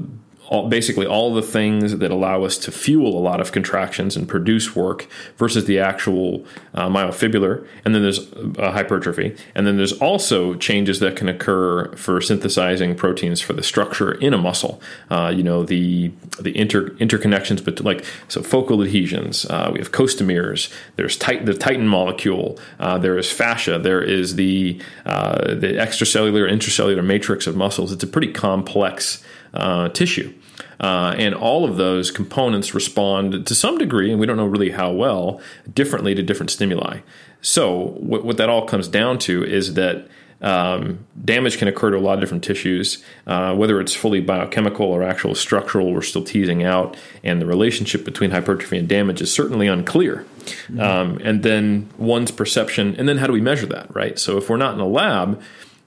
all, 0.49 0.69
basically 0.69 1.07
all 1.07 1.33
the 1.33 1.43
things 1.43 1.99
that 1.99 2.11
allow 2.11 2.45
us 2.45 2.59
to 2.59 2.71
fuel 2.71 3.17
a 3.17 3.21
lot 3.21 3.41
of 3.41 3.53
contractions 3.53 4.17
and 4.17 4.29
produce 4.29 4.77
work 4.77 5.07
versus 5.37 5.65
the 5.65 5.79
actual 5.79 6.45
uh, 6.75 6.89
myofibrillar. 6.89 7.67
And 7.85 7.95
then 7.95 8.03
there's 8.03 8.33
uh, 8.33 8.73
hypertrophy. 8.73 9.37
And 9.55 9.67
then 9.67 9.77
there's 9.77 9.93
also 9.95 10.55
changes 10.55 11.01
that 11.01 11.17
can 11.17 11.29
occur 11.29 11.93
for 11.97 12.21
synthesizing 12.21 12.95
proteins 12.95 13.41
for 13.41 13.53
the 13.53 13.63
structure 13.63 14.13
in 14.13 14.35
a 14.35 14.39
muscle. 14.39 14.81
Uh, 15.11 15.33
you 15.35 15.43
know, 15.43 15.65
the 15.65 16.13
the 16.41 16.57
inter, 16.57 16.91
interconnections, 16.91 17.65
but 17.65 17.81
like 17.81 18.05
so 18.29 18.43
focal 18.43 18.83
adhesions. 18.83 19.47
Uh, 19.47 19.71
we 19.73 19.79
have 19.79 19.93
costameres. 19.93 20.73
There's 20.97 21.17
tight, 21.17 21.47
the 21.47 21.53
titin 21.53 21.87
molecule. 21.87 22.59
Uh, 22.79 22.99
there 22.99 23.17
is 23.19 23.31
fascia. 23.31 23.79
There 23.79 24.03
is 24.03 24.37
the 24.37 24.81
uh, 25.07 25.55
the 25.55 25.75
extracellular 25.75 26.51
intracellular 26.51 27.05
matrix 27.05 27.47
of 27.47 27.57
muscles. 27.57 27.93
It's 27.93 28.05
a 28.05 28.09
pretty 28.09 28.33
complex 28.33 29.23
uh, 29.55 29.89
tissue. 29.89 30.35
Uh, 30.81 31.15
and 31.17 31.35
all 31.35 31.65
of 31.65 31.77
those 31.77 32.11
components 32.11 32.75
respond 32.75 33.47
to 33.47 33.55
some 33.55 33.79
degree, 33.79 34.11
and 34.11 34.21
we 34.21 34.27
don't 34.27 34.37
know 34.37 34.47
really 34.47 34.71
how 34.71 34.91
well, 34.91 35.41
differently 35.73 36.15
to 36.15 36.23
different 36.23 36.51
stimuli. 36.51 36.99
So, 37.41 37.95
what, 37.99 38.25
what 38.25 38.37
that 38.39 38.49
all 38.49 38.67
comes 38.67 38.89
down 38.89 39.19
to 39.21 39.45
is 39.45 39.75
that 39.75 40.09
um, 40.41 41.07
damage 41.25 41.57
can 41.59 41.69
occur 41.69 41.91
to 41.91 41.97
a 41.97 42.01
lot 42.01 42.15
of 42.15 42.21
different 42.21 42.45
tissues, 42.45 43.03
uh, 43.27 43.55
whether 43.55 43.81
it's 43.81 43.95
fully 43.95 44.21
biochemical 44.21 44.87
or 44.87 45.03
actual 45.03 45.35
structural, 45.35 45.93
we're 45.93 46.03
still 46.03 46.25
teasing 46.25 46.65
out. 46.65 46.97
And 47.23 47.41
the 47.41 47.47
relationship 47.47 48.05
between 48.05 48.31
hypertrophy 48.31 48.77
and 48.77 48.89
damage 48.89 49.23
is 49.23 49.33
certainly 49.33 49.69
unclear. 49.69 50.27
Mm-hmm. 50.45 50.81
Um, 50.81 51.19
and 51.25 51.43
then 51.43 51.89
one's 51.97 52.31
perception, 52.31 52.95
and 52.97 53.09
then 53.09 53.19
how 53.19 53.27
do 53.27 53.33
we 53.33 53.41
measure 53.41 53.67
that, 53.67 53.95
right? 53.95 54.19
So, 54.19 54.37
if 54.37 54.51
we're 54.51 54.59
not 54.59 54.75
in 54.75 54.81
a 54.81 54.87
lab, 54.89 55.41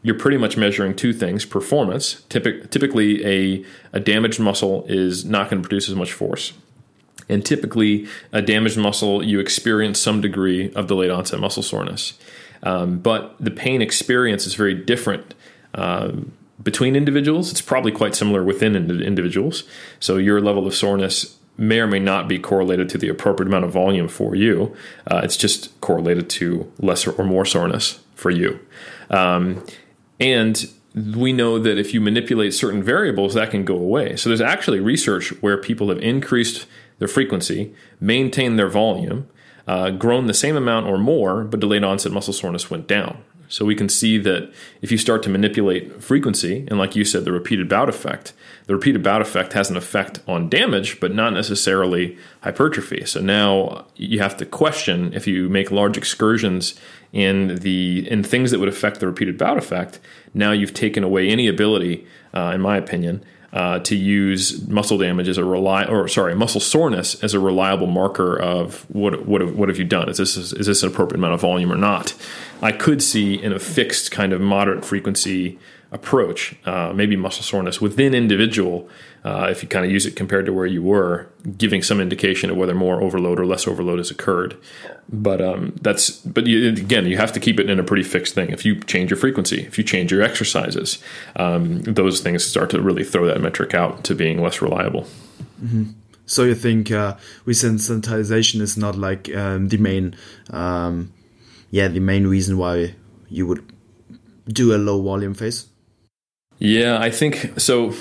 you're 0.08 0.18
pretty 0.18 0.38
much 0.38 0.58
measuring 0.58 0.95
two 0.95 1.14
things 1.14 1.45
performance. 1.45 2.24
Typic, 2.30 2.72
typically, 2.72 3.26
a, 3.26 3.66
a 3.93 3.99
damaged 3.99 4.39
muscle 4.39 4.86
is 4.88 5.26
not 5.26 5.49
going 5.49 5.62
to 5.62 5.68
produce 5.68 5.89
as 5.89 5.95
much 5.95 6.14
force. 6.14 6.53
And 7.30 7.45
typically, 7.45 8.08
a 8.32 8.41
damaged 8.41 8.78
muscle, 8.78 9.22
you 9.22 9.39
experience 9.39 9.99
some 9.99 10.22
degree 10.22 10.72
of 10.74 10.88
delayed 10.88 11.12
onset 11.12 11.39
muscle 11.39 11.64
soreness. 11.64 12.18
Um, 12.64 12.99
but 12.99 13.36
the 13.39 13.51
pain 13.51 13.82
experience 13.82 14.47
is 14.47 14.55
very 14.55 14.74
different 14.74 15.34
uh, 15.76 16.14
between 16.64 16.95
individuals. 16.95 17.51
It's 17.51 17.62
probably 17.62 17.91
quite 17.91 18.16
similar 18.16 18.43
within 18.43 18.76
individuals. 18.76 19.64
So, 19.99 20.18
your 20.18 20.41
level 20.41 20.66
of 20.66 20.74
soreness 20.74 21.38
may 21.58 21.80
or 21.80 21.88
may 21.88 21.99
not 21.99 22.28
be 22.28 22.39
correlated 22.39 22.88
to 22.89 22.97
the 22.97 23.10
appropriate 23.10 23.47
amount 23.47 23.66
of 23.66 23.72
volume 23.72 24.08
for 24.08 24.36
you. 24.36 24.76
Uh, 25.08 25.22
it's 25.24 25.36
just 25.36 25.80
correlated 25.82 26.30
to 26.30 26.72
lesser 26.80 27.12
or 27.12 27.26
more 27.26 27.45
soreness 27.45 27.99
for 28.16 28.32
you. 28.32 28.60
Um, 29.10 29.64
and 30.20 30.70
we 30.95 31.32
know 31.32 31.59
that 31.59 31.78
if 31.78 31.93
you 31.93 32.01
manipulate 32.01 32.53
certain 32.53 32.82
variables, 32.82 33.36
that 33.36 33.51
can 33.51 33.63
go 33.63 33.76
away. 33.76 34.15
So 34.15 34.30
there's 34.30 34.41
actually 34.41 34.80
research 34.80 35.30
where 35.41 35.57
people 35.57 35.89
have 35.89 35.99
increased 35.99 36.65
their 36.99 37.07
frequency, 37.07 37.74
maintained 37.99 38.57
their 38.57 38.70
volume, 38.70 39.28
uh, 39.68 39.91
grown 39.91 40.28
the 40.28 40.34
same 40.34 40.55
amount 40.55 40.88
or 40.88 40.97
more, 40.97 41.43
but 41.43 41.59
delayed 41.59 41.84
onset 41.84 42.11
muscle 42.11 42.34
soreness 42.34 42.72
went 42.72 42.88
down. 42.88 43.24
So 43.49 43.63
we 43.63 43.76
can 43.76 43.88
see 43.88 44.18
that 44.18 44.51
if 44.82 44.91
you 44.91 44.97
start 44.97 45.24
to 45.24 45.30
manipulate 45.30 46.03
frequency, 46.03 46.65
and 46.68 46.78
like 46.78 46.95
you 46.95 47.05
said, 47.05 47.24
the 47.24 47.32
repeated 47.32 47.70
bout 47.70 47.88
effect, 47.88 48.34
the 48.65 48.76
repeated 48.76 49.03
bout 49.03 49.22
effect 49.22 49.53
has 49.53 49.70
an 49.70 49.78
effect 49.78 50.20
on 50.28 50.49
damage, 50.49 50.99
but 50.99 51.13
not 51.13 51.32
necessarily 51.32 52.18
hypertrophy. 52.41 53.05
So 53.05 53.22
now 53.22 53.86
you 53.95 54.20
have 54.20 54.36
to 54.38 54.45
question 54.45 55.13
if 55.13 55.28
you 55.28 55.47
make 55.47 55.72
large 55.72 55.97
excursions 55.97 56.78
in 57.14 57.55
the 57.55 58.10
in 58.10 58.24
things 58.24 58.51
that 58.51 58.60
would 58.60 58.70
affect 58.70 58.99
the 58.99 59.08
repeated 59.08 59.38
bout 59.38 59.58
effect. 59.58 59.99
Now 60.34 60.51
you've 60.51 60.74
taken 60.74 61.03
away 61.03 61.30
any 61.30 61.47
ability, 61.47 62.05
uh, 62.34 62.51
in 62.53 62.62
my 62.62 62.78
opinion, 62.78 63.24
uh, 63.53 63.80
to 63.80 63.95
use 63.95 64.68
muscle 64.68 64.97
damage 64.97 65.28
as 65.28 65.38
a 65.38 65.43
rely 65.43 65.86
or 65.86 66.08
sorry 66.08 66.36
muscle 66.36 66.62
soreness 66.62 67.22
as 67.24 67.34
a 67.34 67.39
reliable 67.39 67.88
marker 67.88 68.38
of 68.38 68.86
what 68.89 69.26
what 69.26 69.55
what 69.55 69.70
have 69.70 69.78
you 69.78 69.86
done 69.86 70.10
is 70.10 70.18
this 70.18 70.36
is 70.36 70.51
this 70.51 70.84
an 70.84 70.89
appropriate 70.89 71.18
amount 71.18 71.34
of 71.34 71.41
volume 71.41 71.72
or 71.72 71.78
not 71.78 72.14
I 72.62 72.72
could 72.72 73.01
see 73.01 73.41
in 73.41 73.53
a 73.53 73.60
fixed 73.60 74.12
kind 74.12 74.34
of 74.34 74.41
moderate 74.41 74.84
frequency 74.84 75.58
approach 75.91 76.55
uh, 76.66 76.91
maybe 76.93 77.16
muscle 77.16 77.43
soreness 77.43 77.80
within 77.80 78.14
individual 78.14 78.89
uh, 79.28 79.47
if 79.51 79.61
you 79.61 79.67
kind 79.67 79.86
of 79.86 79.91
use 79.91 80.05
it 80.05 80.15
compared 80.15 80.45
to 80.45 80.53
where 80.53 80.65
you 80.65 80.82
were, 80.82 81.28
giving 81.57 81.84
some 81.84 81.99
indication 81.99 82.49
of 82.49 82.55
whether 82.55 82.73
more 82.73 83.01
overload 83.01 83.39
or 83.41 83.45
less 83.45 83.67
overload 83.67 83.97
has 83.97 84.09
occurred. 84.09 84.55
But 85.09 85.41
um, 85.41 85.75
that's 85.82 86.11
but 86.21 86.47
you, 86.47 86.69
again, 86.69 87.05
you 87.05 87.17
have 87.17 87.34
to 87.34 87.39
keep 87.39 87.59
it 87.59 87.69
in 87.69 87.78
a 87.78 87.84
pretty 87.84 88.03
fixed 88.03 88.36
thing. 88.36 88.51
If 88.51 88.63
you 88.63 88.80
change 88.80 89.09
your 89.09 89.17
frequency, 89.17 89.59
if 89.63 89.78
you 89.78 89.84
change 89.84 90.13
your 90.13 90.21
exercises, 90.21 90.99
um, 91.36 91.82
those 91.82 92.21
things 92.21 92.45
start 92.45 92.69
to 92.69 92.82
really 92.82 93.03
throw 93.03 93.25
that 93.25 93.41
metric 93.41 93.73
out 93.73 94.05
to 94.05 94.15
being 94.15 94.41
less 94.41 94.61
reliable. 94.61 95.05
Mm-hmm. 95.61 95.91
So 96.25 96.43
you 96.43 96.55
think 96.55 96.91
uh, 96.91 97.15
resensitization 97.45 98.61
is 98.61 98.78
not 98.78 98.95
like 98.95 99.34
um, 99.36 99.67
the 99.67 99.78
main, 99.78 100.15
um, 100.51 101.11
yeah, 101.69 101.89
the 101.89 101.99
main 101.99 102.28
reason 102.28 102.57
why 102.57 102.95
you 103.30 103.45
would 103.47 103.63
do 104.47 104.73
a 104.73 104.78
low 104.78 105.01
volume 105.01 105.34
phase? 105.34 105.67
Yeah, 106.59 106.97
I 106.99 107.11
think 107.11 107.59
so. 107.59 107.93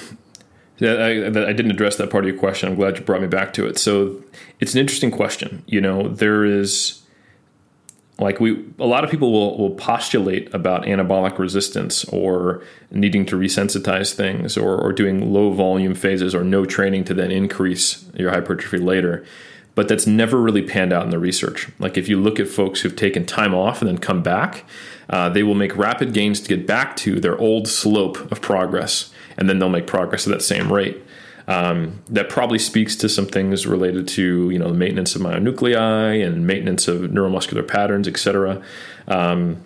Yeah, 0.79 0.93
I, 0.93 1.27
I, 1.27 1.53
didn't 1.53 1.71
address 1.71 1.97
that 1.97 2.11
part 2.11 2.25
of 2.25 2.29
your 2.29 2.39
question. 2.39 2.69
I'm 2.69 2.75
glad 2.75 2.99
you 2.99 3.05
brought 3.05 3.23
me 3.23 3.29
back 3.29 3.55
to 3.55 3.67
it. 3.67 3.79
So 3.79 4.23
it's 4.61 4.75
an 4.75 4.81
interesting 4.81 5.11
question. 5.11 5.65
You 5.67 5.81
know, 5.81 6.09
there 6.09 6.45
is 6.45 7.03
like 8.19 8.41
we 8.41 8.65
a 8.79 8.87
lot 8.87 9.05
of 9.05 9.11
people 9.11 9.33
will, 9.33 9.59
will 9.59 9.75
postulate 9.75 10.53
about 10.55 10.85
anabolic 10.85 11.39
resistance 11.39 12.05
or 12.07 12.63
needing 12.91 13.27
to 13.27 13.37
resensitize 13.37 14.15
things 14.15 14.57
or, 14.57 14.77
or 14.77 14.93
doing 14.93 15.33
low 15.33 15.51
volume 15.53 15.95
phases 15.95 16.35
or 16.35 16.43
no 16.43 16.65
training 16.65 17.05
to 17.05 17.15
then 17.15 17.31
increase 17.31 18.09
your 18.15 18.31
hypertrophy 18.31 18.79
later 18.79 19.25
but 19.75 19.89
that's 19.89 20.07
never 20.07 20.41
really 20.41 20.63
panned 20.63 20.93
out 20.93 21.05
in 21.05 21.11
the 21.11 21.19
research 21.19 21.69
like 21.79 21.99
if 21.99 22.09
you 22.09 22.19
look 22.19 22.41
at 22.41 22.49
folks 22.49 22.81
who've 22.81 22.97
taken 22.97 23.27
time 23.27 23.55
off 23.55 23.83
and 23.83 23.89
then 23.89 23.99
come 23.99 24.23
back 24.23 24.65
uh, 25.11 25.29
they 25.29 25.43
will 25.43 25.55
make 25.55 25.77
rapid 25.77 26.15
gains 26.15 26.41
to 26.41 26.49
get 26.49 26.67
back 26.67 26.97
to 26.97 27.21
their 27.21 27.39
old 27.39 27.69
slope 27.69 28.33
of 28.33 28.41
progress 28.41 29.13
and 29.37 29.49
then 29.49 29.59
they'll 29.59 29.69
make 29.69 29.87
progress 29.87 30.27
at 30.27 30.33
that 30.33 30.43
same 30.43 30.73
rate. 30.73 31.03
Um, 31.49 32.03
that 32.09 32.29
probably 32.29 32.59
speaks 32.59 32.97
to 32.97 33.09
some 33.09 33.27
things 33.27 33.67
related 33.67 34.09
to 34.09 34.51
you 34.51 34.59
know 34.59 34.69
the 34.69 34.79
maintenance 34.79 35.15
of 35.15 35.23
myonuclei 35.23 36.27
and 36.27 36.47
maintenance 36.47 36.89
of 36.89 37.03
neuromuscular 37.03 37.67
patterns, 37.67 38.09
et 38.09 38.17
cetera. 38.19 38.63
Um, 39.07 39.63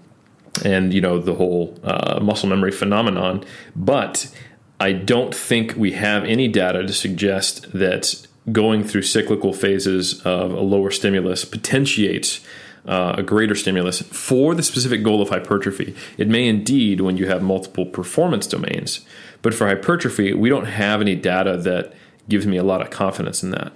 and 0.64 0.92
you 0.92 1.00
know 1.00 1.18
the 1.18 1.34
whole 1.34 1.78
uh, 1.82 2.20
muscle 2.20 2.48
memory 2.48 2.72
phenomenon. 2.72 3.44
But 3.74 4.34
I 4.78 4.92
don't 4.92 5.34
think 5.34 5.74
we 5.76 5.92
have 5.92 6.24
any 6.24 6.48
data 6.48 6.86
to 6.86 6.92
suggest 6.92 7.72
that 7.72 8.26
going 8.50 8.84
through 8.84 9.02
cyclical 9.02 9.52
phases 9.52 10.20
of 10.22 10.52
a 10.52 10.60
lower 10.60 10.90
stimulus 10.90 11.44
potentiates 11.44 12.40
uh, 12.86 13.14
a 13.18 13.22
greater 13.22 13.54
stimulus 13.54 14.00
for 14.02 14.54
the 14.54 14.62
specific 14.62 15.02
goal 15.02 15.20
of 15.20 15.28
hypertrophy. 15.28 15.94
It 16.16 16.28
may 16.28 16.48
indeed 16.48 17.00
when 17.00 17.16
you 17.16 17.28
have 17.28 17.42
multiple 17.42 17.86
performance 17.86 18.46
domains, 18.46 19.00
but 19.42 19.54
for 19.54 19.66
hypertrophy, 19.66 20.32
we 20.34 20.48
don't 20.48 20.66
have 20.66 21.00
any 21.00 21.14
data 21.16 21.56
that 21.58 21.92
gives 22.28 22.46
me 22.46 22.56
a 22.56 22.62
lot 22.62 22.82
of 22.82 22.90
confidence 22.90 23.42
in 23.42 23.50
that. 23.50 23.72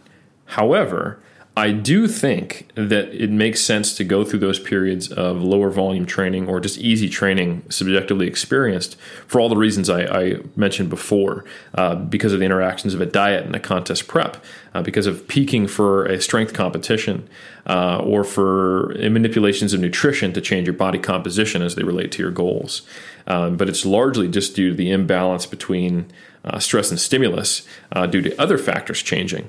However, 0.47 1.21
I 1.57 1.71
do 1.71 2.09
think 2.09 2.69
that 2.75 3.15
it 3.15 3.31
makes 3.31 3.61
sense 3.61 3.95
to 3.97 4.05
go 4.05 4.25
through 4.25 4.41
those 4.41 4.59
periods 4.59 5.13
of 5.13 5.41
lower 5.41 5.71
volume 5.71 6.05
training 6.05 6.49
or 6.49 6.59
just 6.59 6.79
easy 6.79 7.09
training, 7.09 7.63
subjectively 7.69 8.27
experienced, 8.27 8.97
for 9.29 9.41
all 9.41 9.49
the 9.49 9.57
reasons 9.57 9.89
I, 9.89 10.03
I 10.03 10.41
mentioned 10.57 10.91
before, 10.91 11.45
uh, 11.75 11.95
because 11.95 12.33
of 12.33 12.41
the 12.41 12.45
interactions 12.45 12.93
of 12.93 13.01
a 13.01 13.07
diet 13.07 13.47
and 13.47 13.55
a 13.55 13.61
contest 13.61 14.09
prep, 14.09 14.43
uh, 14.75 14.83
because 14.83 15.07
of 15.07 15.29
peaking 15.29 15.69
for 15.69 16.07
a 16.07 16.21
strength 16.21 16.55
competition, 16.55 17.29
uh, 17.67 17.99
or 17.99 18.25
for 18.25 18.93
manipulations 18.99 19.73
of 19.73 19.79
nutrition 19.79 20.33
to 20.33 20.41
change 20.41 20.67
your 20.67 20.75
body 20.75 20.99
composition 20.99 21.63
as 21.63 21.77
they 21.77 21.85
relate 21.85 22.11
to 22.13 22.23
your 22.23 22.33
goals. 22.33 22.83
Um, 23.29 23.57
but 23.57 23.69
it's 23.69 23.87
largely 23.87 24.27
just 24.27 24.57
due 24.57 24.71
to 24.71 24.75
the 24.75 24.91
imbalance 24.91 25.47
between 25.47 26.11
uh, 26.45 26.59
stress 26.59 26.91
and 26.91 26.99
stimulus 26.99 27.65
uh, 27.93 28.07
due 28.07 28.23
to 28.23 28.43
other 28.43 28.59
factors 28.59 29.01
changing 29.03 29.49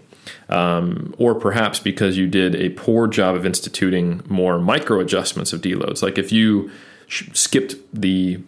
um, 0.50 1.16
or 1.18 1.36
perhaps 1.36 1.80
because 1.80 2.18
you 2.18 2.28
did 2.28 2.56
a 2.56 2.70
poor 2.70 3.08
job 3.08 3.36
of 3.36 3.46
instituting 3.46 4.22
more 4.28 4.60
micro 4.60 5.00
adjustments 5.00 5.54
of 5.54 5.62
deloads. 5.62 6.02
Like 6.02 6.18
if 6.18 6.32
you 6.32 6.72
sh- 7.08 7.30
skipped 7.34 7.76
the 7.94 8.40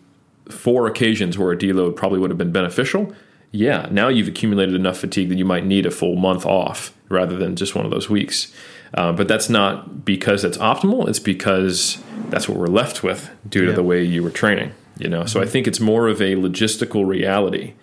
four 0.49 0.87
occasions 0.87 1.37
where 1.37 1.51
a 1.51 1.57
deload 1.57 1.95
probably 1.95 2.19
would 2.19 2.29
have 2.29 2.37
been 2.37 2.51
beneficial, 2.51 3.13
yeah, 3.51 3.87
now 3.91 4.07
you've 4.07 4.27
accumulated 4.27 4.75
enough 4.75 4.97
fatigue 4.97 5.29
that 5.29 5.37
you 5.37 5.45
might 5.45 5.65
need 5.65 5.85
a 5.85 5.91
full 5.91 6.15
month 6.15 6.45
off 6.45 6.93
rather 7.09 7.37
than 7.37 7.55
just 7.55 7.75
one 7.75 7.85
of 7.85 7.91
those 7.91 8.09
weeks. 8.09 8.53
Uh, 8.93 9.11
but 9.11 9.27
that's 9.27 9.49
not 9.49 10.05
because 10.05 10.43
it's 10.43 10.57
optimal; 10.57 11.07
it's 11.07 11.19
because 11.19 12.01
that's 12.29 12.47
what 12.47 12.57
we're 12.57 12.67
left 12.67 13.03
with 13.03 13.29
due 13.47 13.65
to 13.65 13.73
the 13.73 13.83
way 13.83 14.03
you 14.03 14.23
were 14.23 14.29
training. 14.29 14.73
You 14.97 15.09
know, 15.09 15.19
mm-hmm. 15.19 15.27
so 15.27 15.41
I 15.41 15.45
think 15.45 15.67
it's 15.67 15.79
more 15.79 16.07
of 16.07 16.21
a 16.21 16.35
logistical 16.35 17.05
reality. 17.05 17.73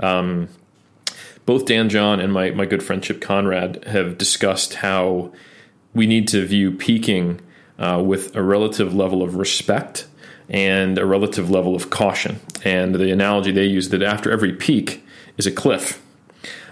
Um, 0.00 0.48
both 1.46 1.66
Dan 1.66 1.88
John 1.88 2.20
and 2.20 2.32
my, 2.32 2.50
my 2.50 2.66
good 2.66 2.82
friend 2.82 3.02
Chip 3.02 3.20
Conrad 3.20 3.84
have 3.84 4.18
discussed 4.18 4.74
how 4.74 5.32
we 5.92 6.06
need 6.06 6.28
to 6.28 6.46
view 6.46 6.72
peaking 6.72 7.40
uh, 7.78 8.02
with 8.04 8.34
a 8.34 8.42
relative 8.42 8.94
level 8.94 9.22
of 9.22 9.36
respect 9.36 10.06
and 10.48 10.98
a 10.98 11.06
relative 11.06 11.50
level 11.50 11.74
of 11.74 11.90
caution. 11.90 12.40
And 12.64 12.94
the 12.94 13.10
analogy 13.10 13.52
they 13.52 13.64
use 13.66 13.90
that 13.90 14.02
after 14.02 14.30
every 14.30 14.52
peak 14.52 15.04
is 15.36 15.46
a 15.46 15.52
cliff. 15.52 16.00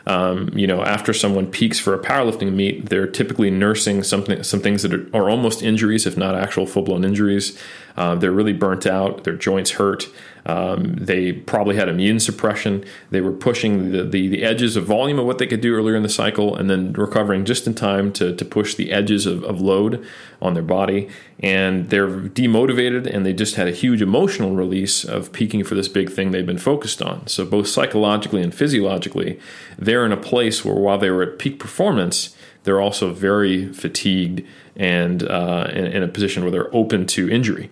Um, 0.04 0.48
you 0.54 0.66
know, 0.66 0.82
after 0.82 1.12
someone 1.12 1.46
peaks 1.46 1.78
for 1.78 1.94
a 1.94 1.98
powerlifting 1.98 2.52
meet, 2.54 2.88
they're 2.88 3.06
typically 3.06 3.50
nursing 3.50 4.02
something, 4.02 4.42
some 4.42 4.60
things 4.60 4.82
that 4.82 4.92
are, 4.92 5.08
are 5.14 5.30
almost 5.30 5.62
injuries, 5.62 6.06
if 6.06 6.16
not 6.16 6.34
actual 6.34 6.66
full 6.66 6.82
blown 6.82 7.04
injuries. 7.04 7.56
Uh, 7.96 8.14
they're 8.14 8.32
really 8.32 8.52
burnt 8.52 8.86
out. 8.86 9.24
Their 9.24 9.36
joints 9.36 9.72
hurt. 9.72 10.08
Um, 10.44 10.94
they 10.96 11.32
probably 11.32 11.76
had 11.76 11.88
immune 11.88 12.18
suppression. 12.18 12.84
They 13.10 13.20
were 13.20 13.32
pushing 13.32 13.92
the, 13.92 14.02
the, 14.02 14.26
the, 14.26 14.42
edges 14.42 14.74
of 14.74 14.84
volume 14.84 15.20
of 15.20 15.26
what 15.26 15.38
they 15.38 15.46
could 15.46 15.60
do 15.60 15.74
earlier 15.74 15.94
in 15.94 16.02
the 16.02 16.08
cycle 16.08 16.56
and 16.56 16.68
then 16.68 16.92
recovering 16.94 17.44
just 17.44 17.66
in 17.66 17.74
time 17.74 18.12
to, 18.14 18.34
to 18.34 18.44
push 18.44 18.74
the 18.74 18.90
edges 18.90 19.24
of, 19.24 19.44
of 19.44 19.60
load 19.60 20.04
on 20.40 20.54
their 20.54 20.62
body. 20.62 21.08
And 21.38 21.90
they're 21.90 22.08
demotivated 22.08 23.06
and 23.06 23.24
they 23.24 23.32
just 23.32 23.54
had 23.54 23.68
a 23.68 23.72
huge 23.72 24.02
emotional 24.02 24.56
release 24.56 25.04
of 25.04 25.32
peaking 25.32 25.62
for 25.62 25.76
this 25.76 25.86
big 25.86 26.10
thing 26.10 26.32
they've 26.32 26.44
been 26.44 26.58
focused 26.58 27.00
on. 27.02 27.26
So, 27.28 27.44
both 27.44 27.68
psychologically 27.68 28.42
and 28.42 28.52
physiologically, 28.52 29.38
they're 29.78 30.04
in 30.04 30.12
a 30.12 30.16
place 30.16 30.64
where 30.64 30.74
while 30.74 30.98
they 30.98 31.10
were 31.10 31.22
at 31.22 31.38
peak 31.38 31.60
performance, 31.60 32.34
they're 32.64 32.80
also 32.80 33.12
very 33.12 33.72
fatigued 33.72 34.44
and 34.74 35.22
uh, 35.22 35.68
in, 35.70 35.86
in 35.86 36.02
a 36.02 36.08
position 36.08 36.42
where 36.42 36.50
they're 36.50 36.74
open 36.74 37.06
to 37.06 37.30
injury 37.30 37.70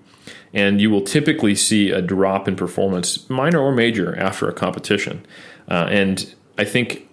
and 0.52 0.80
you 0.80 0.90
will 0.90 1.02
typically 1.02 1.54
see 1.54 1.90
a 1.90 2.02
drop 2.02 2.48
in 2.48 2.56
performance, 2.56 3.28
minor 3.30 3.60
or 3.60 3.72
major, 3.72 4.18
after 4.18 4.48
a 4.48 4.52
competition. 4.52 5.24
Uh, 5.68 5.86
and 5.90 6.34
I 6.58 6.64
think 6.64 7.08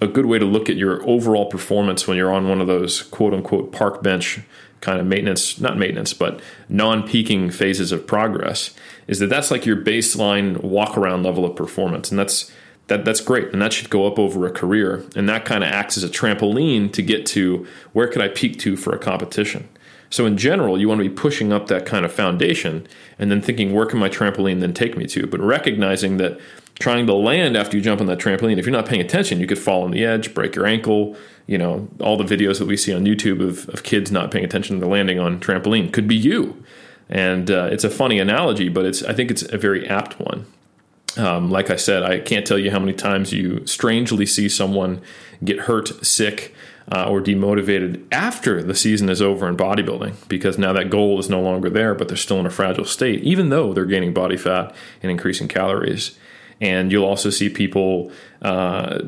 a 0.00 0.06
good 0.06 0.26
way 0.26 0.38
to 0.38 0.44
look 0.44 0.68
at 0.68 0.76
your 0.76 1.06
overall 1.08 1.46
performance 1.46 2.06
when 2.06 2.16
you're 2.16 2.32
on 2.32 2.48
one 2.48 2.60
of 2.60 2.66
those 2.66 3.02
quote 3.02 3.32
unquote 3.32 3.72
park 3.72 4.02
bench 4.02 4.40
kind 4.80 5.00
of 5.00 5.06
maintenance, 5.06 5.60
not 5.60 5.78
maintenance, 5.78 6.12
but 6.12 6.40
non 6.68 7.06
peaking 7.06 7.50
phases 7.50 7.92
of 7.92 8.06
progress 8.06 8.74
is 9.06 9.20
that 9.20 9.28
that's 9.28 9.50
like 9.50 9.64
your 9.64 9.76
baseline 9.76 10.60
walk 10.62 10.98
around 10.98 11.22
level 11.22 11.44
of 11.44 11.54
performance. 11.56 12.10
And 12.10 12.18
that's 12.18 12.50
that, 12.88 13.04
that's 13.04 13.20
great 13.20 13.52
and 13.52 13.62
that 13.62 13.72
should 13.72 13.90
go 13.90 14.06
up 14.06 14.18
over 14.18 14.46
a 14.46 14.50
career 14.50 15.04
and 15.16 15.28
that 15.28 15.44
kind 15.44 15.64
of 15.64 15.70
acts 15.70 15.96
as 15.96 16.04
a 16.04 16.08
trampoline 16.08 16.92
to 16.92 17.02
get 17.02 17.24
to 17.26 17.66
where 17.92 18.08
could 18.08 18.20
i 18.20 18.28
peak 18.28 18.58
to 18.58 18.76
for 18.76 18.92
a 18.94 18.98
competition 18.98 19.68
so 20.12 20.26
in 20.26 20.36
general, 20.36 20.78
you 20.78 20.88
want 20.88 21.02
to 21.02 21.08
be 21.08 21.14
pushing 21.14 21.54
up 21.54 21.68
that 21.68 21.86
kind 21.86 22.04
of 22.04 22.12
foundation 22.12 22.86
and 23.18 23.30
then 23.30 23.40
thinking, 23.40 23.72
where 23.72 23.86
can 23.86 23.98
my 23.98 24.10
trampoline 24.10 24.60
then 24.60 24.74
take 24.74 24.94
me 24.94 25.06
to? 25.06 25.26
But 25.26 25.40
recognizing 25.40 26.18
that 26.18 26.38
trying 26.78 27.06
to 27.06 27.14
land 27.14 27.56
after 27.56 27.78
you 27.78 27.82
jump 27.82 27.98
on 27.98 28.06
that 28.08 28.18
trampoline, 28.18 28.58
if 28.58 28.66
you're 28.66 28.74
not 28.74 28.84
paying 28.84 29.00
attention, 29.00 29.40
you 29.40 29.46
could 29.46 29.58
fall 29.58 29.84
on 29.84 29.90
the 29.90 30.04
edge, 30.04 30.34
break 30.34 30.54
your 30.54 30.66
ankle. 30.66 31.16
You 31.46 31.56
know, 31.56 31.88
all 31.98 32.18
the 32.18 32.24
videos 32.24 32.58
that 32.58 32.66
we 32.66 32.76
see 32.76 32.92
on 32.92 33.06
YouTube 33.06 33.40
of, 33.40 33.66
of 33.70 33.84
kids 33.84 34.12
not 34.12 34.30
paying 34.30 34.44
attention 34.44 34.76
to 34.76 34.80
the 34.80 34.86
landing 34.86 35.18
on 35.18 35.40
trampoline 35.40 35.90
could 35.90 36.06
be 36.06 36.16
you. 36.16 36.62
And 37.08 37.50
uh, 37.50 37.70
it's 37.72 37.84
a 37.84 37.90
funny 37.90 38.18
analogy, 38.18 38.68
but 38.68 38.84
it's 38.84 39.02
I 39.02 39.14
think 39.14 39.30
it's 39.30 39.42
a 39.44 39.56
very 39.56 39.88
apt 39.88 40.20
one. 40.20 40.44
Um, 41.16 41.50
like 41.50 41.70
I 41.70 41.76
said, 41.76 42.02
I 42.02 42.20
can't 42.20 42.46
tell 42.46 42.58
you 42.58 42.70
how 42.70 42.78
many 42.78 42.92
times 42.92 43.32
you 43.32 43.66
strangely 43.66 44.26
see 44.26 44.50
someone 44.50 45.00
get 45.42 45.60
hurt, 45.60 46.04
sick, 46.04 46.54
uh, 46.90 47.08
or 47.08 47.20
demotivated 47.20 48.02
after 48.10 48.62
the 48.62 48.74
season 48.74 49.08
is 49.08 49.22
over 49.22 49.48
in 49.48 49.56
bodybuilding 49.56 50.14
because 50.28 50.58
now 50.58 50.72
that 50.72 50.90
goal 50.90 51.18
is 51.18 51.30
no 51.30 51.40
longer 51.40 51.70
there, 51.70 51.94
but 51.94 52.08
they're 52.08 52.16
still 52.16 52.40
in 52.40 52.46
a 52.46 52.50
fragile 52.50 52.84
state, 52.84 53.22
even 53.22 53.50
though 53.50 53.72
they're 53.72 53.84
gaining 53.84 54.12
body 54.12 54.36
fat 54.36 54.74
and 55.02 55.10
increasing 55.10 55.48
calories. 55.48 56.18
And 56.60 56.92
you'll 56.92 57.04
also 57.04 57.30
see 57.30 57.48
people, 57.48 58.12
uh, 58.40 59.00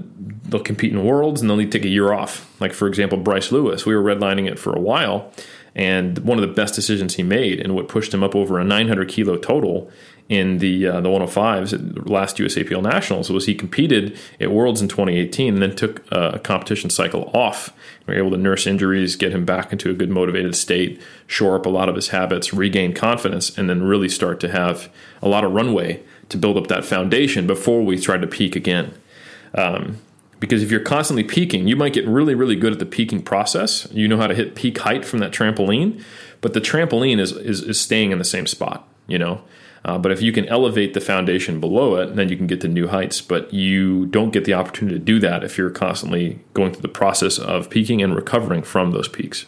they'll 0.45 0.61
compete 0.61 0.93
in 0.93 1.05
worlds 1.05 1.41
and 1.41 1.49
they'll 1.49 1.57
need 1.57 1.71
to 1.71 1.79
take 1.79 1.87
a 1.87 1.91
year 1.91 2.13
off. 2.13 2.53
Like, 2.61 2.73
for 2.73 2.89
example, 2.89 3.19
Bryce 3.19 3.53
Lewis, 3.53 3.87
we 3.87 3.95
were 3.95 4.03
redlining 4.03 4.51
it 4.51 4.59
for 4.59 4.73
a 4.75 4.81
while. 4.81 5.31
And 5.77 6.19
one 6.19 6.39
of 6.39 6.49
the 6.49 6.55
best 6.55 6.75
decisions 6.75 7.15
he 7.15 7.23
made 7.23 7.61
and 7.61 7.75
what 7.75 7.89
pushed 7.89 8.15
him 8.15 8.23
up 8.23 8.35
over 8.35 8.59
a 8.59 8.65
900 8.65 9.09
kilo 9.09 9.37
total 9.37 9.91
in 10.29 10.59
the 10.59 10.87
uh, 10.87 11.01
the 11.01 11.09
105s 11.09 11.73
at 11.73 12.09
last 12.09 12.39
USAPL 12.39 12.83
Nationals 12.83 13.31
was 13.31 13.47
he 13.47 13.55
competed 13.55 14.19
at 14.41 14.51
Worlds 14.51 14.81
in 14.81 14.89
2018 14.89 15.55
and 15.55 15.63
then 15.63 15.77
took 15.77 16.03
a 16.11 16.39
competition 16.39 16.89
cycle 16.89 17.31
off. 17.35 17.75
We 18.07 18.15
were 18.15 18.21
able 18.21 18.31
to 18.31 18.39
nurse 18.39 18.67
injuries, 18.67 19.17
get 19.17 19.33
him 19.33 19.45
back 19.45 19.73
into 19.73 19.91
a 19.91 19.95
good 19.95 20.11
motivated 20.11 20.57
state, 20.57 21.01
shore 21.27 21.57
up 21.57 21.67
a 21.67 21.71
lot 21.71 21.89
of 21.89 21.95
his 21.95 22.09
habits, 22.09 22.55
regain 22.55 22.95
confidence, 22.95 23.57
and 23.57 23.69
then 23.69 23.83
really 23.83 24.09
start 24.09 24.41
to 24.41 24.51
have 24.51 24.91
a 25.21 25.29
lot 25.29 25.45
of 25.45 25.53
runway 25.53 26.03
to 26.31 26.39
build 26.39 26.57
up 26.57 26.69
that 26.69 26.85
foundation 26.85 27.47
before 27.47 27.85
we 27.85 27.99
try 27.99 28.17
to 28.17 28.27
peak 28.27 28.57
again. 28.57 28.95
Um, 29.55 29.99
because 30.41 30.63
if 30.63 30.71
you're 30.71 30.81
constantly 30.81 31.25
peaking, 31.25 31.69
you 31.69 31.77
might 31.77 31.93
get 31.93 32.07
really, 32.07 32.35
really 32.35 32.57
good 32.57 32.73
at 32.73 32.79
the 32.79 32.87
peaking 32.87 33.23
process. 33.23 33.89
You 33.93 34.09
know 34.09 34.17
how 34.17 34.27
to 34.27 34.35
hit 34.35 34.55
peak 34.55 34.79
height 34.79 35.05
from 35.05 35.21
that 35.21 35.33
trampoline, 35.33 36.03
but 36.41 36.55
the 36.55 36.61
trampoline 36.61 37.19
is, 37.19 37.33
is, 37.33 37.63
is 37.63 37.81
staying 37.81 38.11
in 38.11 38.19
the 38.19 38.25
same 38.25 38.47
spot, 38.47 38.87
you 39.07 39.19
know? 39.19 39.43
Uh, 39.85 39.99
but 39.99 40.11
if 40.11 40.23
you 40.23 40.33
can 40.33 40.47
elevate 40.47 40.95
the 40.95 41.01
foundation 41.01 41.61
below 41.61 41.97
it, 41.97 42.17
then 42.17 42.29
you 42.29 42.37
can 42.37 42.47
get 42.47 42.61
to 42.63 42.69
new 42.69 42.89
heights. 42.89 43.21
But 43.21 43.53
you 43.53 44.07
don't 44.07 44.31
get 44.31 44.45
the 44.45 44.55
opportunity 44.55 44.99
to 44.99 45.05
do 45.05 45.19
that 45.21 45.45
if 45.45 45.59
you're 45.59 45.71
constantly 45.71 46.41
going 46.55 46.73
through 46.73 46.83
the 46.83 46.89
process 46.89 47.39
of 47.39 47.69
peaking 47.69 48.03
and 48.03 48.15
recovering 48.15 48.63
from 48.63 48.93
those 48.93 49.09
peaks. 49.09 49.47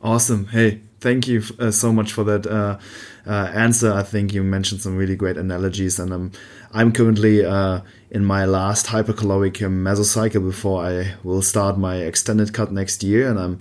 Awesome. 0.00 0.46
Hey, 0.46 0.80
thank 1.00 1.26
you 1.26 1.42
uh, 1.58 1.70
so 1.70 1.92
much 1.92 2.12
for 2.12 2.24
that 2.24 2.46
uh, 2.46 2.78
uh, 3.26 3.50
answer. 3.52 3.92
I 3.92 4.02
think 4.02 4.32
you 4.32 4.42
mentioned 4.42 4.80
some 4.80 4.96
really 4.96 5.16
great 5.16 5.36
analogies, 5.36 5.98
and 5.98 6.12
um, 6.12 6.32
I'm 6.72 6.92
currently 6.92 7.44
uh, 7.44 7.80
in 8.10 8.24
my 8.24 8.44
last 8.44 8.86
hypercaloric 8.86 9.56
mesocycle 9.56 10.44
before 10.44 10.84
I 10.84 11.14
will 11.24 11.42
start 11.42 11.78
my 11.78 11.96
extended 11.96 12.54
cut 12.54 12.72
next 12.72 13.02
year, 13.02 13.28
and 13.28 13.38
I'm 13.38 13.58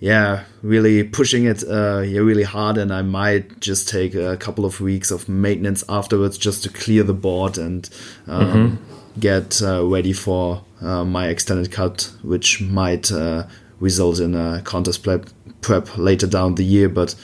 yeah, 0.00 0.44
really 0.62 1.02
pushing 1.02 1.44
it 1.44 1.64
uh, 1.64 2.00
yeah, 2.00 2.20
really 2.20 2.44
hard, 2.44 2.78
and 2.78 2.92
I 2.92 3.02
might 3.02 3.58
just 3.58 3.88
take 3.88 4.14
a 4.14 4.36
couple 4.36 4.64
of 4.64 4.80
weeks 4.80 5.10
of 5.10 5.28
maintenance 5.28 5.82
afterwards 5.88 6.38
just 6.38 6.62
to 6.62 6.68
clear 6.68 7.02
the 7.02 7.14
board 7.14 7.58
and 7.58 7.88
um, 8.28 8.46
mm-hmm. 8.78 9.20
get 9.20 9.60
uh, 9.60 9.84
ready 9.84 10.12
for 10.12 10.64
uh, 10.80 11.04
my 11.04 11.26
extended 11.26 11.72
cut, 11.72 12.12
which 12.22 12.60
might 12.60 13.10
uh, 13.10 13.44
result 13.80 14.20
in 14.20 14.36
a 14.36 14.62
contest 14.62 15.02
prep, 15.02 15.26
prep 15.62 15.98
later 15.98 16.28
down 16.28 16.54
the 16.54 16.64
year. 16.64 16.88
But 16.88 17.16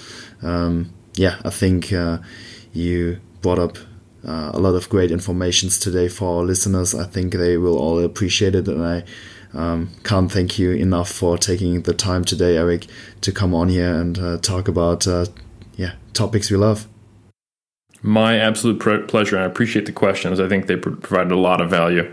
um, 0.42 0.92
yeah, 1.14 1.40
I 1.44 1.50
think 1.50 1.92
uh, 1.92 2.18
you 2.72 3.20
brought 3.40 3.60
up 3.60 3.78
uh, 4.26 4.50
a 4.52 4.58
lot 4.58 4.74
of 4.74 4.88
great 4.88 5.12
informations 5.12 5.78
today 5.78 6.08
for 6.08 6.38
our 6.38 6.44
listeners. 6.44 6.92
I 6.92 7.04
think 7.04 7.34
they 7.34 7.56
will 7.56 7.78
all 7.78 8.00
appreciate 8.00 8.56
it, 8.56 8.66
and 8.66 8.82
I 8.82 9.04
um, 9.54 9.90
can't 10.02 10.30
thank 10.30 10.58
you 10.58 10.72
enough 10.72 11.10
for 11.10 11.38
taking 11.38 11.82
the 11.82 11.94
time 11.94 12.24
today, 12.24 12.56
Eric, 12.56 12.86
to 13.20 13.32
come 13.32 13.54
on 13.54 13.68
here 13.68 13.94
and 13.94 14.18
uh, 14.18 14.38
talk 14.38 14.68
about 14.68 15.06
uh, 15.06 15.26
yeah 15.76 15.92
topics 16.12 16.50
we 16.50 16.56
love. 16.56 16.88
My 18.02 18.38
absolute 18.38 18.80
pre- 18.80 19.02
pleasure. 19.02 19.38
I 19.38 19.44
appreciate 19.44 19.86
the 19.86 19.92
questions. 19.92 20.40
I 20.40 20.48
think 20.48 20.66
they 20.66 20.76
pr- 20.76 20.90
provided 20.90 21.32
a 21.32 21.38
lot 21.38 21.60
of 21.60 21.70
value. 21.70 22.10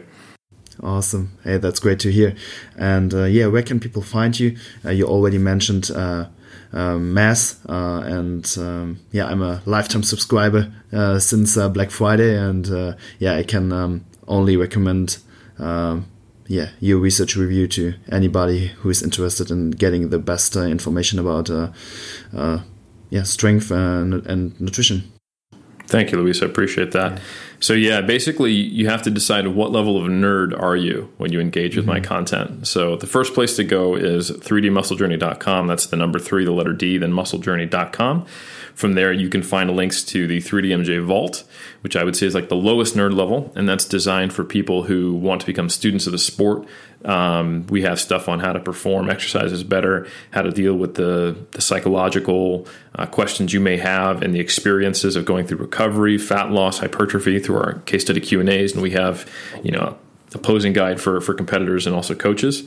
Awesome. 0.82 1.38
Hey, 1.44 1.58
that's 1.58 1.80
great 1.80 2.00
to 2.00 2.12
hear. 2.12 2.36
And 2.78 3.14
uh, 3.14 3.26
yeah, 3.26 3.48
where 3.48 3.62
can 3.62 3.80
people 3.80 4.02
find 4.02 4.40
you? 4.40 4.58
Uh, 4.86 4.92
you 4.92 5.06
already 5.06 5.38
mentioned 5.38 5.92
uh, 5.92 6.28
uh 6.74 6.98
Mass, 6.98 7.60
uh, 7.68 8.02
and 8.06 8.56
um, 8.58 9.00
yeah, 9.12 9.26
I'm 9.26 9.42
a 9.42 9.62
lifetime 9.66 10.04
subscriber 10.04 10.72
uh, 10.94 11.20
since 11.20 11.56
Black 11.56 11.92
Friday, 11.92 12.38
and 12.38 12.96
yeah, 13.20 13.36
I 13.36 13.44
can 13.44 13.74
um, 13.74 14.06
only 14.28 14.56
recommend 14.56 15.18
um, 15.60 16.06
yeah 16.52 16.70
your 16.82 17.00
research 17.00 17.38
review 17.38 17.66
to 17.66 17.94
anybody 18.12 18.68
who 18.68 18.90
is 18.90 19.02
interested 19.02 19.50
in 19.50 19.72
getting 19.72 20.10
the 20.10 20.20
best 20.20 20.58
uh, 20.58 20.64
information 20.64 21.18
about 21.18 21.50
uh, 21.50 21.72
uh, 22.36 22.60
yeah 23.10 23.24
strength 23.24 23.72
and, 23.72 24.26
and 24.28 24.60
nutrition. 24.60 25.12
Thank 25.88 26.12
you, 26.12 26.18
Luis. 26.20 26.42
I 26.42 26.46
appreciate 26.46 26.92
that. 26.94 27.14
Yeah. 27.14 27.20
So 27.60 27.74
yeah, 27.74 28.02
basically 28.02 28.54
you 28.54 28.90
have 28.90 29.02
to 29.04 29.10
decide 29.10 29.48
what 29.48 29.72
level 29.72 29.98
of 29.98 30.10
nerd 30.10 30.58
are 30.58 30.76
you 30.76 31.12
when 31.18 31.34
you 31.34 31.40
engage 31.42 31.76
with 31.76 31.86
mm-hmm. 31.86 31.96
my 31.96 32.00
content. 32.00 32.66
So 32.68 32.96
the 32.96 33.08
first 33.08 33.34
place 33.34 33.56
to 33.58 33.64
go 33.64 33.96
is 33.96 34.32
3dmusclejourney.com. 34.32 35.68
That's 35.68 35.86
the 35.88 35.98
number 35.98 36.18
3, 36.18 36.46
the 36.46 36.52
letter 36.52 36.74
D, 36.74 36.98
then 36.98 37.12
musclejourney.com. 37.12 38.26
From 38.76 38.94
there, 38.94 39.12
you 39.12 39.30
can 39.30 39.44
find 39.44 39.76
links 39.76 40.04
to 40.06 40.28
the 40.28 40.38
3DMJ 40.40 41.04
Vault, 41.04 41.44
which 41.82 41.96
I 41.96 42.04
would 42.04 42.16
say 42.16 42.26
is 42.26 42.36
like 42.36 42.50
the 42.50 42.56
lowest 42.56 42.96
nerd 42.96 43.16
level, 43.16 43.52
and 43.56 43.68
that's 43.68 43.86
designed 43.86 44.34
for 44.34 44.44
people 44.44 44.84
who 44.84 45.14
want 45.14 45.42
to 45.42 45.48
become 45.48 45.70
students 45.70 46.06
of 46.06 46.12
the 46.12 46.18
sport. 46.18 46.66
Um, 47.04 47.66
we 47.68 47.82
have 47.82 48.00
stuff 48.00 48.30
on 48.30 48.40
how 48.40 48.54
to 48.54 48.60
perform 48.60 49.10
exercises 49.10 49.64
better, 49.64 50.08
how 50.32 50.42
to 50.44 50.52
deal 50.52 50.76
with 50.76 50.96
the, 50.96 51.36
the 51.52 51.62
psychological 51.62 52.68
uh, 52.96 53.06
questions 53.08 53.54
you 53.54 53.60
may 53.60 53.78
have, 53.78 54.22
and 54.22 54.34
the 54.34 54.40
experiences 54.40 55.16
of 55.16 55.26
going 55.26 55.48
through 55.48 55.58
recovery, 55.58 56.18
fat 56.18 56.52
loss, 56.52 56.80
hypertrophy 56.80 57.40
through 57.40 57.58
our 57.58 57.74
case 57.86 58.04
study 58.04 58.20
Q 58.20 58.40
and 58.40 58.50
A's, 58.50 58.74
and 58.74 58.82
we 58.82 58.92
have 58.92 59.30
you 59.64 59.72
know 59.72 59.98
a 60.34 60.38
posing 60.38 60.74
guide 60.74 61.02
for 61.02 61.20
for 61.22 61.34
competitors 61.34 61.88
and 61.88 61.96
also 61.96 62.16
coaches. 62.16 62.64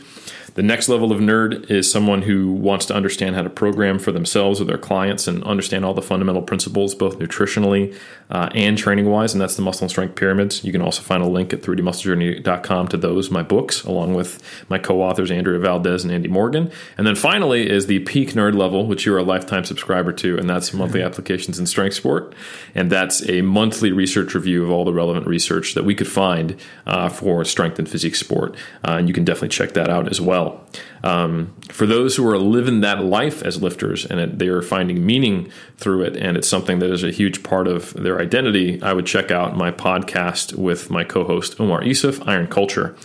The 0.55 0.63
next 0.63 0.89
level 0.89 1.11
of 1.11 1.19
nerd 1.19 1.69
is 1.69 1.91
someone 1.91 2.23
who 2.23 2.53
wants 2.53 2.87
to 2.87 2.95
understand 2.95 3.35
how 3.35 3.43
to 3.43 3.51
program 3.51 3.99
for 3.99 4.13
themselves 4.13 4.61
or 4.61 4.65
their 4.65 4.79
clients 4.79 5.27
and 5.27 5.43
understand 5.43 5.85
all 5.85 5.95
the 5.95 6.03
fundamental 6.03 6.43
principles, 6.43 6.95
both 6.95 7.19
nutritionally 7.19 7.93
uh, 8.31 8.51
and 8.55 8.79
training 8.79 9.11
wise. 9.11 9.35
And 9.35 9.41
that's 9.41 9.57
the 9.57 9.63
muscle 9.63 9.83
and 9.83 9.91
strength 9.91 10.15
pyramids. 10.15 10.63
You 10.63 10.71
can 10.71 10.81
also 10.81 11.03
find 11.03 11.25
a 11.25 11.27
link 11.27 11.53
at 11.53 11.63
3dmusclejourney.com 11.63 12.87
to 12.89 12.97
those, 12.97 13.33
my 13.33 13.43
books, 13.43 13.83
along 13.83 14.15
with 14.15 14.41
my 14.69 14.79
co 14.79 15.03
authors, 15.03 15.33
Andrea 15.33 15.59
Valdez 15.59 16.05
and 16.05 16.13
Andy 16.13 16.29
Morgan. 16.29 16.71
And 16.97 17.05
then 17.05 17.17
finally 17.17 17.69
is 17.69 17.87
the 17.87 17.99
peak 18.01 18.31
nerd 18.35 18.55
level, 18.55 18.87
which 18.87 19.05
you're 19.05 19.19
a 19.19 19.25
lifetime 19.25 19.65
subscriber 19.65 20.13
to, 20.13 20.39
and 20.39 20.49
that's 20.49 20.73
monthly 20.73 21.01
mm-hmm. 21.01 21.09
applications 21.09 21.59
in 21.59 21.67
strength 21.67 21.97
sport. 21.97 22.33
And 22.77 22.93
that's 22.93 23.29
a 23.29 23.43
monthly 23.43 23.91
research 23.91 24.35
review 24.35 24.63
of 24.63 24.71
all 24.71 24.85
the 24.85 24.93
relevant 24.93 25.27
research 25.27 25.75
that 25.75 25.85
we 25.85 25.97
could 25.97 26.09
find 26.09 26.55
uh, 26.87 27.09
for 27.09 27.45
strength 27.45 27.81
and 27.81 27.89
physique 27.89 28.15
sport. 28.15 28.55
Uh, 28.87 28.93
and 28.99 29.09
you 29.09 29.15
can 29.15 29.25
definitely 29.25 29.49
check 29.49 29.73
that 29.75 29.91
out 29.91 30.09
as 30.09 30.21
well 30.21 30.44
well. 30.45 30.65
Um, 31.03 31.55
for 31.69 31.87
those 31.87 32.17
who 32.17 32.27
are 32.29 32.39
living 32.39 32.81
that 32.81 33.05
life 33.05 33.43
as 33.43 33.63
lifters 33.63 34.07
and 34.07 34.39
they 34.39 34.49
are 34.49 34.63
finding 34.63 35.05
meaning 35.05 35.51
through 35.77 36.03
it, 36.03 36.17
and 36.17 36.37
it's 36.37 36.49
something 36.49 36.79
that 36.79 36.91
is 36.91 37.05
a 37.05 37.11
huge 37.11 37.43
part 37.43 37.69
of 37.69 37.93
their 37.95 38.21
identity, 38.21 38.81
I 38.83 38.93
would 38.93 39.07
check 39.07 39.31
out 39.31 39.57
my 39.57 39.71
podcast 39.71 40.55
with 40.55 40.91
my 40.91 41.05
co-host 41.05 41.61
Omar 41.61 41.83
Isuf, 41.83 42.27
Iron 42.27 42.47
Culture, 42.47 42.97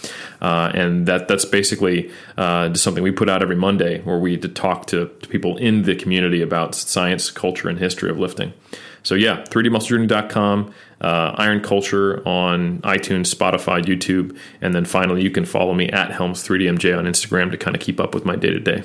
uh, 0.42 0.72
and 0.74 1.08
that 1.08 1.28
that's 1.28 1.46
basically 1.46 2.12
uh, 2.38 2.74
something 2.74 3.04
we 3.04 3.12
put 3.12 3.30
out 3.30 3.42
every 3.42 3.58
Monday 3.58 4.02
where 4.02 4.18
we 4.18 4.38
talk 4.38 4.86
to, 4.88 5.08
to 5.08 5.28
people 5.28 5.58
in 5.58 5.84
the 5.84 5.96
community 5.96 6.42
about 6.42 6.76
science, 6.76 7.32
culture, 7.32 7.70
and 7.70 7.80
history 7.80 8.10
of 8.10 8.18
lifting. 8.18 8.54
So 9.04 9.16
yeah, 9.16 9.44
3dmusclejourney.com, 9.46 10.74
uh, 11.02 11.36
Iron 11.38 11.62
Culture 11.62 12.28
on 12.28 12.80
iTunes, 12.82 13.34
Spotify, 13.34 13.82
YouTube, 13.82 14.38
and 14.62 14.76
then 14.76 14.86
finally 14.86 15.24
you 15.24 15.32
can 15.32 15.46
follow 15.46 15.74
me 15.74 15.90
at 15.90 16.12
Helms3DMJ 16.12 16.98
on 16.98 17.06
Instagram 17.06 17.52
to 17.52 17.58
kind 17.58 17.76
of 17.76 17.82
keep 17.82 18.00
up 18.00 18.14
with 18.14 18.26
my 18.26 18.36
day 18.36 18.50
to 18.50 18.60
day. 18.60 18.84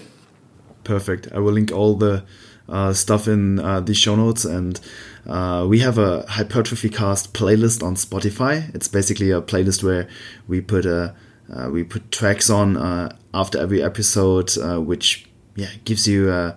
Perfect. 0.85 1.29
I 1.33 1.39
will 1.39 1.53
link 1.53 1.73
all 1.73 1.95
the 1.95 2.25
uh, 2.69 2.93
stuff 2.93 3.29
in 3.29 3.59
uh, 3.59 3.81
the 3.81 3.95
show 3.95 4.17
notes 4.17 4.45
and 4.45 4.81
uh, 5.27 5.67
we 5.69 5.81
have 5.81 5.99
a 5.99 6.25
hypertrophy 6.29 6.89
cast 6.91 7.33
playlist 7.33 7.83
on 7.83 7.95
Spotify. 7.95 8.75
It's 8.75 8.89
basically 8.89 9.31
a 9.31 9.41
playlist 9.41 9.83
where 9.83 10.09
we 10.47 10.61
put 10.61 10.87
a 10.87 11.15
uh, 11.53 11.69
we 11.71 11.85
put 11.85 12.11
tracks 12.11 12.49
on 12.49 12.77
uh, 12.77 13.15
after 13.35 13.59
every 13.59 13.83
episode, 13.83 14.57
uh, 14.59 14.81
which 14.81 15.29
yeah 15.57 15.69
gives 15.85 16.09
you 16.09 16.33
a, 16.33 16.57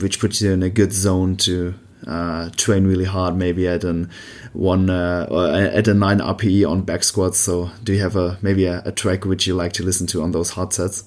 which 0.00 0.20
puts 0.20 0.42
you 0.42 0.52
in 0.52 0.62
a 0.62 0.68
good 0.68 0.92
zone 0.92 1.36
to 1.36 1.74
uh, 2.06 2.50
train 2.56 2.86
really 2.86 3.04
hard, 3.04 3.36
maybe 3.36 3.68
at 3.68 3.84
an 3.84 4.10
one 4.52 4.90
uh, 4.90 5.70
at 5.72 5.88
a 5.88 5.94
nine 5.94 6.18
RPE 6.18 6.68
on 6.68 6.82
back 6.82 7.04
squats. 7.04 7.38
So, 7.38 7.70
do 7.82 7.92
you 7.92 8.00
have 8.00 8.16
a 8.16 8.38
maybe 8.42 8.66
a, 8.66 8.82
a, 8.84 8.92
track 8.92 9.24
which 9.24 9.46
you 9.46 9.54
like 9.54 9.72
to 9.74 9.82
listen 9.82 10.06
to 10.08 10.22
on 10.22 10.32
those 10.32 10.50
hot 10.50 10.72
sets? 10.72 11.04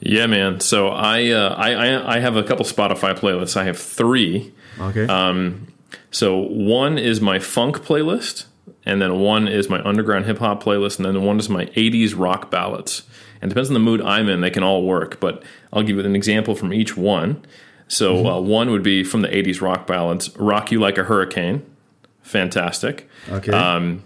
Yeah, 0.00 0.26
man. 0.26 0.60
So 0.60 0.88
I 0.88 1.30
uh, 1.30 1.54
I 1.54 2.16
I 2.16 2.20
have 2.20 2.36
a 2.36 2.42
couple 2.42 2.64
Spotify 2.64 3.16
playlists. 3.18 3.56
I 3.56 3.64
have 3.64 3.78
three. 3.78 4.52
Okay. 4.78 5.06
Um, 5.06 5.68
So 6.10 6.38
one 6.38 6.98
is 6.98 7.20
my 7.20 7.38
funk 7.38 7.78
playlist, 7.78 8.46
and 8.84 9.00
then 9.00 9.20
one 9.20 9.48
is 9.48 9.68
my 9.68 9.82
underground 9.82 10.26
hip 10.26 10.38
hop 10.38 10.62
playlist, 10.62 10.96
and 10.96 11.04
then 11.06 11.22
one 11.22 11.38
is 11.38 11.48
my 11.48 11.66
80s 11.66 12.16
rock 12.16 12.50
ballads. 12.50 13.02
And 13.40 13.50
depends 13.50 13.68
on 13.68 13.74
the 13.74 13.80
mood 13.80 14.00
I'm 14.00 14.28
in, 14.28 14.40
they 14.40 14.50
can 14.50 14.62
all 14.62 14.84
work, 14.84 15.20
but 15.20 15.42
I'll 15.72 15.82
give 15.82 15.96
you 15.96 16.04
an 16.04 16.16
example 16.16 16.54
from 16.54 16.72
each 16.72 16.96
one. 16.96 17.44
So 17.94 18.16
mm-hmm. 18.16 18.26
uh, 18.26 18.40
one 18.40 18.70
would 18.70 18.82
be 18.82 19.04
from 19.04 19.22
the 19.22 19.28
80s 19.28 19.60
rock 19.60 19.86
ballads, 19.86 20.36
Rock 20.36 20.72
You 20.72 20.80
Like 20.80 20.98
a 20.98 21.04
Hurricane. 21.04 21.64
Fantastic. 22.22 23.08
Okay. 23.28 23.52
Um, 23.52 24.02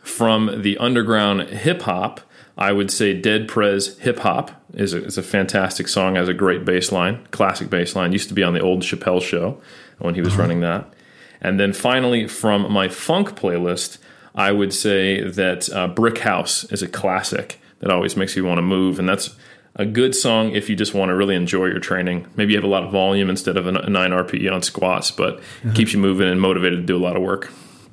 from 0.00 0.62
the 0.62 0.76
underground 0.78 1.42
hip 1.42 1.82
hop, 1.82 2.20
I 2.56 2.72
would 2.72 2.90
say 2.90 3.14
Dead 3.14 3.46
Prez 3.46 3.96
Hip 3.98 4.18
Hop 4.20 4.50
is 4.74 4.92
a, 4.92 5.04
is 5.04 5.16
a 5.16 5.22
fantastic 5.22 5.86
song, 5.86 6.16
has 6.16 6.28
a 6.28 6.34
great 6.34 6.64
bass 6.64 6.90
line, 6.90 7.24
classic 7.30 7.70
bass 7.70 7.94
line. 7.94 8.12
Used 8.12 8.28
to 8.28 8.34
be 8.34 8.42
on 8.42 8.54
the 8.54 8.60
old 8.60 8.82
Chappelle 8.82 9.22
show 9.22 9.60
when 9.98 10.16
he 10.16 10.20
was 10.20 10.32
uh-huh. 10.32 10.42
running 10.42 10.60
that. 10.60 10.92
And 11.40 11.60
then 11.60 11.72
finally, 11.72 12.26
from 12.26 12.72
my 12.72 12.88
funk 12.88 13.38
playlist, 13.38 13.98
I 14.34 14.50
would 14.50 14.74
say 14.74 15.22
that 15.22 15.72
uh, 15.72 15.86
Brick 15.86 16.18
House 16.18 16.64
is 16.64 16.82
a 16.82 16.88
classic 16.88 17.60
that 17.78 17.92
always 17.92 18.16
makes 18.16 18.34
you 18.34 18.44
want 18.44 18.58
to 18.58 18.62
move. 18.62 18.98
And 18.98 19.08
that's 19.08 19.36
a 19.78 19.86
good 19.86 20.14
song 20.14 20.50
if 20.50 20.68
you 20.68 20.76
just 20.76 20.92
want 20.92 21.08
to 21.10 21.14
really 21.14 21.36
enjoy 21.36 21.66
your 21.66 21.78
training. 21.78 22.26
Maybe 22.36 22.52
you 22.52 22.58
have 22.58 22.64
a 22.64 22.68
lot 22.68 22.82
of 22.82 22.90
volume 22.90 23.30
instead 23.30 23.56
of 23.56 23.66
a 23.66 23.72
9 23.72 24.10
RPE 24.10 24.52
on 24.52 24.62
squats, 24.62 25.12
but 25.12 25.38
uh-huh. 25.38 25.72
keeps 25.74 25.92
you 25.92 26.00
moving 26.00 26.28
and 26.28 26.40
motivated 26.40 26.80
to 26.80 26.84
do 26.84 26.96
a 26.96 27.04
lot 27.04 27.16
of 27.16 27.22
work. 27.22 27.50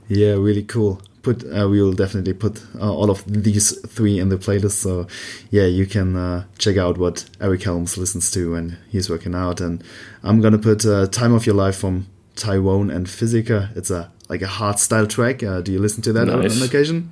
Yeah, 0.07 0.33
really 0.33 0.63
cool. 0.63 1.01
Put 1.21 1.43
uh, 1.43 1.67
we 1.67 1.81
will 1.81 1.93
definitely 1.93 2.33
put 2.33 2.63
uh, 2.75 2.93
all 2.93 3.09
of 3.09 3.23
these 3.25 3.79
three 3.87 4.19
in 4.19 4.29
the 4.29 4.37
playlist. 4.37 4.77
So 4.83 5.07
yeah, 5.49 5.65
you 5.65 5.87
can 5.87 6.15
uh, 6.15 6.45
check 6.59 6.77
out 6.77 6.99
what 6.99 7.25
Eric 7.41 7.63
Helms 7.63 7.97
listens 7.97 8.29
to 8.31 8.51
when 8.51 8.77
he's 8.89 9.09
working 9.09 9.33
out. 9.33 9.59
And 9.59 9.83
I'm 10.21 10.39
gonna 10.39 10.59
put 10.59 10.85
uh, 10.85 11.07
"Time 11.07 11.33
of 11.33 11.47
Your 11.47 11.55
Life" 11.55 11.77
from 11.77 12.05
Tyrone 12.35 12.91
and 12.91 13.09
Physica. 13.09 13.71
It's 13.75 13.89
a 13.89 14.11
like 14.29 14.43
a 14.43 14.47
hard 14.47 14.77
style 14.77 15.07
track. 15.07 15.41
Uh, 15.41 15.61
do 15.61 15.71
you 15.71 15.79
listen 15.79 16.03
to 16.03 16.13
that 16.13 16.25
nice. 16.25 16.61
on 16.61 16.67
occasion? 16.67 17.11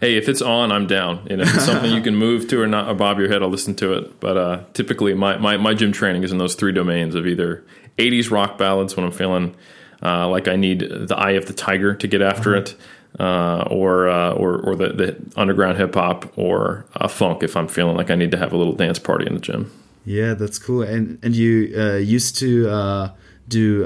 Hey, 0.00 0.16
if 0.16 0.28
it's 0.28 0.40
on, 0.40 0.72
I'm 0.72 0.86
down. 0.86 1.26
You 1.28 1.36
know, 1.36 1.42
if 1.42 1.54
it's 1.54 1.64
something 1.64 1.92
you 1.92 2.02
can 2.02 2.16
move 2.26 2.48
to 2.48 2.60
or 2.60 2.66
not, 2.66 2.88
or 2.88 2.94
bob 2.94 3.18
your 3.18 3.28
head, 3.28 3.42
I'll 3.42 3.48
listen 3.48 3.74
to 3.76 3.92
it. 3.94 4.20
But 4.20 4.36
uh, 4.36 4.64
typically, 4.72 5.14
my, 5.14 5.36
my, 5.36 5.56
my 5.56 5.74
gym 5.74 5.92
training 5.92 6.22
is 6.22 6.32
in 6.32 6.38
those 6.38 6.54
three 6.54 6.72
domains 6.72 7.14
of 7.14 7.26
either 7.26 7.64
80s 7.98 8.30
rock 8.30 8.56
ballads 8.56 8.96
when 8.96 9.04
I'm 9.04 9.12
feeling 9.12 9.54
uh, 10.02 10.28
like 10.28 10.48
I 10.48 10.56
need 10.56 10.80
the 10.80 11.16
eye 11.16 11.32
of 11.32 11.46
the 11.46 11.52
tiger 11.52 11.94
to 11.94 12.08
get 12.08 12.22
after 12.22 12.56
uh-huh. 12.56 12.62
it, 12.62 12.76
uh, 13.20 13.64
or, 13.70 14.08
uh, 14.08 14.32
or 14.32 14.58
or 14.60 14.76
the, 14.76 14.88
the 14.90 15.32
underground 15.36 15.76
hip 15.76 15.94
hop 15.94 16.32
or 16.38 16.86
a 16.94 17.08
funk 17.08 17.42
if 17.42 17.56
I'm 17.56 17.68
feeling 17.68 17.96
like 17.96 18.10
I 18.10 18.14
need 18.14 18.30
to 18.30 18.38
have 18.38 18.52
a 18.52 18.56
little 18.56 18.74
dance 18.74 18.98
party 18.98 19.26
in 19.26 19.34
the 19.34 19.40
gym. 19.40 19.70
Yeah, 20.06 20.34
that's 20.34 20.58
cool. 20.58 20.82
And 20.82 21.18
and 21.22 21.36
you 21.36 21.74
uh, 21.76 21.96
used 21.96 22.38
to 22.38 22.70
uh, 22.70 23.10
do 23.48 23.84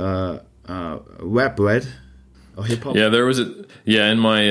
rap, 1.18 1.58
right? 1.58 1.88
Or 2.56 2.64
hip 2.64 2.84
hop? 2.84 2.94
Yeah, 2.94 3.08
there 3.08 3.26
was 3.26 3.40
a 3.40 3.64
yeah 3.84 4.12
in 4.12 4.20
my 4.20 4.50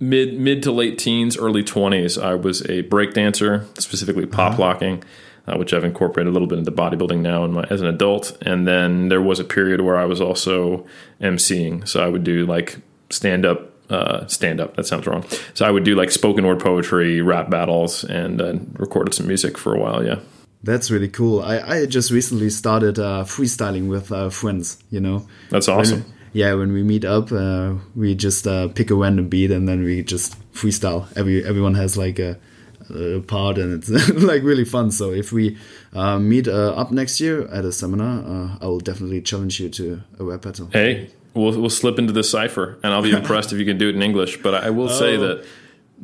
mid 0.00 0.38
mid 0.38 0.62
to 0.64 0.72
late 0.72 0.98
teens, 0.98 1.36
early 1.36 1.62
twenties, 1.62 2.18
I 2.18 2.34
was 2.34 2.68
a 2.68 2.82
break 2.82 3.14
dancer, 3.14 3.66
specifically 3.78 4.26
pop 4.26 4.52
uh-huh. 4.52 4.62
locking, 4.62 5.04
uh, 5.46 5.56
which 5.56 5.72
I've 5.72 5.84
incorporated 5.84 6.30
a 6.30 6.32
little 6.32 6.48
bit 6.48 6.58
into 6.58 6.72
bodybuilding 6.72 7.20
now 7.20 7.46
my, 7.46 7.64
as 7.70 7.80
an 7.80 7.86
adult. 7.86 8.36
And 8.42 8.66
then 8.66 9.08
there 9.08 9.22
was 9.22 9.40
a 9.40 9.44
period 9.44 9.80
where 9.80 9.96
I 9.96 10.04
was 10.04 10.20
also 10.20 10.86
emceeing, 11.20 11.86
so 11.86 12.04
I 12.04 12.08
would 12.08 12.24
do 12.24 12.46
like 12.46 12.78
stand 13.10 13.44
up. 13.44 13.70
Uh, 13.90 14.26
stand 14.28 14.60
up. 14.60 14.76
That 14.76 14.86
sounds 14.86 15.06
wrong. 15.06 15.26
So 15.52 15.66
I 15.66 15.70
would 15.70 15.84
do 15.84 15.94
like 15.94 16.10
spoken 16.10 16.46
word 16.46 16.58
poetry, 16.58 17.20
rap 17.20 17.50
battles, 17.50 18.02
and 18.02 18.40
uh, 18.40 18.54
recorded 18.78 19.12
some 19.12 19.26
music 19.26 19.58
for 19.58 19.74
a 19.74 19.78
while. 19.78 20.02
Yeah, 20.02 20.20
that's 20.62 20.90
really 20.90 21.10
cool. 21.10 21.42
I, 21.42 21.60
I 21.60 21.86
just 21.86 22.10
recently 22.10 22.48
started 22.48 22.98
uh, 22.98 23.24
freestyling 23.24 23.88
with 23.90 24.10
uh, 24.10 24.30
friends. 24.30 24.82
You 24.88 25.00
know, 25.00 25.28
that's 25.50 25.68
awesome. 25.68 26.00
When, 26.00 26.13
yeah, 26.34 26.52
when 26.54 26.72
we 26.72 26.82
meet 26.82 27.04
up, 27.04 27.30
uh, 27.30 27.74
we 27.94 28.16
just 28.16 28.46
uh, 28.46 28.66
pick 28.68 28.90
a 28.90 28.94
random 28.94 29.28
beat 29.28 29.52
and 29.52 29.68
then 29.68 29.84
we 29.84 30.02
just 30.02 30.36
freestyle. 30.52 31.06
Every 31.16 31.44
everyone 31.44 31.74
has 31.74 31.96
like 31.96 32.18
a, 32.18 32.36
a 32.92 33.20
part 33.20 33.56
and 33.56 33.72
it's 33.72 33.88
like 34.22 34.42
really 34.42 34.64
fun. 34.64 34.90
So 34.90 35.12
if 35.12 35.30
we 35.30 35.56
uh, 35.92 36.18
meet 36.18 36.48
uh, 36.48 36.72
up 36.72 36.90
next 36.90 37.20
year 37.20 37.46
at 37.46 37.64
a 37.64 37.70
seminar, 37.70 38.24
uh, 38.26 38.58
I 38.60 38.66
will 38.66 38.80
definitely 38.80 39.22
challenge 39.22 39.60
you 39.60 39.68
to 39.70 40.02
a 40.18 40.24
rap 40.24 40.42
battle. 40.42 40.68
Hey, 40.72 41.12
we'll 41.34 41.58
we'll 41.58 41.70
slip 41.70 42.00
into 42.00 42.12
the 42.12 42.24
cipher, 42.24 42.80
and 42.82 42.92
I'll 42.92 43.02
be 43.02 43.12
impressed 43.16 43.52
if 43.52 43.60
you 43.60 43.64
can 43.64 43.78
do 43.78 43.88
it 43.88 43.94
in 43.94 44.02
English. 44.02 44.42
But 44.42 44.54
I 44.54 44.70
will 44.70 44.90
oh. 44.90 44.98
say 44.98 45.16
that. 45.16 45.46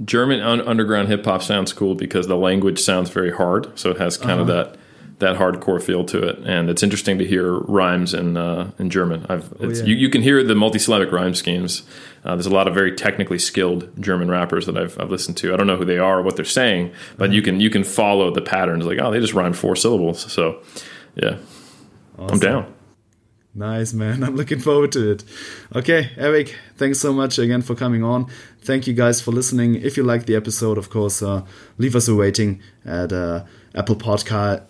German 0.04 0.40
un- 0.40 0.66
underground 0.66 1.08
hip 1.08 1.24
hop 1.24 1.42
sounds 1.42 1.72
cool 1.72 1.96
because 1.96 2.28
the 2.28 2.36
language 2.36 2.78
sounds 2.78 3.10
very 3.10 3.32
hard, 3.32 3.76
so 3.76 3.90
it 3.90 3.98
has 3.98 4.16
kind 4.16 4.38
-huh. 4.38 4.42
of 4.42 4.46
that 4.46 4.78
that 5.20 5.36
hardcore 5.36 5.82
feel 5.82 6.04
to 6.06 6.22
it, 6.22 6.38
and 6.40 6.68
it's 6.68 6.82
interesting 6.82 7.18
to 7.18 7.26
hear 7.26 7.52
rhymes 7.60 8.12
in 8.12 8.36
uh, 8.36 8.72
in 8.78 8.90
German. 8.90 9.24
I've 9.28 9.52
oh, 9.60 9.68
yeah. 9.68 9.84
you, 9.84 9.94
you, 9.94 10.08
can 10.08 10.22
hear 10.22 10.42
the 10.42 10.54
multisyllabic 10.54 11.12
rhyme 11.12 11.34
schemes. 11.34 11.82
Uh, 12.24 12.34
there's 12.34 12.46
a 12.46 12.50
lot 12.50 12.66
of 12.66 12.74
very 12.74 12.92
technically 12.92 13.38
skilled 13.38 13.88
German 14.00 14.30
rappers 14.30 14.66
that 14.66 14.76
I've, 14.76 14.98
I've, 15.00 15.10
listened 15.10 15.36
to. 15.38 15.54
I 15.54 15.56
don't 15.56 15.66
know 15.66 15.76
who 15.76 15.84
they 15.84 15.98
are 15.98 16.18
or 16.18 16.22
what 16.22 16.36
they're 16.36 16.44
saying, 16.44 16.92
but 17.16 17.26
mm-hmm. 17.26 17.34
you 17.34 17.42
can 17.42 17.60
you 17.60 17.70
can 17.70 17.84
follow 17.84 18.30
the 18.30 18.42
patterns. 18.42 18.84
Like 18.84 18.98
oh, 18.98 19.10
they 19.10 19.20
just 19.20 19.34
rhyme 19.34 19.52
four 19.52 19.76
syllables. 19.76 20.30
So 20.32 20.62
yeah, 21.14 21.38
awesome. 22.18 22.34
I'm 22.34 22.38
down. 22.38 22.74
Nice, 23.54 23.92
man. 23.92 24.22
I'm 24.24 24.36
looking 24.36 24.60
forward 24.60 24.92
to 24.92 25.12
it. 25.12 25.24
Okay, 25.74 26.10
Eric, 26.16 26.56
thanks 26.76 26.98
so 26.98 27.12
much 27.12 27.38
again 27.38 27.62
for 27.62 27.74
coming 27.74 28.02
on. 28.02 28.26
Thank 28.62 28.86
you 28.86 28.94
guys 28.94 29.20
for 29.20 29.32
listening. 29.32 29.74
If 29.74 29.96
you 29.96 30.02
liked 30.02 30.26
the 30.26 30.36
episode, 30.36 30.78
of 30.78 30.90
course, 30.90 31.22
uh, 31.22 31.44
leave 31.78 31.96
us 31.96 32.08
a 32.08 32.14
rating 32.14 32.60
at 32.84 33.12
uh, 33.12 33.44
Apple 33.74 33.96
Podcast, 33.96 34.62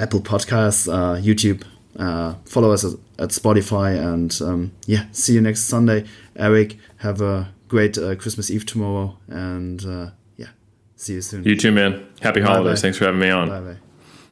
Apple 0.00 0.20
Podcasts, 0.20 0.92
uh, 0.92 1.20
YouTube. 1.20 1.64
Uh, 1.96 2.34
follow 2.46 2.72
us 2.72 2.84
at, 2.84 3.28
Spotify, 3.30 3.98
and 4.00 4.40
um, 4.42 4.72
yeah, 4.86 5.04
see 5.12 5.34
you 5.34 5.40
next 5.40 5.62
Sunday. 5.64 6.04
Eric, 6.36 6.78
have 6.98 7.20
a 7.20 7.52
great 7.68 7.98
uh, 7.98 8.14
Christmas 8.16 8.50
Eve 8.50 8.64
tomorrow, 8.64 9.16
and 9.28 9.84
uh, 9.84 10.10
yeah, 10.36 10.48
see 10.96 11.14
you 11.14 11.20
soon. 11.20 11.44
You 11.44 11.56
too, 11.56 11.70
man. 11.70 12.06
Happy 12.20 12.40
holidays. 12.40 12.64
Bye-bye. 12.64 12.80
Thanks 12.80 12.98
for 12.98 13.04
having 13.04 13.20
me 13.20 13.30
on. 13.30 13.48
Bye 13.48 13.60
bye. 13.60 13.91